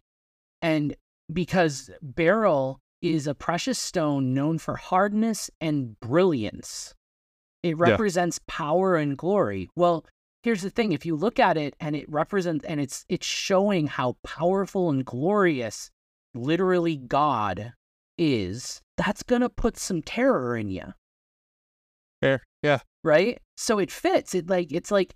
And 0.61 0.95
because 1.31 1.89
beryl 2.01 2.79
is 3.01 3.27
a 3.27 3.33
precious 3.35 3.79
stone 3.79 4.33
known 4.33 4.57
for 4.57 4.75
hardness 4.75 5.49
and 5.61 5.97
brilliance, 5.99 6.93
it 7.63 7.77
represents 7.77 8.39
power 8.47 8.97
and 8.97 9.17
glory. 9.17 9.69
Well, 9.75 10.05
here's 10.43 10.61
the 10.61 10.69
thing: 10.69 10.91
if 10.91 11.05
you 11.05 11.15
look 11.15 11.39
at 11.39 11.57
it 11.57 11.75
and 11.79 11.95
it 11.95 12.09
represents, 12.09 12.65
and 12.65 12.79
it's 12.79 13.05
it's 13.09 13.25
showing 13.25 13.87
how 13.87 14.17
powerful 14.23 14.89
and 14.89 15.05
glorious, 15.05 15.89
literally 16.35 16.97
God 16.97 17.73
is. 18.17 18.81
That's 18.97 19.23
gonna 19.23 19.49
put 19.49 19.77
some 19.77 20.03
terror 20.03 20.55
in 20.55 20.69
you 20.69 20.93
Fair. 22.21 22.41
Yeah. 22.61 22.79
right? 23.03 23.41
So 23.57 23.79
it 23.79 23.91
fits. 23.91 24.33
It 24.33 24.49
like 24.49 24.71
it's 24.71 24.91
like 24.91 25.13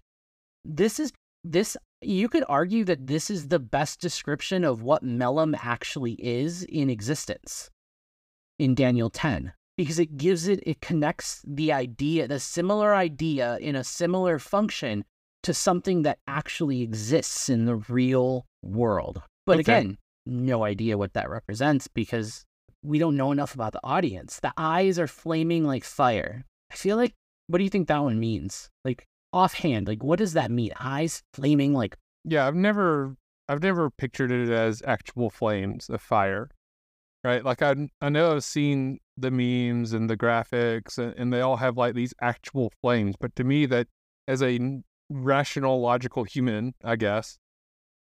this 0.66 1.00
is 1.00 1.14
this 1.44 1.78
you 2.02 2.28
could 2.28 2.44
argue 2.50 2.84
that 2.84 3.08
this 3.08 3.30
is 3.30 3.48
the 3.48 3.60
best 3.60 4.02
description 4.02 4.66
of 4.66 4.82
what 4.82 5.04
Melam 5.04 5.58
actually 5.64 6.14
is 6.14 6.64
in 6.64 6.90
existence 6.90 7.70
in 8.60 8.76
Daniel 8.76 9.10
10 9.10 9.54
because 9.78 10.00
it 10.00 10.18
gives 10.18 10.48
it 10.48 10.60
it 10.64 10.82
connects 10.82 11.42
the 11.48 11.72
idea 11.72 12.28
the 12.28 12.40
similar 12.40 12.94
idea 12.94 13.58
in 13.62 13.76
a 13.76 13.84
similar 13.84 14.38
function 14.38 15.06
to 15.44 15.54
something 15.54 16.02
that 16.04 16.20
actually 16.28 16.82
exists 16.82 17.50
in 17.50 17.66
the 17.66 17.76
real 17.76 18.46
world. 18.64 19.22
But 19.46 19.60
Okay. 19.60 19.74
again, 19.80 19.98
no 20.26 20.64
idea 20.64 20.98
what 20.98 21.14
that 21.14 21.30
represents 21.30 21.88
because 21.88 22.44
we 22.84 23.00
don't 23.00 23.16
know 23.18 23.32
enough 23.32 23.54
about 23.56 23.74
the 23.74 23.80
audience. 23.84 24.40
The 24.40 24.54
eyes 24.58 25.00
are 25.00 25.08
flaming 25.08 25.66
like 25.66 25.84
fire. 25.84 26.44
I 26.72 26.76
feel 26.76 26.98
like, 26.98 27.14
what 27.48 27.60
do 27.60 27.64
you 27.64 27.70
think 27.70 27.88
that 27.88 28.04
one 28.04 28.20
means? 28.20 28.70
Like 28.84 29.06
offhand, 29.32 29.88
like 29.88 30.04
what 30.04 30.20
does 30.20 30.34
that 30.34 30.52
mean? 30.52 30.72
Eyes 30.80 31.22
flaming 31.34 31.74
like 31.74 31.96
Yeah, 32.26 32.46
I've 32.48 32.56
never 32.56 33.16
I've 33.48 33.64
never 33.64 33.90
pictured 33.90 34.32
it 34.32 34.50
as 34.50 34.82
actual 34.86 35.30
flames 35.30 35.90
of 35.90 36.02
fire. 36.02 36.50
right? 37.24 37.44
Like 37.44 37.62
I 37.62 37.76
I 38.02 38.10
know 38.10 38.36
I've 38.36 38.44
seen 38.44 39.00
the 39.18 39.32
memes 39.32 39.94
and 39.94 40.10
the 40.10 40.18
graphics, 40.18 40.98
and, 40.98 41.14
and 41.18 41.32
they 41.34 41.42
all 41.42 41.58
have 41.58 41.78
like 41.78 41.96
these 41.96 42.14
actual 42.22 42.72
flames, 42.82 43.16
but 43.20 43.36
to 43.38 43.44
me, 43.44 43.66
that 43.68 43.88
as 44.28 44.44
a 44.44 44.82
rational, 45.10 45.80
logical 45.82 46.24
human, 46.24 46.74
I 46.84 46.96
guess, 46.96 47.38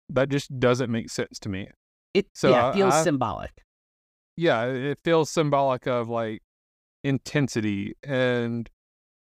that 0.10 0.30
just 0.30 0.60
doesn't 0.60 0.92
make 0.92 1.10
sense 1.10 1.40
to 1.40 1.50
me. 1.50 1.68
It 2.14 2.28
So, 2.34 2.50
yeah, 2.50 2.70
it 2.70 2.74
feels 2.74 2.94
I- 2.94 3.04
symbolic. 3.04 3.62
Yeah, 4.38 4.66
it 4.66 5.00
feels 5.04 5.30
symbolic 5.30 5.88
of 5.88 6.10
like 6.10 6.42
intensity 7.04 7.94
and 8.04 8.70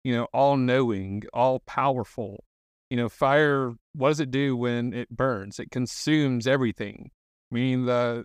you 0.02 0.14
know 0.14 0.26
all 0.32 0.56
knowing, 0.56 1.24
all 1.32 1.60
powerful. 1.60 2.44
You 2.90 2.96
know, 2.98 3.08
fire. 3.08 3.72
What 3.94 4.08
does 4.10 4.20
it 4.20 4.30
do 4.30 4.56
when 4.56 4.92
it 4.94 5.10
burns? 5.10 5.58
It 5.58 5.70
consumes 5.70 6.46
everything. 6.46 7.10
Meaning 7.50 7.86
the 7.86 8.24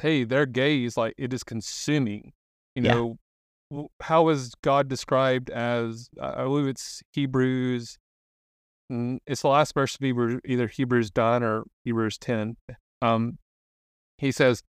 hey, 0.00 0.24
their 0.24 0.46
gaze 0.46 0.96
like 0.96 1.14
it 1.18 1.32
is 1.32 1.42
consuming. 1.44 2.32
You 2.74 2.82
know, 2.82 3.18
w- 3.70 3.88
how 4.00 4.28
is 4.30 4.52
God 4.62 4.88
described 4.88 5.50
as? 5.50 6.08
I 6.20 6.42
believe 6.44 6.66
it's 6.66 7.02
Hebrews. 7.12 7.98
Mm, 8.90 9.18
It's 9.26 9.42
the 9.42 9.48
last 9.48 9.74
verse 9.74 9.94
of 9.94 10.00
Hebrews, 10.00 10.40
either 10.44 10.66
Hebrews 10.66 11.10
nine 11.16 11.42
or 11.42 11.64
Hebrews 11.84 12.18
ten. 12.18 12.56
Um, 13.02 13.38
he 14.18 14.32
says, 14.32 14.62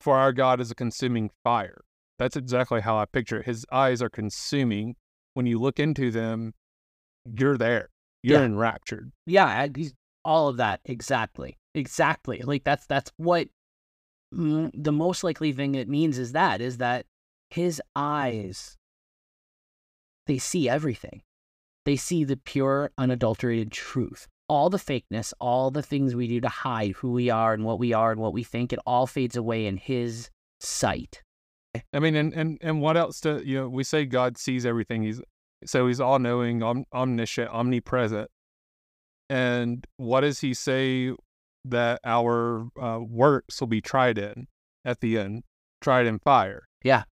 "For 0.00 0.16
our 0.16 0.32
God 0.32 0.60
is 0.60 0.70
a 0.70 0.74
consuming 0.74 1.30
fire." 1.44 1.82
That's 2.18 2.36
exactly 2.36 2.80
how 2.80 2.96
I 2.98 3.04
picture 3.06 3.40
it. 3.40 3.46
His 3.46 3.64
eyes 3.72 4.00
are 4.02 4.10
consuming. 4.10 4.96
When 5.34 5.46
you 5.46 5.58
look 5.58 5.80
into 5.80 6.10
them, 6.10 6.52
you're 7.24 7.56
there. 7.56 7.88
You're 8.22 8.40
Yeah. 8.40 8.44
enraptured. 8.44 9.12
Yeah, 9.26 9.66
he's- 9.74 9.94
all 10.24 10.46
of 10.48 10.56
that 10.58 10.80
exactly, 10.84 11.58
exactly. 11.74 12.42
Like 12.42 12.62
that's 12.64 12.86
that's 12.86 13.10
what 13.16 13.48
the 14.30 14.92
most 14.92 15.24
likely 15.24 15.52
thing 15.52 15.74
it 15.74 15.88
means 15.88 16.16
is 16.18 16.32
that 16.32 16.60
is 16.60 16.78
that 16.78 17.06
his 17.50 17.82
eyes 17.96 18.76
they 20.26 20.38
see 20.38 20.68
everything. 20.68 21.22
They 21.84 21.96
see 21.96 22.24
the 22.24 22.36
pure, 22.36 22.90
unadulterated 22.98 23.72
truth. 23.72 24.28
All 24.48 24.70
the 24.70 24.78
fakeness, 24.78 25.32
all 25.40 25.70
the 25.70 25.82
things 25.82 26.14
we 26.14 26.28
do 26.28 26.40
to 26.40 26.48
hide 26.48 26.92
who 26.92 27.10
we 27.12 27.30
are 27.30 27.54
and 27.54 27.64
what 27.64 27.78
we 27.78 27.92
are 27.92 28.12
and 28.12 28.20
what 28.20 28.32
we 28.34 28.44
think, 28.44 28.72
it 28.72 28.78
all 28.86 29.06
fades 29.06 29.36
away 29.36 29.66
in 29.66 29.76
his 29.78 30.30
sight. 30.60 31.22
I 31.92 32.00
mean, 32.00 32.14
and 32.16 32.34
and 32.34 32.58
and 32.60 32.82
what 32.82 32.96
else? 32.98 33.18
To 33.22 33.42
you 33.44 33.60
know, 33.60 33.68
we 33.68 33.82
say 33.82 34.04
God 34.04 34.36
sees 34.36 34.66
everything. 34.66 35.02
He's 35.02 35.22
so 35.64 35.86
he's 35.86 36.00
all 36.00 36.18
knowing, 36.18 36.62
om- 36.62 36.84
omniscient, 36.92 37.50
omnipresent. 37.50 38.28
And 39.30 39.86
what 39.96 40.20
does 40.20 40.40
he 40.40 40.52
say 40.52 41.12
that 41.64 42.00
our 42.04 42.66
uh, 42.80 42.98
works 43.00 43.60
will 43.60 43.68
be 43.68 43.80
tried 43.80 44.18
in 44.18 44.48
at 44.84 45.00
the 45.00 45.18
end? 45.18 45.44
Tried 45.80 46.06
in 46.06 46.18
fire. 46.18 46.64
Yeah. 46.84 47.04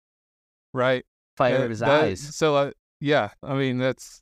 Right. 0.73 1.05
Fire 1.37 1.59
Uh, 1.59 1.63
of 1.63 1.69
his 1.69 1.79
that- 1.79 2.03
eyes. 2.03 2.35
So 2.35 2.55
uh, 2.55 2.71
yeah, 2.99 3.29
I 3.41 3.53
mean 3.55 3.77
that's 3.77 4.21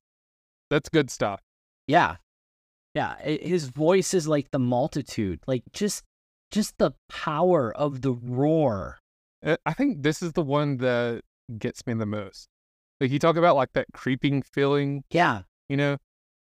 that's 0.70 0.90
good 0.90 1.10
stuff. 1.10 1.42
Yeah. 1.88 2.18
Yeah. 2.94 3.16
His 3.22 3.66
voice 3.70 4.14
is 4.14 4.28
like 4.28 4.52
the 4.52 4.60
multitude, 4.60 5.40
like 5.48 5.64
just 5.74 6.04
just 6.52 6.78
the 6.78 6.92
power 7.10 7.76
of 7.76 8.02
the 8.02 8.14
roar. 8.14 9.00
Uh, 9.46 9.58
I 9.66 9.74
think 9.74 10.02
this 10.04 10.22
is 10.22 10.34
the 10.34 10.42
one 10.42 10.78
that 10.78 11.22
gets 11.60 11.86
me 11.86 11.94
the 11.94 12.06
most. 12.06 12.48
Like 13.00 13.12
you 13.12 13.20
talk 13.20 13.36
about 13.36 13.56
like 13.56 13.74
that 13.74 13.88
creeping 13.94 14.42
feeling 14.42 15.04
Yeah. 15.12 15.42
you 15.70 15.78
know 15.78 15.98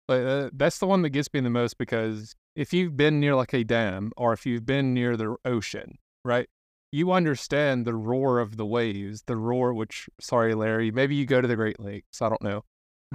like 0.10 0.24
uh, 0.26 0.50
that's 0.54 0.80
the 0.80 0.88
one 0.88 1.02
that 1.04 1.12
gets 1.12 1.34
me 1.34 1.40
the 1.40 1.50
most 1.50 1.78
because 1.78 2.36
if 2.58 2.74
you've 2.74 2.98
been 2.98 3.22
near 3.22 3.36
like 3.36 3.54
a 3.54 3.64
dam 3.64 4.12
or 4.18 4.34
if 4.34 4.46
you've 4.46 4.66
been 4.66 4.94
near 4.94 5.16
the 5.16 5.38
ocean 5.46 5.98
right 6.26 6.50
you 6.92 7.14
understand 7.14 7.86
the 7.86 7.96
roar 7.96 8.40
of 8.40 8.58
the 8.58 8.66
waves 8.66 9.24
the 9.28 9.38
roar 9.38 9.74
which 9.74 10.10
sorry 10.20 10.54
larry 10.54 10.92
maybe 10.92 11.16
you 11.16 11.26
go 11.26 11.40
to 11.40 11.48
the 11.48 11.56
great 11.56 11.80
lakes 11.80 12.22
i 12.22 12.28
don't 12.28 12.42
know 12.44 12.64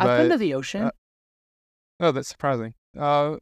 I've 0.01 0.18
been 0.18 0.30
to 0.30 0.38
the 0.38 0.55
ocean. 0.55 0.82
uh, 0.84 0.90
oh 2.01 2.12
that's 2.12 2.28
surprising 2.28 2.74
uh 2.99 3.36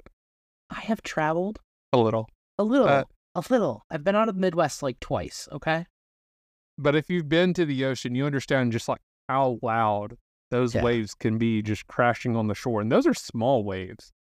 I 0.70 0.80
have 0.80 1.02
traveled 1.02 1.60
a 1.92 1.98
little 1.98 2.28
a 2.58 2.64
little, 2.64 2.88
uh, 2.88 3.04
a 3.34 3.44
little. 3.50 3.82
I've 3.90 4.02
been 4.02 4.16
out 4.16 4.28
of 4.28 4.34
the 4.34 4.40
Midwest 4.40 4.82
like 4.82 4.98
twice. 4.98 5.46
Okay. 5.52 5.84
but 6.78 6.94
if 6.96 7.08
you've 7.10 7.28
been 7.28 7.52
to 7.54 7.64
the 7.64 7.84
ocean 7.84 8.14
you 8.14 8.24
understand 8.26 8.72
just 8.72 8.88
like 8.88 9.00
how 9.28 9.58
loud 9.62 10.16
those 10.50 10.74
Yeah. 10.74 10.82
waves 10.82 11.14
can 11.14 11.38
be 11.38 11.60
just 11.62 11.86
crashing 11.86 12.36
on 12.36 12.46
the 12.48 12.54
shore 12.54 12.80
and 12.80 12.90
those 12.90 13.06
are 13.06 13.14
small 13.14 13.64
waves 13.64 14.12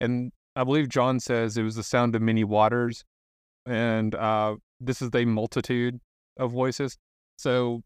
and 0.00 0.32
i 0.56 0.62
believe 0.64 0.88
john 0.88 1.20
says 1.20 1.56
it 1.56 1.62
was 1.62 1.74
the 1.76 1.82
sound 1.82 2.14
of 2.14 2.22
many 2.22 2.44
waters 2.44 3.04
and 3.66 4.14
uh 4.14 4.56
this 4.80 5.00
is 5.02 5.10
a 5.14 5.24
multitude 5.24 6.00
of 6.38 6.50
voices 6.52 6.96
so 7.38 7.82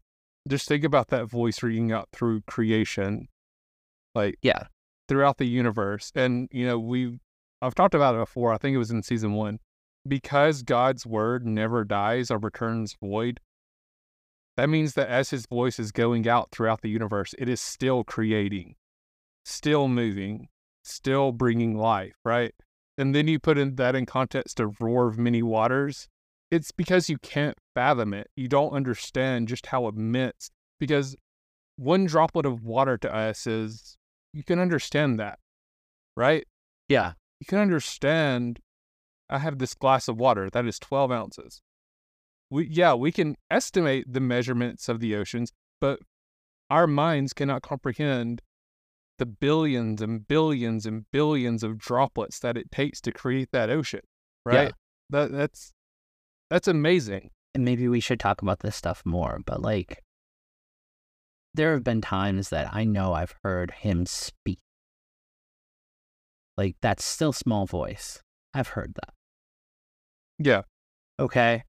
just 0.47 0.67
think 0.67 0.83
about 0.83 1.07
that 1.09 1.25
voice 1.25 1.61
ringing 1.63 1.91
out 1.91 2.07
through 2.13 2.41
creation 2.47 3.27
like 4.17 4.35
Yeah. 4.41 4.63
throughout 5.07 5.37
the 5.37 5.45
universe 5.45 6.11
and 6.15 6.49
you 6.51 6.65
know 6.65 6.77
we 6.77 7.19
i've 7.61 7.75
talked 7.75 7.95
about 7.95 8.15
it 8.15 8.19
before 8.19 8.53
i 8.53 8.57
think 8.57 8.75
it 8.75 8.77
was 8.77 8.91
in 8.91 9.01
season 9.01 9.33
one 9.33 9.59
because 10.07 10.63
god's 10.63 11.05
word 11.05 11.45
never 11.45 11.85
dies 11.85 12.29
or 12.29 12.37
returns 12.37 12.95
void 13.01 13.39
that 14.57 14.69
means 14.69 14.95
that 14.95 15.07
as 15.07 15.29
his 15.29 15.45
voice 15.45 15.77
is 15.79 15.91
going 15.91 16.27
out 16.27 16.49
throughout 16.51 16.81
the 16.81 16.89
universe, 16.89 17.35
it 17.37 17.47
is 17.47 17.61
still 17.61 18.03
creating, 18.03 18.75
still 19.45 19.87
moving, 19.87 20.49
still 20.83 21.31
bringing 21.31 21.77
life, 21.77 22.15
right? 22.25 22.53
And 22.97 23.13
then 23.13 23.27
you 23.27 23.39
put 23.39 23.59
in 23.59 23.75
that 23.75 23.95
in 23.95 24.07
context 24.07 24.59
of 24.59 24.81
roar 24.81 25.07
of 25.07 25.19
many 25.19 25.43
waters. 25.43 26.09
It's 26.49 26.71
because 26.71 27.07
you 27.07 27.19
can't 27.19 27.57
fathom 27.75 28.15
it. 28.15 28.31
You 28.35 28.47
don't 28.47 28.71
understand 28.71 29.47
just 29.47 29.67
how 29.67 29.87
immense, 29.87 30.49
because 30.79 31.15
one 31.75 32.05
droplet 32.05 32.47
of 32.47 32.63
water 32.63 32.97
to 32.97 33.13
us 33.13 33.45
is, 33.45 33.96
you 34.37 34.43
can 34.43 34.59
understand 34.59 35.19
that, 35.19 35.39
right? 36.15 36.45
Yeah. 36.87 37.13
You 37.39 37.45
can 37.47 37.59
understand, 37.59 38.59
I 39.29 39.39
have 39.39 39.57
this 39.57 39.73
glass 39.73 40.07
of 40.07 40.17
water 40.17 40.49
that 40.49 40.65
is 40.65 40.79
12 40.79 41.11
ounces 41.11 41.61
we 42.49 42.65
yeah 42.67 42.93
we 42.93 43.11
can 43.11 43.35
estimate 43.51 44.05
the 44.11 44.21
measurements 44.21 44.87
of 44.87 45.01
the 45.01 45.13
oceans 45.15 45.51
but 45.81 45.99
our 46.69 46.87
minds 46.87 47.33
cannot 47.33 47.61
comprehend 47.61 48.41
the 49.19 49.25
billions 49.25 50.01
and 50.01 50.27
billions 50.27 50.85
and 50.85 51.05
billions 51.11 51.63
of 51.63 51.77
droplets 51.77 52.39
that 52.39 52.55
it 52.55 52.71
takes 52.71 53.01
to 53.01 53.11
create 53.11 53.49
that 53.51 53.69
ocean 53.69 53.99
right 54.45 54.71
that 55.09 55.31
that's 55.31 55.73
that's 56.49 56.67
amazing 56.67 57.31
And 57.57 57.65
maybe 57.65 57.87
we 57.87 57.99
should 57.99 58.19
talk 58.19 58.43
about 58.43 58.59
this 58.59 58.75
stuff 58.75 59.01
more, 59.03 59.39
but 59.43 59.61
like, 59.61 60.03
there 61.57 61.73
have 61.73 61.83
been 61.83 61.99
times 61.99 62.49
that 62.49 62.73
I 62.73 62.85
know 62.85 63.11
I've 63.13 63.35
heard 63.43 63.71
him 63.71 64.05
speak. 64.05 64.59
Like, 66.55 66.77
that's 66.81 67.03
still 67.03 67.33
small 67.33 67.65
voice. 67.65 68.21
I've 68.53 68.69
heard 68.69 68.93
that. 68.95 69.13
yeah 70.39 70.61
Okay. 71.19 71.63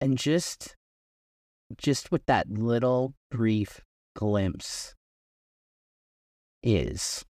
And 0.00 0.18
just, 0.18 0.74
just 1.76 2.10
with 2.10 2.26
that 2.26 2.50
little 2.50 3.14
brief 3.30 3.80
glimpse 4.14 4.94
is. 6.62 7.24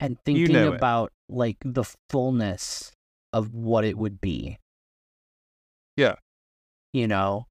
And 0.00 0.16
thinking 0.24 0.52
know 0.52 0.72
it. 0.72 0.76
about 0.76 1.12
like 1.28 1.56
the 1.64 1.84
fullness 2.10 2.92
of 3.32 3.52
what 3.52 3.84
it 3.84 3.98
would 3.98 4.20
be. 4.20 4.58
Yeah. 5.96 6.16
You 6.92 7.08
know, 7.08 7.46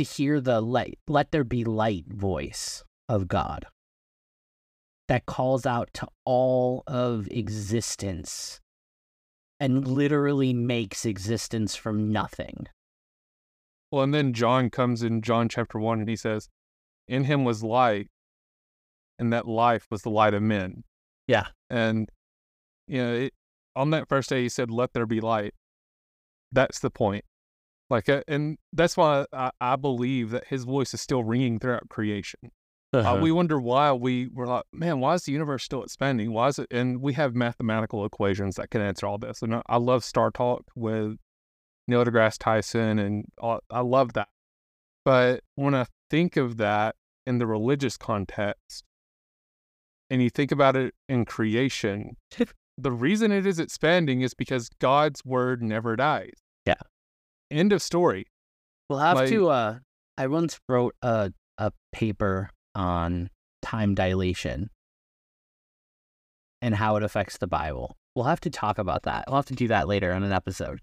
to 0.00 0.04
hear 0.04 0.40
the 0.40 0.62
light, 0.62 0.98
let 1.08 1.30
there 1.30 1.44
be 1.44 1.62
light 1.62 2.06
voice 2.08 2.82
of 3.06 3.28
God 3.28 3.66
that 5.08 5.26
calls 5.26 5.66
out 5.66 5.90
to 5.92 6.08
all 6.24 6.82
of 6.86 7.28
existence 7.30 8.60
and 9.58 9.86
literally 9.86 10.54
makes 10.54 11.04
existence 11.04 11.76
from 11.76 12.10
nothing. 12.10 12.66
well 13.92 14.02
and 14.02 14.14
then 14.14 14.32
john 14.32 14.70
comes 14.70 15.02
in 15.02 15.20
john 15.20 15.48
chapter 15.50 15.78
1 15.78 15.98
and 16.00 16.08
he 16.08 16.16
says 16.16 16.48
in 17.08 17.24
him 17.24 17.44
was 17.44 17.62
light 17.62 18.06
and 19.18 19.30
that 19.32 19.46
life 19.46 19.86
was 19.90 20.00
the 20.02 20.08
light 20.10 20.32
of 20.32 20.42
men 20.42 20.82
Yeah. 21.26 21.48
and 21.68 22.08
you 22.86 23.02
know 23.02 23.14
it, 23.14 23.34
on 23.76 23.90
that 23.90 24.08
first 24.08 24.30
day 24.30 24.42
he 24.42 24.48
said 24.48 24.70
let 24.70 24.94
there 24.94 25.04
be 25.06 25.20
light 25.20 25.52
that's 26.52 26.78
the 26.78 26.90
point 26.90 27.24
like 27.90 28.08
uh, 28.08 28.22
and 28.28 28.56
that's 28.72 28.96
why 28.96 29.26
I, 29.32 29.50
I 29.60 29.76
believe 29.76 30.30
that 30.30 30.46
his 30.46 30.64
voice 30.64 30.94
is 30.94 31.00
still 31.00 31.24
ringing 31.24 31.58
throughout 31.58 31.88
creation. 31.88 32.52
Uh, 32.92 33.20
we 33.20 33.30
wonder 33.30 33.60
why 33.60 33.92
we 33.92 34.28
were 34.32 34.46
like 34.46 34.64
man 34.72 34.98
why 34.98 35.14
is 35.14 35.24
the 35.24 35.32
universe 35.32 35.64
still 35.64 35.82
expanding? 35.82 36.32
Why 36.32 36.48
is 36.48 36.58
it 36.58 36.68
and 36.70 37.00
we 37.00 37.12
have 37.14 37.34
mathematical 37.34 38.04
equations 38.04 38.56
that 38.56 38.70
can 38.70 38.80
answer 38.80 39.06
all 39.06 39.18
this 39.18 39.42
and 39.42 39.54
i, 39.54 39.62
I 39.66 39.76
love 39.76 40.02
star 40.02 40.30
talk 40.30 40.64
with 40.74 41.16
neil 41.86 42.04
degrasse 42.04 42.38
tyson 42.38 42.98
and 42.98 43.26
all, 43.38 43.60
i 43.70 43.80
love 43.80 44.14
that. 44.14 44.28
But 45.04 45.42
when 45.56 45.74
i 45.74 45.86
think 46.10 46.36
of 46.36 46.56
that 46.56 46.96
in 47.26 47.38
the 47.38 47.46
religious 47.46 47.96
context 47.96 48.84
and 50.08 50.20
you 50.20 50.30
think 50.30 50.50
about 50.50 50.74
it 50.74 50.94
in 51.08 51.24
creation 51.24 52.16
the 52.78 52.90
reason 52.90 53.30
it 53.30 53.46
is 53.46 53.60
expanding 53.60 54.20
is 54.20 54.34
because 54.34 54.68
god's 54.80 55.24
word 55.24 55.62
never 55.62 55.94
dies. 55.94 56.42
End 57.50 57.72
of 57.72 57.82
story. 57.82 58.26
We'll 58.88 58.98
have 59.00 59.16
Like- 59.16 59.28
to. 59.30 59.48
Uh, 59.50 59.78
I 60.16 60.26
once 60.26 60.60
wrote 60.68 60.94
a 61.02 61.32
a 61.58 61.72
paper 61.92 62.50
on 62.74 63.30
time 63.62 63.94
dilation 63.94 64.70
and 66.62 66.74
how 66.74 66.96
it 66.96 67.02
affects 67.02 67.36
the 67.38 67.46
Bible. 67.46 67.96
We'll 68.14 68.24
have 68.26 68.40
to 68.40 68.50
talk 68.50 68.78
about 68.78 69.02
that. 69.04 69.24
We'll 69.28 69.36
have 69.36 69.46
to 69.46 69.54
do 69.54 69.68
that 69.68 69.86
later 69.88 70.12
on 70.12 70.22
an 70.22 70.32
episode. 70.32 70.80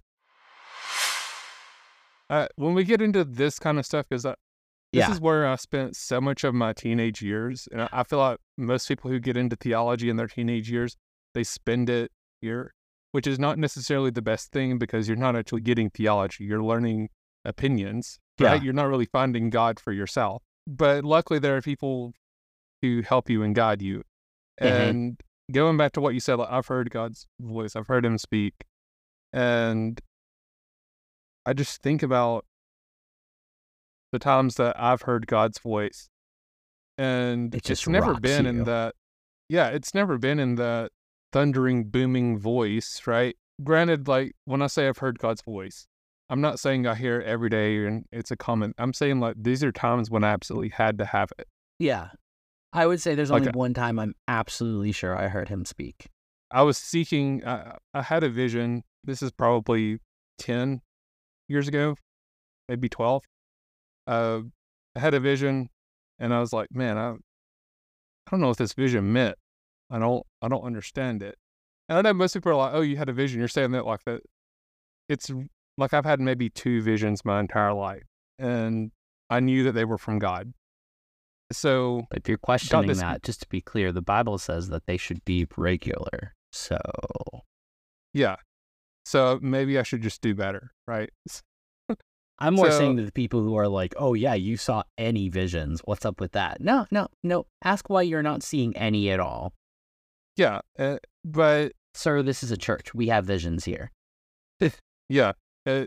Uh, 2.30 2.48
when 2.56 2.74
we 2.74 2.84
get 2.84 3.02
into 3.02 3.24
this 3.24 3.58
kind 3.60 3.80
of 3.80 3.86
stuff, 3.86 4.08
because 4.10 4.24
this 4.24 4.36
Yeah. 4.92 5.12
is 5.12 5.20
where 5.22 5.48
I 5.48 5.56
spent 5.56 5.96
so 5.96 6.20
much 6.20 6.44
of 6.44 6.54
my 6.54 6.74
teenage 6.74 7.22
years, 7.22 7.68
and 7.72 7.82
I- 7.84 7.90
I 7.92 8.04
feel 8.04 8.20
like 8.20 8.40
most 8.58 8.88
people 8.88 9.10
who 9.10 9.20
get 9.20 9.38
into 9.38 9.56
theology 9.56 10.10
in 10.10 10.18
their 10.18 10.28
teenage 10.28 10.70
years, 10.70 10.98
they 11.34 11.44
spend 11.44 11.90
it 11.90 12.12
here, 12.42 12.74
which 13.18 13.26
is 13.26 13.40
not 13.40 13.58
necessarily 13.58 14.12
the 14.12 14.22
best 14.22 14.52
thing 14.52 14.78
because 14.78 15.08
you're 15.08 15.18
not 15.18 15.36
actually 15.36 15.60
getting 15.60 15.90
theology. 15.90 16.44
You're 16.44 16.62
learning 16.62 17.10
opinions, 17.46 18.20
right? 18.40 18.58
Yeah. 18.58 18.64
You're 18.64 18.74
not 18.74 18.90
really 18.90 19.08
finding 19.08 19.50
God 19.50 19.80
for 19.80 19.92
yourself. 19.92 20.44
But 20.68 21.04
luckily, 21.04 21.40
there 21.40 21.58
are 21.58 21.62
people 21.64 22.14
who 22.84 23.02
help 23.02 23.28
you 23.28 23.42
and 23.42 23.56
guide 23.56 23.82
you. 23.82 24.04
Mhm. 24.62 24.68
And 24.68 25.22
going 25.52 25.78
back 25.78 25.94
to 25.94 26.00
what 26.02 26.14
you 26.14 26.20
said, 26.20 26.36
like, 26.36 26.52
I've 26.52 26.68
heard 26.68 26.92
God's 26.92 27.26
voice, 27.40 27.76
I've 27.76 27.88
heard 27.88 28.06
Him 28.06 28.20
speak, 28.20 28.54
and 29.34 30.00
I 31.44 31.54
just 31.54 31.82
think 31.82 32.04
about 32.04 32.46
the 34.12 34.20
times 34.20 34.58
that 34.58 34.80
I've 34.80 35.02
heard 35.02 35.26
God's 35.26 35.58
voice, 35.58 36.08
and 37.00 37.56
It 37.56 37.64
just 37.64 37.82
it's 37.82 37.90
never 37.90 38.14
been 38.20 38.44
you. 38.44 38.50
in 38.52 38.64
that. 38.66 38.94
Yeah, 39.50 39.70
it's 39.70 39.96
never 39.96 40.20
been 40.20 40.38
in 40.38 40.54
that 40.58 40.92
thundering, 41.32 41.86
booming 41.86 42.38
voice, 42.40 43.02
right? 43.06 43.36
Granted, 43.64 44.08
like 44.08 44.34
when 44.46 44.62
I 44.62 44.68
say 44.68 44.88
I've 44.88 44.98
heard 44.98 45.20
God's 45.20 45.42
voice, 45.42 45.88
I'm 46.30 46.42
not 46.42 46.60
saying 46.60 46.86
I 46.86 46.96
hear 46.96 47.20
it 47.20 47.28
every 47.28 47.50
day 47.50 47.86
and 47.86 48.06
it's 48.12 48.32
a 48.32 48.38
common. 48.38 48.74
I'm 48.78 48.94
saying 48.94 49.20
like 49.20 49.36
these 49.38 49.64
are 49.64 49.72
times 49.72 50.10
when 50.10 50.24
I 50.24 50.30
absolutely 50.30 50.70
had 50.70 50.98
to 51.00 51.06
have 51.06 51.30
it. 51.40 51.48
Yeah. 51.80 52.10
I 52.74 52.86
would 52.86 53.02
say 53.02 53.16
there's 53.16 53.32
only 53.32 53.48
a- 53.48 53.52
one 53.52 53.74
time 53.74 53.98
I'm 53.98 54.14
absolutely 54.28 54.92
sure 54.92 55.18
I 55.18 55.30
heard 55.30 55.50
him 55.50 55.66
speak. 55.66 56.08
I 56.52 56.62
was 56.62 56.78
seeking. 56.78 57.46
I, 57.46 57.78
I 57.94 58.02
had 58.02 58.24
a 58.24 58.30
vision. 58.30 58.84
This 59.04 59.22
is 59.22 59.32
probably 59.32 60.00
ten 60.38 60.82
years 61.48 61.68
ago, 61.68 61.96
maybe 62.70 62.88
twelve. 62.90 63.24
Uh, 64.06 64.42
I 64.96 65.00
had 65.00 65.14
a 65.14 65.20
vision, 65.20 65.70
and 66.20 66.34
I 66.34 66.40
was 66.40 66.54
like, 66.54 66.70
"Man, 66.72 66.98
I, 66.98 67.12
I 67.12 68.32
don't 68.32 68.40
know 68.40 68.48
what 68.48 68.58
this 68.58 68.74
vision 68.74 69.12
meant. 69.12 69.38
I 69.90 70.00
don't, 70.00 70.24
I 70.42 70.48
don't 70.48 70.64
understand 70.64 71.24
it." 71.24 71.36
And 71.90 71.98
I 71.98 72.02
know 72.02 72.14
most 72.14 72.34
people 72.34 72.52
are 72.52 72.56
like, 72.56 72.74
"Oh, 72.74 72.82
you 72.82 72.98
had 72.98 73.10
a 73.10 73.14
vision. 73.14 73.40
You're 73.40 73.48
saying 73.48 73.72
that 73.72 73.86
like 73.86 74.02
that." 74.06 74.22
It's 75.10 75.32
like 75.78 75.94
I've 75.94 76.06
had 76.06 76.20
maybe 76.20 76.50
two 76.50 76.82
visions 76.82 77.24
my 77.24 77.40
entire 77.40 77.74
life, 77.74 78.04
and 78.40 78.92
I 79.30 79.40
knew 79.40 79.64
that 79.64 79.72
they 79.74 79.86
were 79.86 79.98
from 79.98 80.20
God. 80.20 80.54
So 81.52 82.08
But 82.10 82.20
if 82.20 82.28
you're 82.30 82.38
questioning 82.38 82.88
this- 82.88 83.00
that, 83.00 83.24
just 83.24 83.42
to 83.42 83.48
be 83.50 83.62
clear, 83.62 83.92
the 83.94 84.02
Bible 84.02 84.38
says 84.38 84.68
that 84.70 84.86
they 84.86 84.98
should 84.98 85.24
be 85.24 85.48
regular. 85.56 86.34
So 86.52 86.78
yeah, 88.14 88.36
so 89.06 89.40
maybe 89.42 89.78
I 89.80 89.84
should 89.84 90.02
just 90.02 90.22
do 90.22 90.34
better, 90.36 90.72
right? 90.88 91.10
I'm 92.40 92.56
more 92.56 92.70
So- 92.72 92.78
saying 92.80 92.98
to 92.98 93.06
the 93.06 93.12
people 93.12 93.42
who 93.42 93.56
are 93.56 93.68
like, 93.68 93.94
oh, 93.98 94.14
yeah, 94.14 94.34
you 94.34 94.58
saw 94.58 94.84
any 94.98 95.30
visions. 95.30 95.82
What's 95.86 96.06
up 96.06 96.20
with 96.20 96.34
that? 96.34 96.60
No, 96.62 96.86
no, 96.92 97.08
no. 97.24 97.46
Ask 97.64 97.90
why 97.90 98.02
you're 98.04 98.22
not 98.24 98.44
seeing 98.44 98.76
any 98.76 99.10
at 99.10 99.20
all. 99.20 99.54
Yeah, 100.38 100.60
uh, 100.78 100.98
but 101.26 101.72
Sir, 101.96 102.22
this 102.22 102.44
is 102.44 102.52
a 102.52 102.58
church. 102.58 102.94
We 102.94 103.08
have 103.08 103.26
visions 103.26 103.66
here. 103.66 103.92
yeah, 105.10 105.32
uh, 105.66 105.86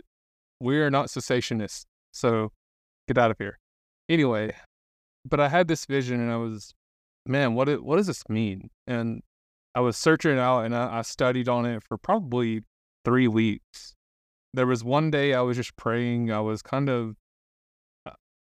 we 0.61 0.81
are 0.81 0.91
not 0.91 1.07
cessationists, 1.07 1.85
so 2.13 2.51
get 3.07 3.17
out 3.17 3.31
of 3.31 3.39
here. 3.39 3.59
Anyway, 4.09 4.53
but 5.25 5.39
I 5.39 5.49
had 5.49 5.69
this 5.69 5.87
vision, 5.87 6.21
and 6.21 6.33
I 6.33 6.37
was, 6.37 6.75
man, 7.27 7.55
what 7.55 7.69
it, 7.69 7.85
what 7.85 7.97
does 7.97 8.09
this 8.09 8.29
mean? 8.29 8.71
And 8.89 9.23
I 9.77 9.81
was 9.81 9.97
searching 9.97 10.33
it 10.33 10.41
out, 10.41 10.65
and 10.65 10.75
I, 10.75 10.99
I 10.99 11.03
studied 11.03 11.49
on 11.49 11.65
it 11.65 11.85
for 11.89 11.97
probably 11.97 12.63
three 13.05 13.29
weeks. 13.29 13.95
There 14.53 14.67
was 14.67 14.83
one 14.83 15.13
day 15.13 15.33
I 15.33 15.43
was 15.43 15.57
just 15.57 15.77
praying. 15.77 16.33
I 16.33 16.41
was 16.41 16.61
kind 16.61 16.89
of, 16.89 17.15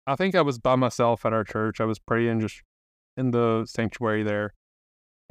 I 0.06 0.16
think 0.16 0.36
I 0.36 0.42
was 0.42 0.60
by 0.60 0.76
myself 0.76 1.26
at 1.26 1.34
our 1.34 1.44
church. 1.44 1.82
I 1.82 1.86
was 1.86 1.98
praying 1.98 2.42
just 2.42 2.62
in 3.18 3.32
the 3.32 3.66
sanctuary 3.68 4.22
there, 4.22 4.54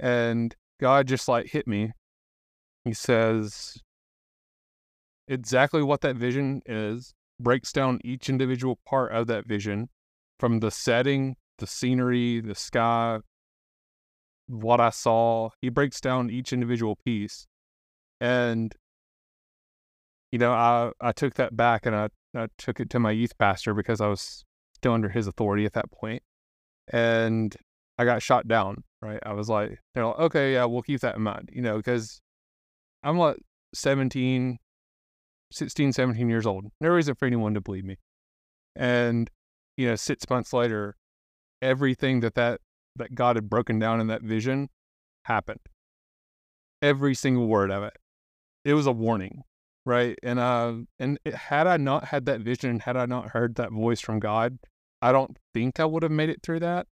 and 0.00 0.56
God 0.80 1.06
just 1.06 1.28
like 1.28 1.46
hit 1.46 1.66
me. 1.66 1.92
He 2.84 2.92
says, 2.92 3.78
exactly 5.28 5.82
what 5.82 6.02
that 6.02 6.16
vision 6.16 6.62
is, 6.66 7.14
breaks 7.40 7.72
down 7.72 8.00
each 8.04 8.28
individual 8.28 8.78
part 8.86 9.12
of 9.12 9.26
that 9.28 9.46
vision 9.46 9.88
from 10.38 10.60
the 10.60 10.70
setting, 10.70 11.36
the 11.58 11.66
scenery, 11.66 12.40
the 12.40 12.54
sky, 12.54 13.20
what 14.46 14.80
I 14.80 14.90
saw. 14.90 15.50
He 15.62 15.68
breaks 15.68 16.00
down 16.00 16.30
each 16.30 16.52
individual 16.52 16.98
piece. 17.04 17.46
And, 18.20 18.74
you 20.32 20.38
know, 20.38 20.52
I, 20.52 20.90
I 21.00 21.12
took 21.12 21.34
that 21.34 21.56
back 21.56 21.86
and 21.86 21.94
I, 21.94 22.08
I 22.34 22.48
took 22.58 22.80
it 22.80 22.90
to 22.90 22.98
my 22.98 23.10
youth 23.10 23.36
pastor 23.38 23.74
because 23.74 24.00
I 24.00 24.08
was 24.08 24.44
still 24.74 24.92
under 24.92 25.08
his 25.08 25.26
authority 25.26 25.64
at 25.64 25.72
that 25.74 25.90
point. 25.90 26.22
And 26.88 27.56
I 27.98 28.04
got 28.04 28.22
shot 28.22 28.48
down, 28.48 28.82
right? 29.00 29.20
I 29.24 29.32
was 29.32 29.48
like, 29.48 29.78
they're 29.94 30.06
like, 30.06 30.18
okay, 30.18 30.52
yeah, 30.54 30.64
we'll 30.64 30.82
keep 30.82 31.00
that 31.00 31.16
in 31.16 31.22
mind, 31.22 31.50
you 31.52 31.62
know, 31.62 31.76
because 31.76 32.20
I'm 33.02 33.18
like 33.18 33.36
17, 33.74 34.58
16, 35.52 35.92
17 35.92 36.28
years 36.28 36.46
old. 36.46 36.66
No 36.80 36.88
reason 36.88 37.14
for 37.14 37.26
anyone 37.26 37.54
to 37.54 37.60
believe 37.60 37.84
me. 37.84 37.96
And, 38.74 39.30
you 39.76 39.86
know, 39.86 39.94
six 39.94 40.28
months 40.28 40.52
later, 40.52 40.96
everything 41.62 42.20
that, 42.20 42.34
that, 42.34 42.60
that 42.96 43.14
God 43.14 43.36
had 43.36 43.48
broken 43.48 43.78
down 43.78 44.00
in 44.00 44.08
that 44.08 44.22
vision 44.22 44.68
happened. 45.24 45.60
Every 46.82 47.14
single 47.14 47.46
word 47.46 47.70
of 47.70 47.84
it. 47.84 47.96
It 48.64 48.74
was 48.74 48.86
a 48.86 48.92
warning, 48.92 49.42
right? 49.86 50.18
And, 50.22 50.40
uh, 50.40 50.74
and 50.98 51.18
it, 51.24 51.34
had 51.34 51.66
I 51.68 51.76
not 51.76 52.06
had 52.06 52.26
that 52.26 52.40
vision, 52.40 52.80
had 52.80 52.96
I 52.96 53.06
not 53.06 53.30
heard 53.30 53.54
that 53.54 53.70
voice 53.70 54.00
from 54.00 54.18
God, 54.18 54.58
I 55.00 55.12
don't 55.12 55.36
think 55.52 55.78
I 55.78 55.84
would 55.84 56.02
have 56.02 56.12
made 56.12 56.30
it 56.30 56.42
through 56.42 56.60
that. 56.60 56.86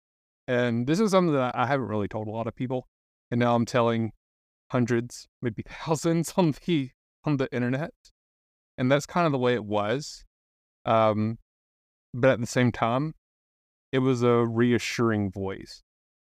And 0.49 0.86
this 0.86 1.01
is 1.01 1.12
something 1.12 1.34
that 1.34 1.57
I 1.57 1.66
haven't 1.66 1.86
really 1.86 2.09
told 2.09 2.28
a 2.28 2.30
lot 2.30 2.47
of 2.47 2.55
people. 2.55 2.88
And 3.30 3.40
now 3.40 3.55
I'm 3.55 3.64
telling 3.64 4.12
hundreds, 4.70 5.28
maybe 5.40 5.64
thousands 5.86 6.34
on 6.36 6.55
the 6.66 6.90
on 7.24 7.36
the 7.36 7.49
internet. 7.53 7.93
And 8.78 8.90
that's 8.90 9.07
kind 9.07 9.26
of 9.26 9.32
the 9.32 9.38
way 9.38 9.55
it 9.55 9.64
was. 9.64 10.24
Um, 10.84 11.38
but 12.14 12.30
at 12.30 12.40
the 12.40 12.47
same 12.47 12.72
time, 12.72 13.14
it 13.93 14.01
was 14.01 14.22
a 14.22 14.47
reassuring 14.47 15.30
voice. 15.30 15.82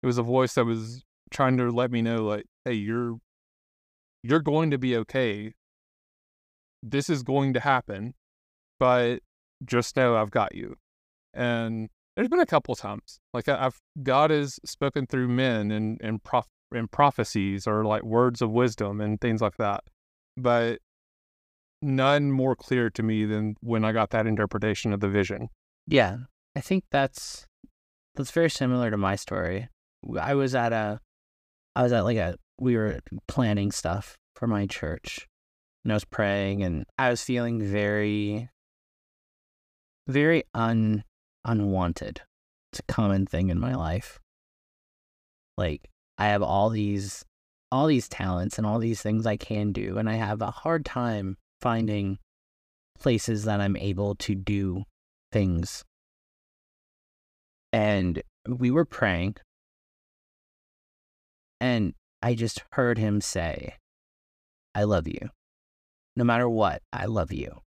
It 0.03 0.07
was 0.07 0.19
a 0.19 0.23
voice 0.23 0.55
that 0.55 0.65
was 0.65 1.03
trying 1.31 1.57
to 1.57 1.71
let 1.71 1.91
me 1.91 2.03
know, 2.03 2.25
like, 2.25 2.45
hey, 2.65 2.75
you're 2.75 3.17
you're 4.23 4.41
going 4.41 4.71
to 4.71 4.79
be 4.79 4.97
okay. 4.97 5.53
This 6.83 7.09
is 7.09 7.23
going 7.23 7.55
to 7.55 7.61
happen, 7.61 8.15
but 8.79 9.21
just 9.65 9.97
know 9.97 10.17
I've 10.17 10.31
got 10.31 10.55
you. 10.55 10.77
And 11.33 11.89
there's 12.17 12.29
been 12.29 12.41
a 12.41 12.47
couple 12.47 12.75
times, 12.75 13.21
like 13.33 13.49
I've 13.49 13.81
God 14.03 14.31
has 14.31 14.59
spoken 14.65 15.07
through 15.07 15.29
men 15.29 15.71
and 15.71 16.01
and 16.03 16.23
prof 16.23 16.47
and 16.73 16.91
prophecies 16.91 17.67
or 17.67 17.85
like 17.85 18.03
words 18.03 18.43
of 18.43 18.51
wisdom 18.51 19.01
and 19.01 19.21
things 19.21 19.41
like 19.41 19.57
that, 19.57 19.85
but 20.37 20.81
none 21.83 22.33
more 22.33 22.57
clear 22.57 22.91
to 22.91 23.03
me 23.03 23.25
than 23.25 23.57
when 23.61 23.85
I 23.85 23.93
got 23.93 24.11
that 24.11 24.27
interpretation 24.27 24.93
of 24.93 25.01
the 25.01 25.09
vision. 25.09 25.49
Yeah, 25.87 26.19
I 26.57 26.61
think 26.61 26.85
that's 26.91 27.47
that's 28.15 28.31
very 28.31 28.51
similar 28.51 28.91
to 28.91 28.97
my 28.97 29.17
story. 29.17 29.69
I 30.19 30.35
was 30.35 30.55
at 30.55 30.73
a, 30.73 31.01
I 31.75 31.83
was 31.83 31.93
at 31.93 32.05
like 32.05 32.17
a, 32.17 32.37
we 32.59 32.77
were 32.77 33.01
planning 33.27 33.73
stuff 33.73 34.17
for 34.37 34.47
my 34.47 34.67
church, 34.67 35.27
and 35.85 35.93
I 35.93 35.97
was 35.97 36.05
praying, 36.05 36.62
and 36.62 36.85
I 36.99 37.11
was 37.11 37.23
feeling 37.23 37.61
very, 37.61 38.49
very 40.07 40.45
un 40.55 41.05
unwanted. 41.45 42.23
It's 42.73 42.81
a 42.81 42.93
common 42.93 43.27
thing 43.27 43.51
in 43.51 43.59
my 43.59 43.75
life. 43.75 44.19
Like 45.57 45.89
I 46.19 46.27
have 46.27 46.43
all 46.43 46.71
these, 46.71 47.25
all 47.71 47.87
these 47.87 48.09
talents 48.09 48.59
and 48.59 48.67
all 48.67 48.79
these 48.79 49.03
things 49.03 49.27
I 49.27 49.37
can 49.37 49.73
do, 49.73 49.99
and 49.99 50.09
I 50.09 50.15
have 50.15 50.43
a 50.43 50.51
hard 50.51 50.85
time 50.85 51.37
finding 51.61 52.19
places 52.99 53.45
that 53.45 53.61
I'm 53.61 53.77
able 53.77 54.15
to 54.17 54.35
do 54.35 54.85
things. 55.33 55.85
And 57.73 58.23
we 58.47 58.71
were 58.71 58.85
praying, 58.85 59.37
and 61.61 61.95
I 62.23 62.35
just 62.35 62.63
heard 62.73 62.99
him 62.99 63.21
say, 63.21 63.75
I 64.75 64.85
love 64.85 65.09
you. 65.09 65.31
No 66.17 66.25
matter 66.25 66.49
what, 66.49 66.83
I 66.93 67.07
love 67.07 67.33
you. 67.33 67.63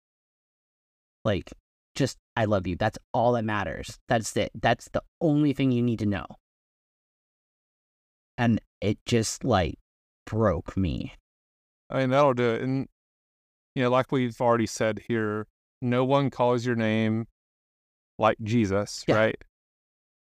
Like, 1.24 1.52
just, 1.96 2.18
I 2.36 2.46
love 2.46 2.66
you. 2.68 2.76
That's 2.76 2.98
all 3.14 3.34
that 3.34 3.46
matters. 3.46 4.00
That's 4.08 4.36
it. 4.38 4.52
That's 4.60 4.90
the 4.90 5.04
only 5.22 5.54
thing 5.54 5.72
you 5.72 5.84
need 5.84 6.00
to 6.00 6.06
know. 6.06 6.26
And 8.38 8.60
it 8.82 8.98
just 9.06 9.44
like 9.44 9.78
broke 10.26 10.76
me. 10.76 11.14
I 11.90 12.00
mean, 12.00 12.10
that'll 12.10 12.34
do 12.34 12.50
it. 12.50 12.62
And, 12.62 12.88
you 13.76 13.84
know, 13.84 13.90
like 13.92 14.12
we've 14.12 14.40
already 14.42 14.66
said 14.66 15.04
here, 15.08 15.48
no 15.82 16.04
one 16.04 16.30
calls 16.32 16.66
your 16.66 16.76
name 16.76 17.28
like 18.18 18.38
Jesus, 18.42 19.04
Yeah. 19.08 19.16
right? 19.16 19.36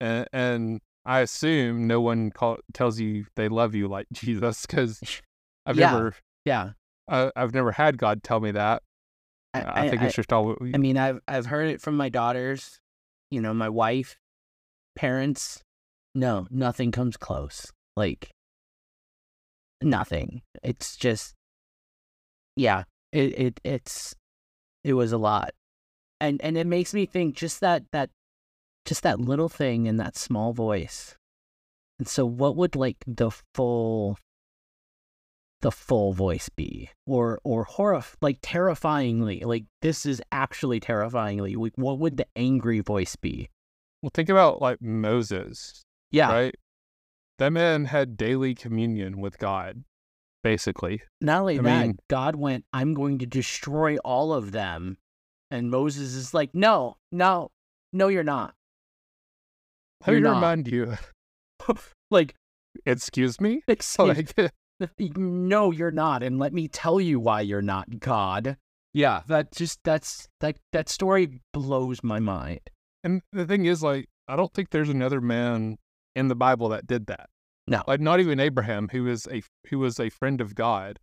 And, 0.00 0.28
and 0.32 0.80
I 1.04 1.20
assume 1.20 1.86
no 1.88 2.00
one 2.00 2.30
call, 2.30 2.58
tells 2.72 3.00
you 3.00 3.26
they 3.34 3.48
love 3.48 3.74
you 3.74 3.88
like 3.88 4.06
Jesus 4.12 4.66
because 4.66 5.00
I've 5.66 5.76
Yeah. 5.76 5.90
never 5.90 6.14
Yeah. 6.44 6.70
I've 7.08 7.54
never 7.54 7.72
had 7.72 7.96
God 7.96 8.22
tell 8.22 8.38
me 8.38 8.50
that. 8.52 8.82
I, 9.54 9.84
I 9.84 9.88
think 9.88 10.02
it's 10.02 10.14
just 10.14 10.32
all. 10.32 10.56
I 10.74 10.78
mean, 10.78 10.96
I've 10.96 11.20
I've 11.26 11.46
heard 11.46 11.68
it 11.68 11.80
from 11.80 11.96
my 11.96 12.08
daughters, 12.08 12.80
you 13.30 13.40
know, 13.40 13.54
my 13.54 13.68
wife, 13.68 14.18
parents. 14.94 15.62
No, 16.14 16.46
nothing 16.50 16.90
comes 16.90 17.16
close. 17.16 17.72
Like 17.96 18.30
nothing. 19.82 20.42
It's 20.62 20.96
just 20.96 21.34
yeah, 22.56 22.84
it, 23.12 23.38
it 23.38 23.60
it's 23.64 24.14
it 24.84 24.94
was 24.94 25.12
a 25.12 25.18
lot. 25.18 25.50
And 26.20 26.40
and 26.42 26.58
it 26.58 26.66
makes 26.66 26.92
me 26.92 27.06
think 27.06 27.36
just 27.36 27.60
that 27.60 27.84
that 27.92 28.10
just 28.84 29.02
that 29.02 29.20
little 29.20 29.48
thing 29.48 29.86
in 29.86 29.96
that 29.98 30.16
small 30.16 30.52
voice. 30.52 31.16
And 31.98 32.08
so 32.08 32.26
what 32.26 32.56
would 32.56 32.76
like 32.76 32.96
the 33.06 33.30
full 33.54 34.18
the 35.60 35.70
full 35.72 36.12
voice 36.12 36.48
be 36.48 36.88
or 37.06 37.40
or 37.44 37.64
horror 37.64 38.02
like 38.22 38.38
terrifyingly 38.42 39.40
like 39.40 39.64
this 39.82 40.06
is 40.06 40.22
actually 40.30 40.78
terrifyingly 40.78 41.56
like, 41.56 41.72
what 41.76 41.98
would 41.98 42.16
the 42.16 42.26
angry 42.36 42.78
voice 42.80 43.16
be 43.16 43.48
well, 44.02 44.10
think 44.14 44.28
about 44.28 44.62
like 44.62 44.80
Moses, 44.80 45.82
yeah 46.12 46.30
right? 46.32 46.54
That 47.38 47.50
man 47.52 47.86
had 47.86 48.16
daily 48.16 48.54
communion 48.54 49.20
with 49.20 49.38
God, 49.38 49.82
basically. 50.44 51.02
not 51.20 51.40
only 51.40 51.58
I 51.58 51.62
that 51.62 51.86
mean- 51.86 51.98
god 52.08 52.36
went 52.36 52.64
i'm 52.72 52.94
going 52.94 53.18
to 53.18 53.26
destroy 53.26 53.96
all 53.98 54.32
of 54.32 54.52
them 54.52 54.98
and 55.50 55.70
moses 55.70 56.14
is 56.14 56.32
like 56.32 56.50
no 56.54 56.96
no 57.10 57.50
no 57.92 58.06
you're 58.08 58.22
not 58.22 58.54
Let 60.06 60.14
me 60.14 60.22
remind 60.22 60.68
you. 60.68 60.94
like 62.10 62.34
Excuse 62.86 63.40
me. 63.40 63.62
excuse- 63.68 63.98
Like, 64.36 64.52
no 65.16 65.72
you're 65.72 65.90
not 65.90 66.22
and 66.22 66.38
let 66.38 66.52
me 66.52 66.68
tell 66.68 67.00
you 67.00 67.18
why 67.18 67.40
you're 67.40 67.60
not 67.62 67.98
god 67.98 68.56
yeah 68.94 69.22
that 69.26 69.52
just 69.52 69.80
that's 69.84 70.28
that 70.40 70.56
that 70.72 70.88
story 70.88 71.40
blows 71.52 72.02
my 72.02 72.20
mind 72.20 72.60
and 73.04 73.22
the 73.32 73.46
thing 73.46 73.66
is, 73.66 73.82
like, 73.82 74.08
I 74.26 74.36
don't 74.36 74.52
think 74.52 74.70
there's 74.70 74.88
another 74.88 75.20
man 75.20 75.78
in 76.16 76.28
the 76.28 76.34
Bible 76.34 76.68
that 76.70 76.86
did 76.86 77.06
that. 77.06 77.30
No. 77.66 77.82
Like, 77.86 78.00
not 78.00 78.20
even 78.20 78.40
Abraham, 78.40 78.88
who 78.90 79.04
was 79.04 79.26
a 79.28 79.42
who 79.68 79.78
was 79.78 80.00
a 80.00 80.10
friend 80.10 80.40
of 80.40 80.54
God. 80.54 80.98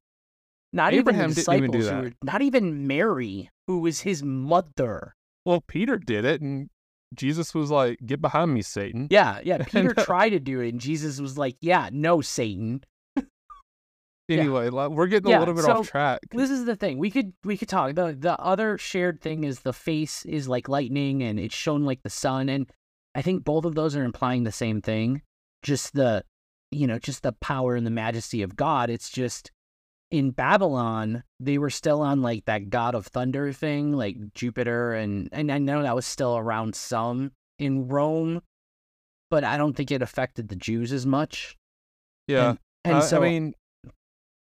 not 0.74 0.94
Abraham 0.94 1.32
even 1.32 1.44
didn't 1.44 1.56
even 1.56 1.72
do 1.72 1.84
that. 1.84 2.04
were, 2.04 2.12
not 2.24 2.42
even 2.42 2.88
mary 2.88 3.50
who 3.68 3.80
was 3.80 4.02
his 4.02 4.24
mother 4.24 5.16
Well, 5.46 5.62
Peter 5.62 5.98
did 5.98 6.26
it, 6.26 6.42
and 6.42 6.70
Jesus 7.14 7.54
was 7.54 7.72
like, 7.72 8.00
"Get 8.06 8.20
behind 8.20 8.54
me, 8.54 8.62
Satan." 8.62 9.08
Yeah, 9.10 9.40
yeah. 9.44 9.58
Peter 9.68 9.94
tried 9.94 10.30
to 10.30 10.40
do 10.40 10.60
it, 10.60 10.70
and 10.70 10.82
Jesus 10.82 11.22
was 11.22 11.38
like, 11.38 11.56
"Yeah, 11.62 11.90
no, 11.92 12.22
Satan." 12.22 12.84
Yeah. 14.28 14.40
Anyway, 14.40 14.70
like, 14.70 14.90
we're 14.90 15.08
getting 15.08 15.30
Yeah, 15.30 15.38
a 15.38 15.42
little 15.42 15.54
bit 15.54 15.66
so 15.66 15.80
off 15.80 15.88
track. 15.90 16.20
This 16.32 16.50
is 16.50 16.66
the 16.66 16.76
thing. 16.76 16.98
We 16.98 17.12
could 17.12 17.34
we 17.44 17.58
could 17.58 17.70
talk. 17.70 17.94
the 17.96 18.16
The 18.18 18.40
other 18.40 18.78
shared 18.78 19.22
thing 19.22 19.44
is 19.44 19.60
the 19.60 19.74
face 19.74 20.26
is 20.26 20.48
like 20.48 20.68
lightning, 20.68 21.22
and 21.22 21.40
it's 21.40 21.54
shown 21.56 21.84
like 21.84 22.02
the 22.04 22.10
sun, 22.10 22.50
and 22.50 22.70
I 23.14 23.22
think 23.22 23.44
both 23.44 23.66
of 23.66 23.76
those 23.76 23.96
are 23.96 24.04
implying 24.04 24.44
the 24.44 24.52
same 24.52 24.82
thing. 24.82 25.22
Just 25.62 25.94
the, 25.94 26.24
you 26.72 26.88
know, 26.88 26.98
just 27.00 27.24
the 27.24 27.34
power 27.34 27.76
and 27.76 27.86
the 27.86 27.92
majesty 27.92 28.42
of 28.42 28.56
God. 28.56 28.90
It's 28.90 29.10
just 29.10 29.52
in 30.12 30.32
Babylon 30.32 31.24
they 31.40 31.58
were 31.58 31.70
still 31.72 32.02
on 32.02 32.22
like 32.22 32.46
that 32.46 32.70
God 32.70 32.96
of 32.96 33.08
Thunder 33.08 33.52
thing, 33.54 33.94
like 33.94 34.18
Jupiter, 34.34 34.94
and 34.94 35.30
and 35.32 35.52
I 35.52 35.60
know 35.60 35.84
that 35.84 35.96
was 35.96 36.06
still 36.06 36.36
around 36.38 36.76
some 36.76 37.32
in 37.60 37.88
Rome, 37.88 38.42
but 39.30 39.44
I 39.44 39.58
don't 39.58 39.76
think 39.76 39.92
it 39.92 40.02
affected 40.02 40.48
the 40.50 40.56
Jews 40.56 40.92
as 40.92 41.06
much. 41.06 41.56
Yeah, 42.28 42.56
And 42.84 42.98
I- 42.98 43.02
so 43.02 43.22
I 43.22 43.30
mean, 43.30 43.54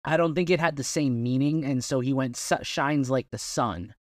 I 0.05 0.17
don't 0.17 0.33
think 0.33 0.49
it 0.49 0.59
had 0.59 0.75
the 0.75 0.83
same 0.83 1.21
meaning, 1.21 1.65
and 1.65 1.83
so 1.83 1.99
he 1.99 2.13
went 2.13 2.37
su- 2.37 2.63
shines 2.63 3.09
like 3.09 3.29
the 3.31 3.37
sun. 3.37 3.95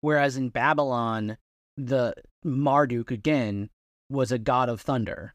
Whereas 0.00 0.36
in 0.36 0.48
Babylon, 0.48 1.36
the 1.76 2.14
Marduk 2.44 3.10
again 3.10 3.70
was 4.08 4.32
a 4.32 4.38
god 4.38 4.68
of 4.68 4.80
thunder, 4.80 5.34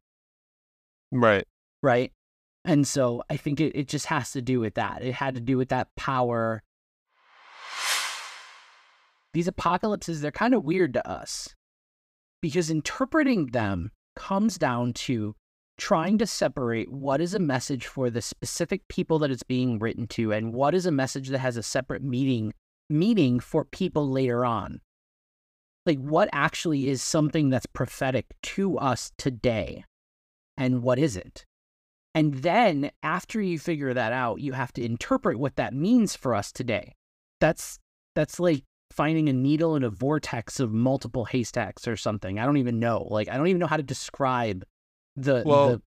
right. 1.12 1.46
right? 1.82 2.12
And 2.66 2.88
so 2.88 3.24
I 3.30 3.38
think 3.38 3.60
it, 3.60 3.76
it 3.76 3.88
just 3.88 4.08
has 4.08 4.32
to 4.32 4.41
do 4.41 4.60
with 4.60 4.76
that. 4.76 5.04
It 5.04 5.14
had 5.14 5.36
to 5.36 5.41
do 5.41 5.58
with 5.58 5.70
that 5.70 5.89
power. 5.96 6.64
These 9.34 9.48
apocalypses, 9.48 10.22
they're 10.22 10.32
kind 10.32 10.54
of 10.54 10.64
weird 10.64 10.94
to 10.94 11.08
us 11.08 11.56
because 12.41 12.70
interpreting 12.70 13.48
them 13.48 13.91
comes 14.16 14.58
down 14.58 14.94
to 14.94 15.36
trying 15.78 16.17
to 16.19 16.28
separate 16.28 16.91
what 16.91 17.19
is 17.19 17.34
a 17.34 17.39
message 17.39 17.88
for 17.88 18.09
the 18.09 18.21
specific 18.21 18.88
people 18.88 19.19
that 19.19 19.32
it's 19.32 19.43
being 19.43 19.80
written 19.80 20.07
to 20.07 20.32
and 20.32 20.53
what 20.53 20.76
is 20.76 20.86
a 20.86 20.91
message 20.91 21.30
that 21.30 21.39
has 21.39 21.57
a 21.57 21.63
separate 21.63 22.03
meaning 22.03 22.53
meaning 22.89 23.39
for 23.39 23.65
people 23.65 24.09
later 24.09 24.45
on. 24.45 24.80
Like 25.86 25.99
what 25.99 26.30
actually 26.32 26.88
is 26.88 27.01
something 27.01 27.49
that's 27.49 27.65
prophetic 27.65 28.26
to 28.43 28.78
us 28.78 29.11
today 29.17 29.84
and 30.57 30.84
what 30.84 30.99
isn't? 30.99 31.45
And 32.15 32.36
then 32.36 32.91
after 33.01 33.41
you 33.41 33.57
figure 33.57 33.93
that 33.93 34.13
out 34.13 34.41
you 34.41 34.53
have 34.53 34.74
to 34.74 34.86
interpret 34.86 35.39
what 35.39 35.55
that 35.55 35.74
means 35.74 36.15
for 36.15 36.36
us 36.36 36.51
today. 36.51 36.93
That's 37.39 37.80
that's 38.15 38.39
like 38.39 38.63
finding 38.91 39.28
a 39.28 39.34
needle 39.34 39.76
in 39.76 39.84
a 39.84 39.89
vortex 39.89 40.59
of 40.59 40.71
multiple 40.71 41.26
haystacks 41.26 41.88
or 41.88 41.97
something. 41.97 42.38
I 42.38 42.45
don't 42.45 42.57
even 42.57 42.80
know. 42.80 43.07
Like 43.09 43.28
i 43.28 43.38
don't 43.38 43.47
even 43.47 43.59
know 43.59 43.67
how 43.67 43.78
to 43.78 43.84
describe 43.84 44.63
the 45.16 45.43
Well- 45.45 45.70
the 45.70 45.82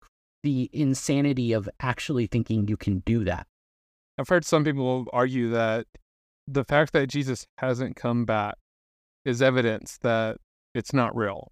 the 0.44 0.70
insanity 0.74 1.54
of 1.54 1.70
actually 1.80 2.28
thinking 2.28 2.68
you 2.68 2.76
can 2.76 3.00
do 3.00 3.24
that. 3.24 3.48
I've 4.18 4.28
heard 4.28 4.44
some 4.44 4.66
people 4.66 5.06
argue 5.14 5.50
that 5.52 5.88
the 6.48 6.66
fact 6.66 6.92
that 6.92 7.08
Jesus 7.08 7.48
hasn't 7.60 7.96
come 7.96 8.26
back 8.26 8.56
is 9.24 9.42
evidence 9.42 9.98
that 10.00 10.38
it's 10.76 10.92
not 10.92 11.16
real. 11.16 11.52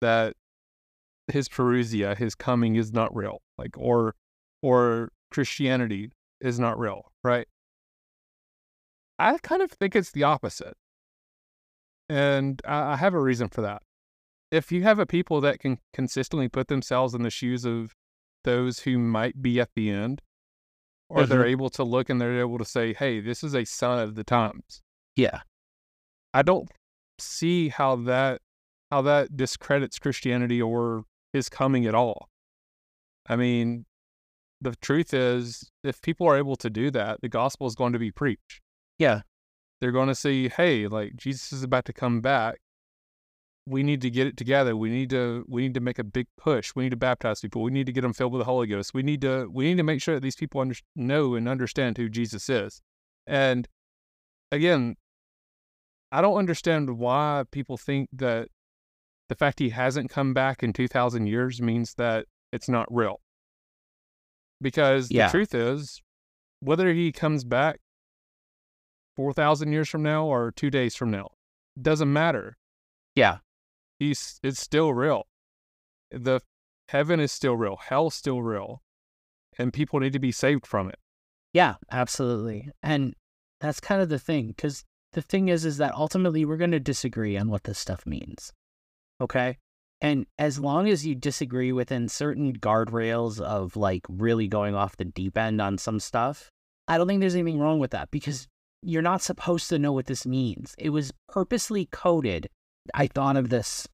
That 0.00 0.34
his 1.30 1.48
parousia, 1.50 2.16
his 2.16 2.34
coming 2.34 2.76
is 2.76 2.92
not 2.92 3.14
real. 3.14 3.42
Like 3.58 3.76
or 3.76 4.14
or 4.62 5.10
Christianity 5.30 6.10
is 6.40 6.58
not 6.58 6.78
real, 6.78 7.12
right? 7.22 7.46
I 9.18 9.36
kind 9.38 9.62
of 9.62 9.70
think 9.70 9.94
it's 9.94 10.12
the 10.12 10.22
opposite. 10.22 10.74
And 12.08 12.62
I, 12.64 12.92
I 12.92 12.96
have 12.96 13.14
a 13.14 13.20
reason 13.20 13.48
for 13.48 13.60
that. 13.62 13.82
If 14.50 14.72
you 14.72 14.82
have 14.82 14.98
a 14.98 15.06
people 15.06 15.40
that 15.42 15.60
can 15.60 15.78
consistently 15.92 16.48
put 16.48 16.68
themselves 16.68 17.14
in 17.14 17.22
the 17.22 17.30
shoes 17.30 17.64
of 17.64 17.94
those 18.44 18.80
who 18.80 18.98
might 18.98 19.42
be 19.42 19.60
at 19.60 19.70
the 19.74 19.90
end, 19.90 20.22
or 21.10 21.26
they're 21.26 21.44
Mhm. 21.44 21.50
able 21.50 21.70
to 21.70 21.84
look 21.84 22.08
and 22.08 22.20
they're 22.20 22.40
able 22.40 22.58
to 22.58 22.64
say, 22.64 22.94
hey, 22.94 23.20
this 23.20 23.42
is 23.42 23.54
a 23.54 23.64
sign 23.64 23.98
of 24.00 24.14
the 24.14 24.24
times. 24.24 24.82
Yeah. 25.16 25.42
I 26.32 26.42
don't 26.42 26.70
see 27.18 27.68
how 27.68 27.96
that 27.96 28.40
how 28.90 29.02
that 29.02 29.36
discredits 29.36 29.98
Christianity 29.98 30.62
or 30.62 31.04
his 31.34 31.50
coming 31.50 31.84
at 31.84 31.94
all. 31.94 32.30
I 33.26 33.36
mean, 33.36 33.84
the 34.62 34.74
truth 34.76 35.12
is 35.12 35.70
if 35.84 36.00
people 36.00 36.26
are 36.26 36.38
able 36.38 36.56
to 36.56 36.70
do 36.70 36.90
that, 36.92 37.20
the 37.20 37.28
gospel 37.28 37.66
is 37.66 37.74
going 37.74 37.92
to 37.92 37.98
be 37.98 38.10
preached. 38.10 38.62
Yeah. 38.98 39.22
They're 39.80 39.92
going 39.92 40.08
to 40.08 40.14
see, 40.14 40.48
hey, 40.48 40.86
like 40.86 41.16
Jesus 41.16 41.52
is 41.52 41.62
about 41.62 41.84
to 41.84 41.92
come 41.92 42.22
back. 42.22 42.60
We 43.68 43.82
need 43.82 44.00
to 44.02 44.10
get 44.10 44.26
it 44.26 44.36
together. 44.36 44.74
We 44.76 44.88
need 44.90 45.10
to 45.10 45.44
we 45.48 45.62
need 45.62 45.74
to 45.74 45.80
make 45.80 45.98
a 45.98 46.04
big 46.04 46.26
push. 46.36 46.74
We 46.74 46.84
need 46.84 46.90
to 46.90 46.96
baptize 46.96 47.40
people. 47.40 47.62
We 47.62 47.70
need 47.70 47.86
to 47.86 47.92
get 47.92 48.00
them 48.00 48.12
filled 48.12 48.32
with 48.32 48.40
the 48.40 48.44
Holy 48.46 48.66
Ghost. 48.66 48.94
We 48.94 49.02
need 49.02 49.20
to 49.22 49.48
we 49.52 49.64
need 49.66 49.76
to 49.76 49.82
make 49.82 50.00
sure 50.00 50.14
that 50.14 50.22
these 50.22 50.36
people 50.36 50.60
under, 50.60 50.74
know 50.96 51.34
and 51.34 51.48
understand 51.48 51.98
who 51.98 52.08
Jesus 52.08 52.48
is. 52.48 52.80
And 53.26 53.68
again, 54.50 54.96
I 56.10 56.22
don't 56.22 56.36
understand 56.38 56.98
why 56.98 57.44
people 57.50 57.76
think 57.76 58.08
that 58.14 58.48
the 59.28 59.34
fact 59.34 59.58
he 59.58 59.68
hasn't 59.68 60.08
come 60.10 60.32
back 60.32 60.62
in 60.62 60.72
2000 60.72 61.26
years 61.26 61.60
means 61.60 61.94
that 61.94 62.24
it's 62.50 62.68
not 62.68 62.86
real. 62.90 63.20
Because 64.62 65.10
Yeah. 65.10 65.26
the 65.26 65.30
truth 65.32 65.54
is, 65.54 66.00
whether 66.60 66.92
he 66.94 67.12
comes 67.12 67.44
back 67.44 67.80
4,000 69.16 69.72
years 69.72 69.88
from 69.88 70.02
now 70.02 70.24
or 70.24 70.52
two 70.52 70.70
days 70.70 70.96
from 70.96 71.10
now, 71.10 71.28
doesn't 71.80 72.10
matter. 72.12 72.56
Yeah. 73.14 73.38
He's, 73.98 74.38
it's 74.42 74.60
still 74.60 74.92
real. 74.94 75.26
The 76.10 76.40
heaven 76.88 77.20
is 77.20 77.32
still 77.32 77.56
real. 77.56 77.76
Hell's 77.76 78.14
still 78.14 78.42
real. 78.42 78.82
And 79.58 79.72
people 79.72 80.00
need 80.00 80.12
to 80.12 80.18
be 80.18 80.32
saved 80.32 80.66
from 80.66 80.88
it. 80.88 80.98
Yeah, 81.52 81.74
absolutely. 81.90 82.70
And 82.82 83.14
that's 83.60 83.80
kind 83.80 84.00
of 84.00 84.08
the 84.08 84.18
thing 84.18 84.54
cuz 84.56 84.84
the 85.12 85.22
thing 85.22 85.48
is 85.48 85.64
is 85.64 85.78
that 85.78 85.94
ultimately 85.94 86.44
we're 86.44 86.56
going 86.56 86.70
to 86.70 86.80
disagree 86.80 87.36
on 87.36 87.48
what 87.48 87.64
this 87.64 87.78
stuff 87.78 88.06
means. 88.06 88.52
Okay? 89.20 89.58
And 90.00 90.26
as 90.38 90.60
long 90.60 90.88
as 90.88 91.04
you 91.04 91.14
disagree 91.14 91.72
within 91.72 92.08
certain 92.08 92.56
guardrails 92.56 93.40
of 93.40 93.76
like 93.76 94.06
really 94.08 94.46
going 94.46 94.74
off 94.74 94.96
the 94.96 95.04
deep 95.04 95.36
end 95.36 95.60
on 95.60 95.76
some 95.76 95.98
stuff, 95.98 96.50
I 96.86 96.96
don't 96.96 97.08
think 97.08 97.20
there's 97.20 97.34
anything 97.34 97.58
wrong 97.58 97.78
with 97.78 97.90
that 97.90 98.10
because 98.10 98.46
you're 98.82 99.02
not 99.02 99.22
supposed 99.22 99.68
to 99.70 99.78
know 99.78 99.92
what 99.92 100.06
this 100.06 100.24
means. 100.24 100.74
It 100.78 100.90
was 100.90 101.12
purposely 101.28 101.86
coded. 101.86 102.48
I 102.94 103.06
thought 103.06 103.36
of 103.36 103.48
this 103.48 103.86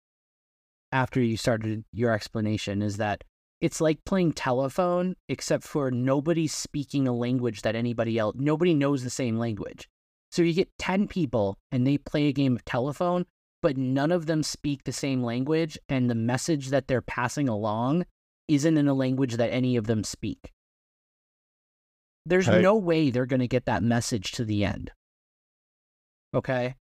after 0.92 1.20
you 1.20 1.36
started 1.36 1.84
your 1.92 2.12
explanation 2.12 2.82
is 2.82 2.96
that 2.98 3.24
it's 3.60 3.80
like 3.80 4.04
playing 4.04 4.32
telephone, 4.34 5.16
except 5.28 5.64
for 5.64 5.90
nobody's 5.90 6.54
speaking 6.54 7.08
a 7.08 7.12
language 7.12 7.62
that 7.62 7.74
anybody 7.74 8.18
else, 8.18 8.36
nobody 8.38 8.74
knows 8.74 9.02
the 9.02 9.10
same 9.10 9.38
language. 9.38 9.88
So 10.30 10.42
you 10.42 10.52
get 10.52 10.68
10 10.78 11.08
people 11.08 11.58
and 11.72 11.86
they 11.86 11.96
play 11.98 12.26
a 12.26 12.32
game 12.32 12.54
of 12.56 12.64
telephone, 12.64 13.24
but 13.62 13.76
none 13.76 14.12
of 14.12 14.26
them 14.26 14.42
speak 14.42 14.84
the 14.84 14.92
same 14.92 15.22
language. 15.22 15.78
And 15.88 16.10
the 16.10 16.14
message 16.14 16.68
that 16.68 16.88
they're 16.88 17.00
passing 17.00 17.48
along 17.48 18.04
isn't 18.48 18.76
in 18.76 18.88
a 18.88 18.94
language 18.94 19.36
that 19.36 19.50
any 19.52 19.76
of 19.76 19.86
them 19.86 20.04
speak. 20.04 20.52
There's 22.26 22.48
Right. 22.48 22.60
no 22.60 22.76
way 22.76 23.10
they're 23.10 23.26
going 23.26 23.40
to 23.40 23.48
get 23.48 23.66
that 23.66 23.82
message 23.82 24.32
to 24.32 24.44
the 24.44 24.64
end. 24.64 24.90
Okay? 26.34 26.74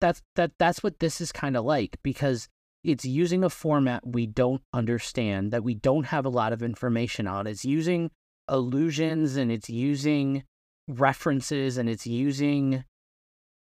That's 0.00 0.22
that 0.34 0.52
that's 0.58 0.82
what 0.82 0.98
this 0.98 1.20
is 1.20 1.32
kind 1.32 1.56
of 1.56 1.64
like 1.64 1.98
because 2.02 2.48
it's 2.84 3.04
using 3.04 3.42
a 3.42 3.50
format 3.50 4.06
we 4.06 4.26
don't 4.26 4.62
understand 4.72 5.52
that 5.52 5.64
we 5.64 5.74
don't 5.74 6.04
have 6.04 6.24
a 6.24 6.30
lot 6.30 6.52
of 6.52 6.62
information 6.62 7.26
on. 7.26 7.46
It's 7.46 7.64
using 7.64 8.10
illusions 8.48 9.36
and 9.36 9.50
it's 9.50 9.68
using 9.68 10.44
references 10.86 11.78
and 11.78 11.88
it's 11.88 12.06
using 12.06 12.84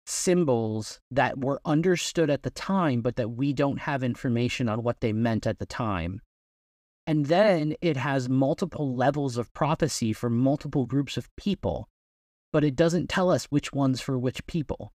symbols 0.07 1.01
that 1.11 1.39
were 1.39 1.61
understood 1.64 2.31
at 2.31 2.43
the 2.43 2.51
time 2.51 3.03
but 3.03 3.16
that 3.16 3.31
we 3.31 3.53
don't 3.53 3.81
have 3.81 4.03
information 4.03 4.68
on 4.68 4.83
what 4.83 5.01
they 5.01 5.12
meant 5.12 5.47
at 5.47 5.59
the 5.59 5.66
time. 5.66 6.20
And 7.07 7.26
then 7.26 7.74
it 7.81 7.97
has 7.97 8.28
multiple 8.28 8.95
levels 8.95 9.37
of 9.37 9.53
prophecy 9.53 10.12
for 10.12 10.31
multiple 10.31 10.87
groups 10.87 11.16
of 11.16 11.28
people, 11.37 11.89
but 12.53 12.64
it 12.64 12.76
doesn't 12.76 13.09
tell 13.09 13.31
us 13.31 13.47
which 13.47 13.72
ones 13.72 14.01
for 14.01 14.18
which 14.18 14.47
people. 14.47 14.93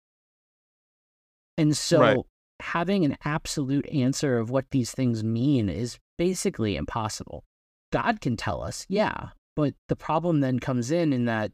And 1.57 1.76
so 1.76 2.00
Right. 2.00 2.18
having 2.61 3.05
an 3.05 3.16
absolute 3.24 3.86
answer 3.88 4.38
of 4.38 4.50
what 4.50 4.70
these 4.70 4.92
things 4.92 5.22
mean 5.22 5.68
is 5.68 5.98
basically 6.18 6.76
impossible. 6.76 7.44
God 7.92 8.20
can 8.20 8.36
tell 8.36 8.62
us, 8.62 8.86
yeah, 8.88 9.30
but 9.55 9.74
the 9.88 9.96
problem 9.96 10.40
then 10.40 10.59
comes 10.59 10.90
in 10.90 11.12
in 11.12 11.26
that 11.26 11.52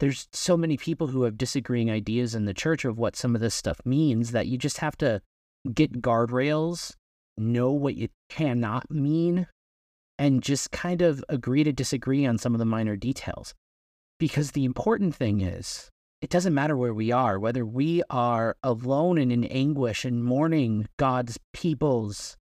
there's 0.00 0.28
so 0.32 0.56
many 0.56 0.76
people 0.76 1.08
who 1.08 1.22
have 1.22 1.36
disagreeing 1.36 1.90
ideas 1.90 2.34
in 2.34 2.44
the 2.44 2.54
church 2.54 2.84
of 2.84 2.98
what 2.98 3.16
some 3.16 3.34
of 3.34 3.40
this 3.40 3.54
stuff 3.54 3.80
means 3.84 4.30
that 4.30 4.46
you 4.46 4.56
just 4.56 4.78
have 4.78 4.96
to 4.98 5.20
get 5.74 6.00
guardrails, 6.00 6.94
know 7.36 7.72
what 7.72 7.96
you 7.96 8.08
cannot 8.28 8.88
mean, 8.90 9.48
and 10.16 10.42
just 10.42 10.70
kind 10.70 11.02
of 11.02 11.24
agree 11.28 11.64
to 11.64 11.72
disagree 11.72 12.24
on 12.24 12.38
some 12.38 12.54
of 12.54 12.60
the 12.60 12.64
minor 12.64 12.94
details. 12.94 13.54
Because 14.20 14.52
the 14.52 14.64
important 14.64 15.16
thing 15.16 15.40
is, 15.40 15.90
it 16.20 16.30
doesn't 16.30 16.54
matter 16.54 16.76
where 16.76 16.94
we 16.94 17.12
are, 17.12 17.38
whether 17.38 17.64
we 17.64 18.02
are 18.10 18.56
alone 18.62 19.18
and 19.18 19.30
in 19.30 19.44
anguish 19.44 20.04
and 20.04 20.24
mourning 20.24 20.88
God's 20.96 21.38
people's 21.52 22.36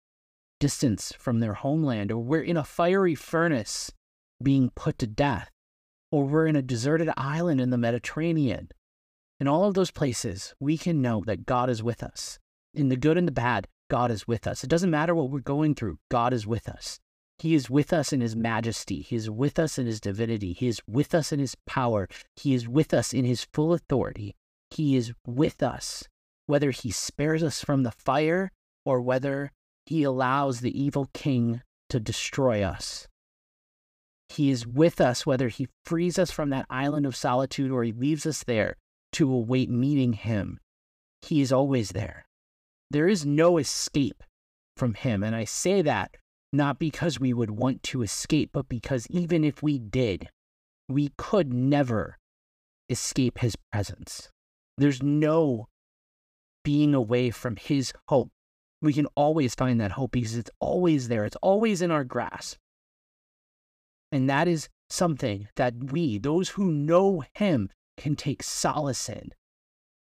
distance 0.59 1.11
from 1.17 1.39
their 1.39 1.55
homeland, 1.55 2.11
or 2.11 2.19
we're 2.19 2.43
in 2.43 2.57
a 2.57 2.63
fiery 2.63 3.15
furnace 3.15 3.91
being 4.41 4.69
put 4.76 4.99
to 4.99 5.07
death, 5.07 5.49
or 6.11 6.26
we're 6.26 6.47
in 6.47 6.55
a 6.55 6.61
deserted 6.61 7.09
island 7.17 7.59
in 7.59 7.71
the 7.71 7.78
Mediterranean. 7.78 8.69
In 9.39 9.47
all 9.47 9.65
of 9.65 9.74
those 9.74 9.91
places, 9.91 10.53
we 10.59 10.78
can 10.78 11.01
know 11.01 11.24
that 11.26 11.45
God 11.45 11.69
is 11.69 11.82
with 11.82 12.03
us. 12.03 12.38
In 12.76 12.89
the 12.89 12.95
good 12.95 13.17
and 13.17 13.28
the 13.28 13.32
bad, 13.32 13.67
God 13.89 14.11
is 14.11 14.28
with 14.28 14.45
us. 14.45 14.63
It 14.63 14.69
doesn't 14.69 14.91
matter 14.91 15.15
what 15.15 15.32
we're 15.32 15.39
going 15.39 15.74
through, 15.74 15.97
God 16.09 16.32
is 16.32 16.45
with 16.45 16.69
us. 16.69 16.99
He 17.43 17.55
is 17.55 17.69
with 17.69 17.91
us 17.91 18.13
in 18.13 18.21
his 18.21 18.37
majesty. 18.37 19.01
He 19.01 19.17
is 19.17 19.29
with 19.29 19.59
us 19.59 19.77
in 19.77 19.85
his 19.85 19.99
divinity. 19.99 20.53
He 20.53 20.69
is 20.69 20.79
with 20.87 21.13
us 21.13 21.33
in 21.33 21.39
his 21.39 21.57
power. 21.65 22.07
He 22.37 22.53
is 22.53 22.69
with 22.69 22.93
us 22.93 23.11
in 23.11 23.25
his 23.25 23.43
full 23.51 23.73
authority. 23.73 24.33
He 24.69 24.95
is 24.95 25.11
with 25.27 25.61
us, 25.61 26.07
whether 26.45 26.71
he 26.71 26.89
spares 26.89 27.43
us 27.43 27.61
from 27.61 27.83
the 27.83 27.91
fire 27.91 28.49
or 28.85 29.01
whether 29.01 29.51
he 29.85 30.03
allows 30.03 30.61
the 30.61 30.71
evil 30.81 31.09
king 31.13 31.61
to 31.89 31.99
destroy 31.99 32.63
us. 32.63 33.09
He 34.29 34.49
is 34.49 34.65
with 34.65 35.01
us, 35.01 35.25
whether 35.25 35.49
he 35.49 35.67
frees 35.83 36.17
us 36.17 36.31
from 36.31 36.49
that 36.51 36.65
island 36.69 37.05
of 37.05 37.13
solitude 37.13 37.71
or 37.71 37.83
he 37.83 37.91
leaves 37.91 38.25
us 38.25 38.45
there 38.45 38.77
to 39.11 39.29
await 39.29 39.69
meeting 39.69 40.13
him. 40.13 40.61
He 41.21 41.41
is 41.41 41.51
always 41.51 41.89
there. 41.89 42.25
There 42.89 43.09
is 43.09 43.25
no 43.25 43.57
escape 43.57 44.23
from 44.77 44.93
him. 44.93 45.23
And 45.23 45.35
I 45.35 45.43
say 45.43 45.81
that 45.81 46.15
not 46.54 46.80
because 46.80 47.20
we 47.20 47.34
would 47.34 47.51
want 47.51 47.82
to 47.84 48.04
escape, 48.04 48.51
but 48.54 48.70
because 48.70 49.08
even 49.10 49.43
if 49.43 49.64
we 49.64 49.80
did, 49.80 50.30
we 50.88 51.12
could 51.18 51.51
never 51.51 52.18
escape 52.89 53.39
his 53.39 53.56
presence. 53.72 54.30
There's 54.78 55.01
no 55.01 55.68
being 56.64 56.93
away 56.93 57.32
from 57.32 57.56
his 57.56 57.91
hope. 58.08 58.30
We 58.82 58.93
can 58.93 59.08
always 59.16 59.56
find 59.56 59.82
that 59.82 59.93
hope 59.93 60.12
because 60.12 60.36
it's 60.36 60.51
always 60.60 61.08
there, 61.08 61.26
it's 61.26 61.38
always 61.41 61.82
in 61.82 61.89
our 61.89 62.04
grasp. 62.04 62.58
And 64.12 64.30
that 64.30 64.47
is 64.47 64.70
something 64.89 65.47
that 65.56 65.91
we, 65.91 66.20
those 66.20 66.49
who 66.49 66.72
know 66.72 67.24
him, 67.34 67.70
can 67.97 68.16
take 68.16 68.43
solace 68.43 69.10
in. 69.10 69.32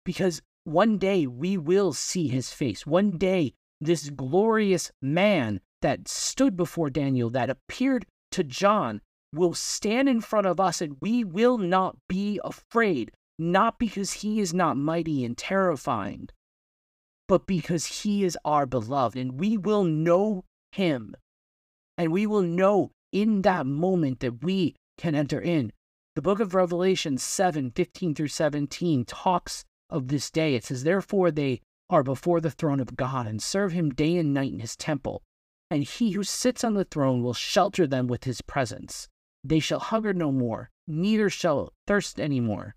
Because 0.05 0.41
one 0.63 0.97
day 0.97 1.25
we 1.25 1.57
will 1.57 1.93
see 1.93 2.27
his 2.27 2.51
face. 2.51 2.85
One 2.85 3.11
day, 3.11 3.53
this 3.81 4.09
glorious 4.09 4.91
man 5.01 5.61
that 5.81 6.07
stood 6.07 6.55
before 6.55 6.89
Daniel, 6.89 7.29
that 7.29 7.49
appeared 7.49 8.05
to 8.31 8.43
John, 8.43 9.01
will 9.33 9.53
stand 9.53 10.07
in 10.07 10.21
front 10.21 10.47
of 10.47 10.59
us 10.59 10.81
and 10.81 10.97
we 11.01 11.23
will 11.23 11.57
not 11.57 11.97
be 12.07 12.39
afraid, 12.43 13.11
not 13.37 13.77
because 13.77 14.13
he 14.13 14.39
is 14.39 14.53
not 14.53 14.77
mighty 14.77 15.25
and 15.25 15.37
terrifying, 15.37 16.29
but 17.27 17.45
because 17.45 17.85
he 17.85 18.23
is 18.23 18.37
our 18.45 18.65
beloved 18.65 19.17
and 19.17 19.39
we 19.39 19.57
will 19.57 19.83
know 19.83 20.45
him. 20.71 21.15
And 21.97 22.11
we 22.11 22.27
will 22.27 22.41
know 22.41 22.91
in 23.11 23.41
that 23.43 23.65
moment 23.65 24.19
that 24.19 24.43
we 24.43 24.75
can 24.97 25.15
enter 25.15 25.39
in. 25.39 25.71
The 26.15 26.21
book 26.21 26.39
of 26.39 26.55
Revelation 26.55 27.17
7 27.17 27.71
15 27.71 28.15
through 28.15 28.27
17 28.29 29.05
talks 29.05 29.65
of 29.89 30.07
this 30.07 30.31
day. 30.31 30.55
It 30.55 30.63
says, 30.63 30.83
Therefore, 30.83 31.31
they 31.31 31.61
are 31.89 32.03
before 32.03 32.41
the 32.41 32.51
throne 32.51 32.79
of 32.79 32.95
God 32.95 33.27
and 33.27 33.41
serve 33.41 33.73
him 33.73 33.89
day 33.89 34.17
and 34.17 34.33
night 34.33 34.51
in 34.51 34.59
his 34.59 34.75
temple. 34.75 35.21
And 35.69 35.83
he 35.83 36.11
who 36.11 36.23
sits 36.23 36.63
on 36.63 36.75
the 36.75 36.85
throne 36.85 37.23
will 37.23 37.33
shelter 37.33 37.87
them 37.87 38.07
with 38.07 38.23
his 38.23 38.41
presence. 38.41 39.07
They 39.43 39.59
shall 39.59 39.79
hunger 39.79 40.13
no 40.13 40.31
more, 40.31 40.69
neither 40.87 41.29
shall 41.29 41.73
thirst 41.87 42.19
any 42.19 42.39
more. 42.39 42.75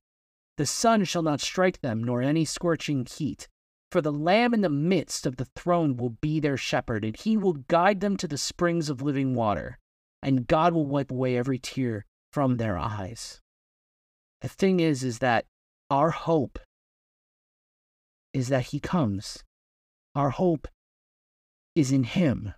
The 0.57 0.67
sun 0.67 1.05
shall 1.05 1.23
not 1.23 1.41
strike 1.41 1.81
them, 1.81 2.03
nor 2.03 2.21
any 2.21 2.45
scorching 2.45 3.07
heat. 3.07 3.49
For 3.91 4.03
the 4.03 4.13
Lamb 4.13 4.53
in 4.53 4.61
the 4.61 4.69
midst 4.69 5.25
of 5.25 5.37
the 5.37 5.47
throne 5.57 5.97
will 5.97 6.11
be 6.11 6.41
their 6.41 6.57
shepherd, 6.57 7.05
and 7.05 7.17
he 7.17 7.37
will 7.37 7.55
guide 7.55 8.01
them 8.01 8.17
to 8.19 8.29
the 8.29 8.37
springs 8.37 8.91
of 8.91 9.01
living 9.01 9.35
water, 9.35 9.79
and 10.23 10.47
God 10.47 10.75
will 10.75 10.87
wipe 10.87 11.11
away 11.11 11.37
every 11.37 11.59
tear 11.59 12.05
from 12.33 12.57
their 12.57 12.77
eyes. 12.77 13.41
The 14.41 14.49
thing 14.49 14.81
is, 14.81 15.03
is 15.03 15.21
that 15.21 15.47
our 15.91 16.11
hope 16.11 16.59
is 18.35 18.49
that 18.49 18.67
he 18.67 18.81
comes. 18.81 19.43
Our 20.15 20.31
hope 20.31 20.69
is 21.75 21.93
in 21.93 22.05
him. 22.05 22.53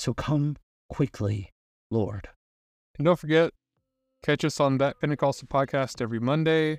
So 0.00 0.14
come 0.14 0.56
quickly, 0.88 1.52
Lord. 1.90 2.30
And 2.96 3.04
don't 3.04 3.18
forget, 3.18 3.52
catch 4.22 4.46
us 4.46 4.58
on 4.58 4.78
that 4.78 4.98
Pentecostal 4.98 5.46
podcast 5.46 6.00
every 6.00 6.18
Monday. 6.18 6.78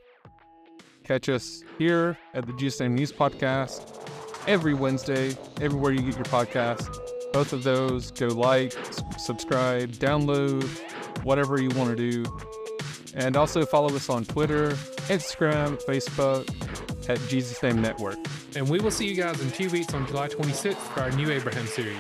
Catch 1.04 1.30
us 1.30 1.62
here 1.78 2.18
at 2.34 2.48
the 2.48 2.54
Jesus 2.54 2.80
Name 2.80 2.96
News 2.96 3.12
Podcast 3.12 3.84
every 4.48 4.74
Wednesday, 4.74 5.38
everywhere 5.62 5.92
you 5.92 6.02
get 6.02 6.16
your 6.16 6.26
podcast. 6.26 6.98
Both 7.32 7.54
of 7.54 7.62
those, 7.62 8.10
go 8.10 8.26
like, 8.30 8.74
subscribe, 9.20 9.92
download, 9.92 10.64
whatever 11.24 11.62
you 11.62 11.70
want 11.78 11.96
to 11.96 12.12
do. 12.12 12.26
And 13.14 13.38
also 13.38 13.68
follow 13.68 13.96
us 13.96 14.10
on 14.10 14.26
Twitter, 14.26 14.72
Instagram, 15.12 15.80
Facebook 15.84 16.50
at 17.08 17.20
Jesus 17.30 17.62
Name 17.62 17.84
Network. 17.84 18.18
And 18.56 18.68
we 18.68 18.80
will 18.80 18.90
see 18.90 19.08
you 19.08 19.14
guys 19.14 19.40
in 19.42 19.52
two 19.52 19.70
weeks 19.70 19.94
on 19.94 20.08
July 20.08 20.28
26th 20.28 20.74
for 20.74 21.02
our 21.02 21.12
new 21.12 21.30
Abraham 21.30 21.68
series. 21.68 22.00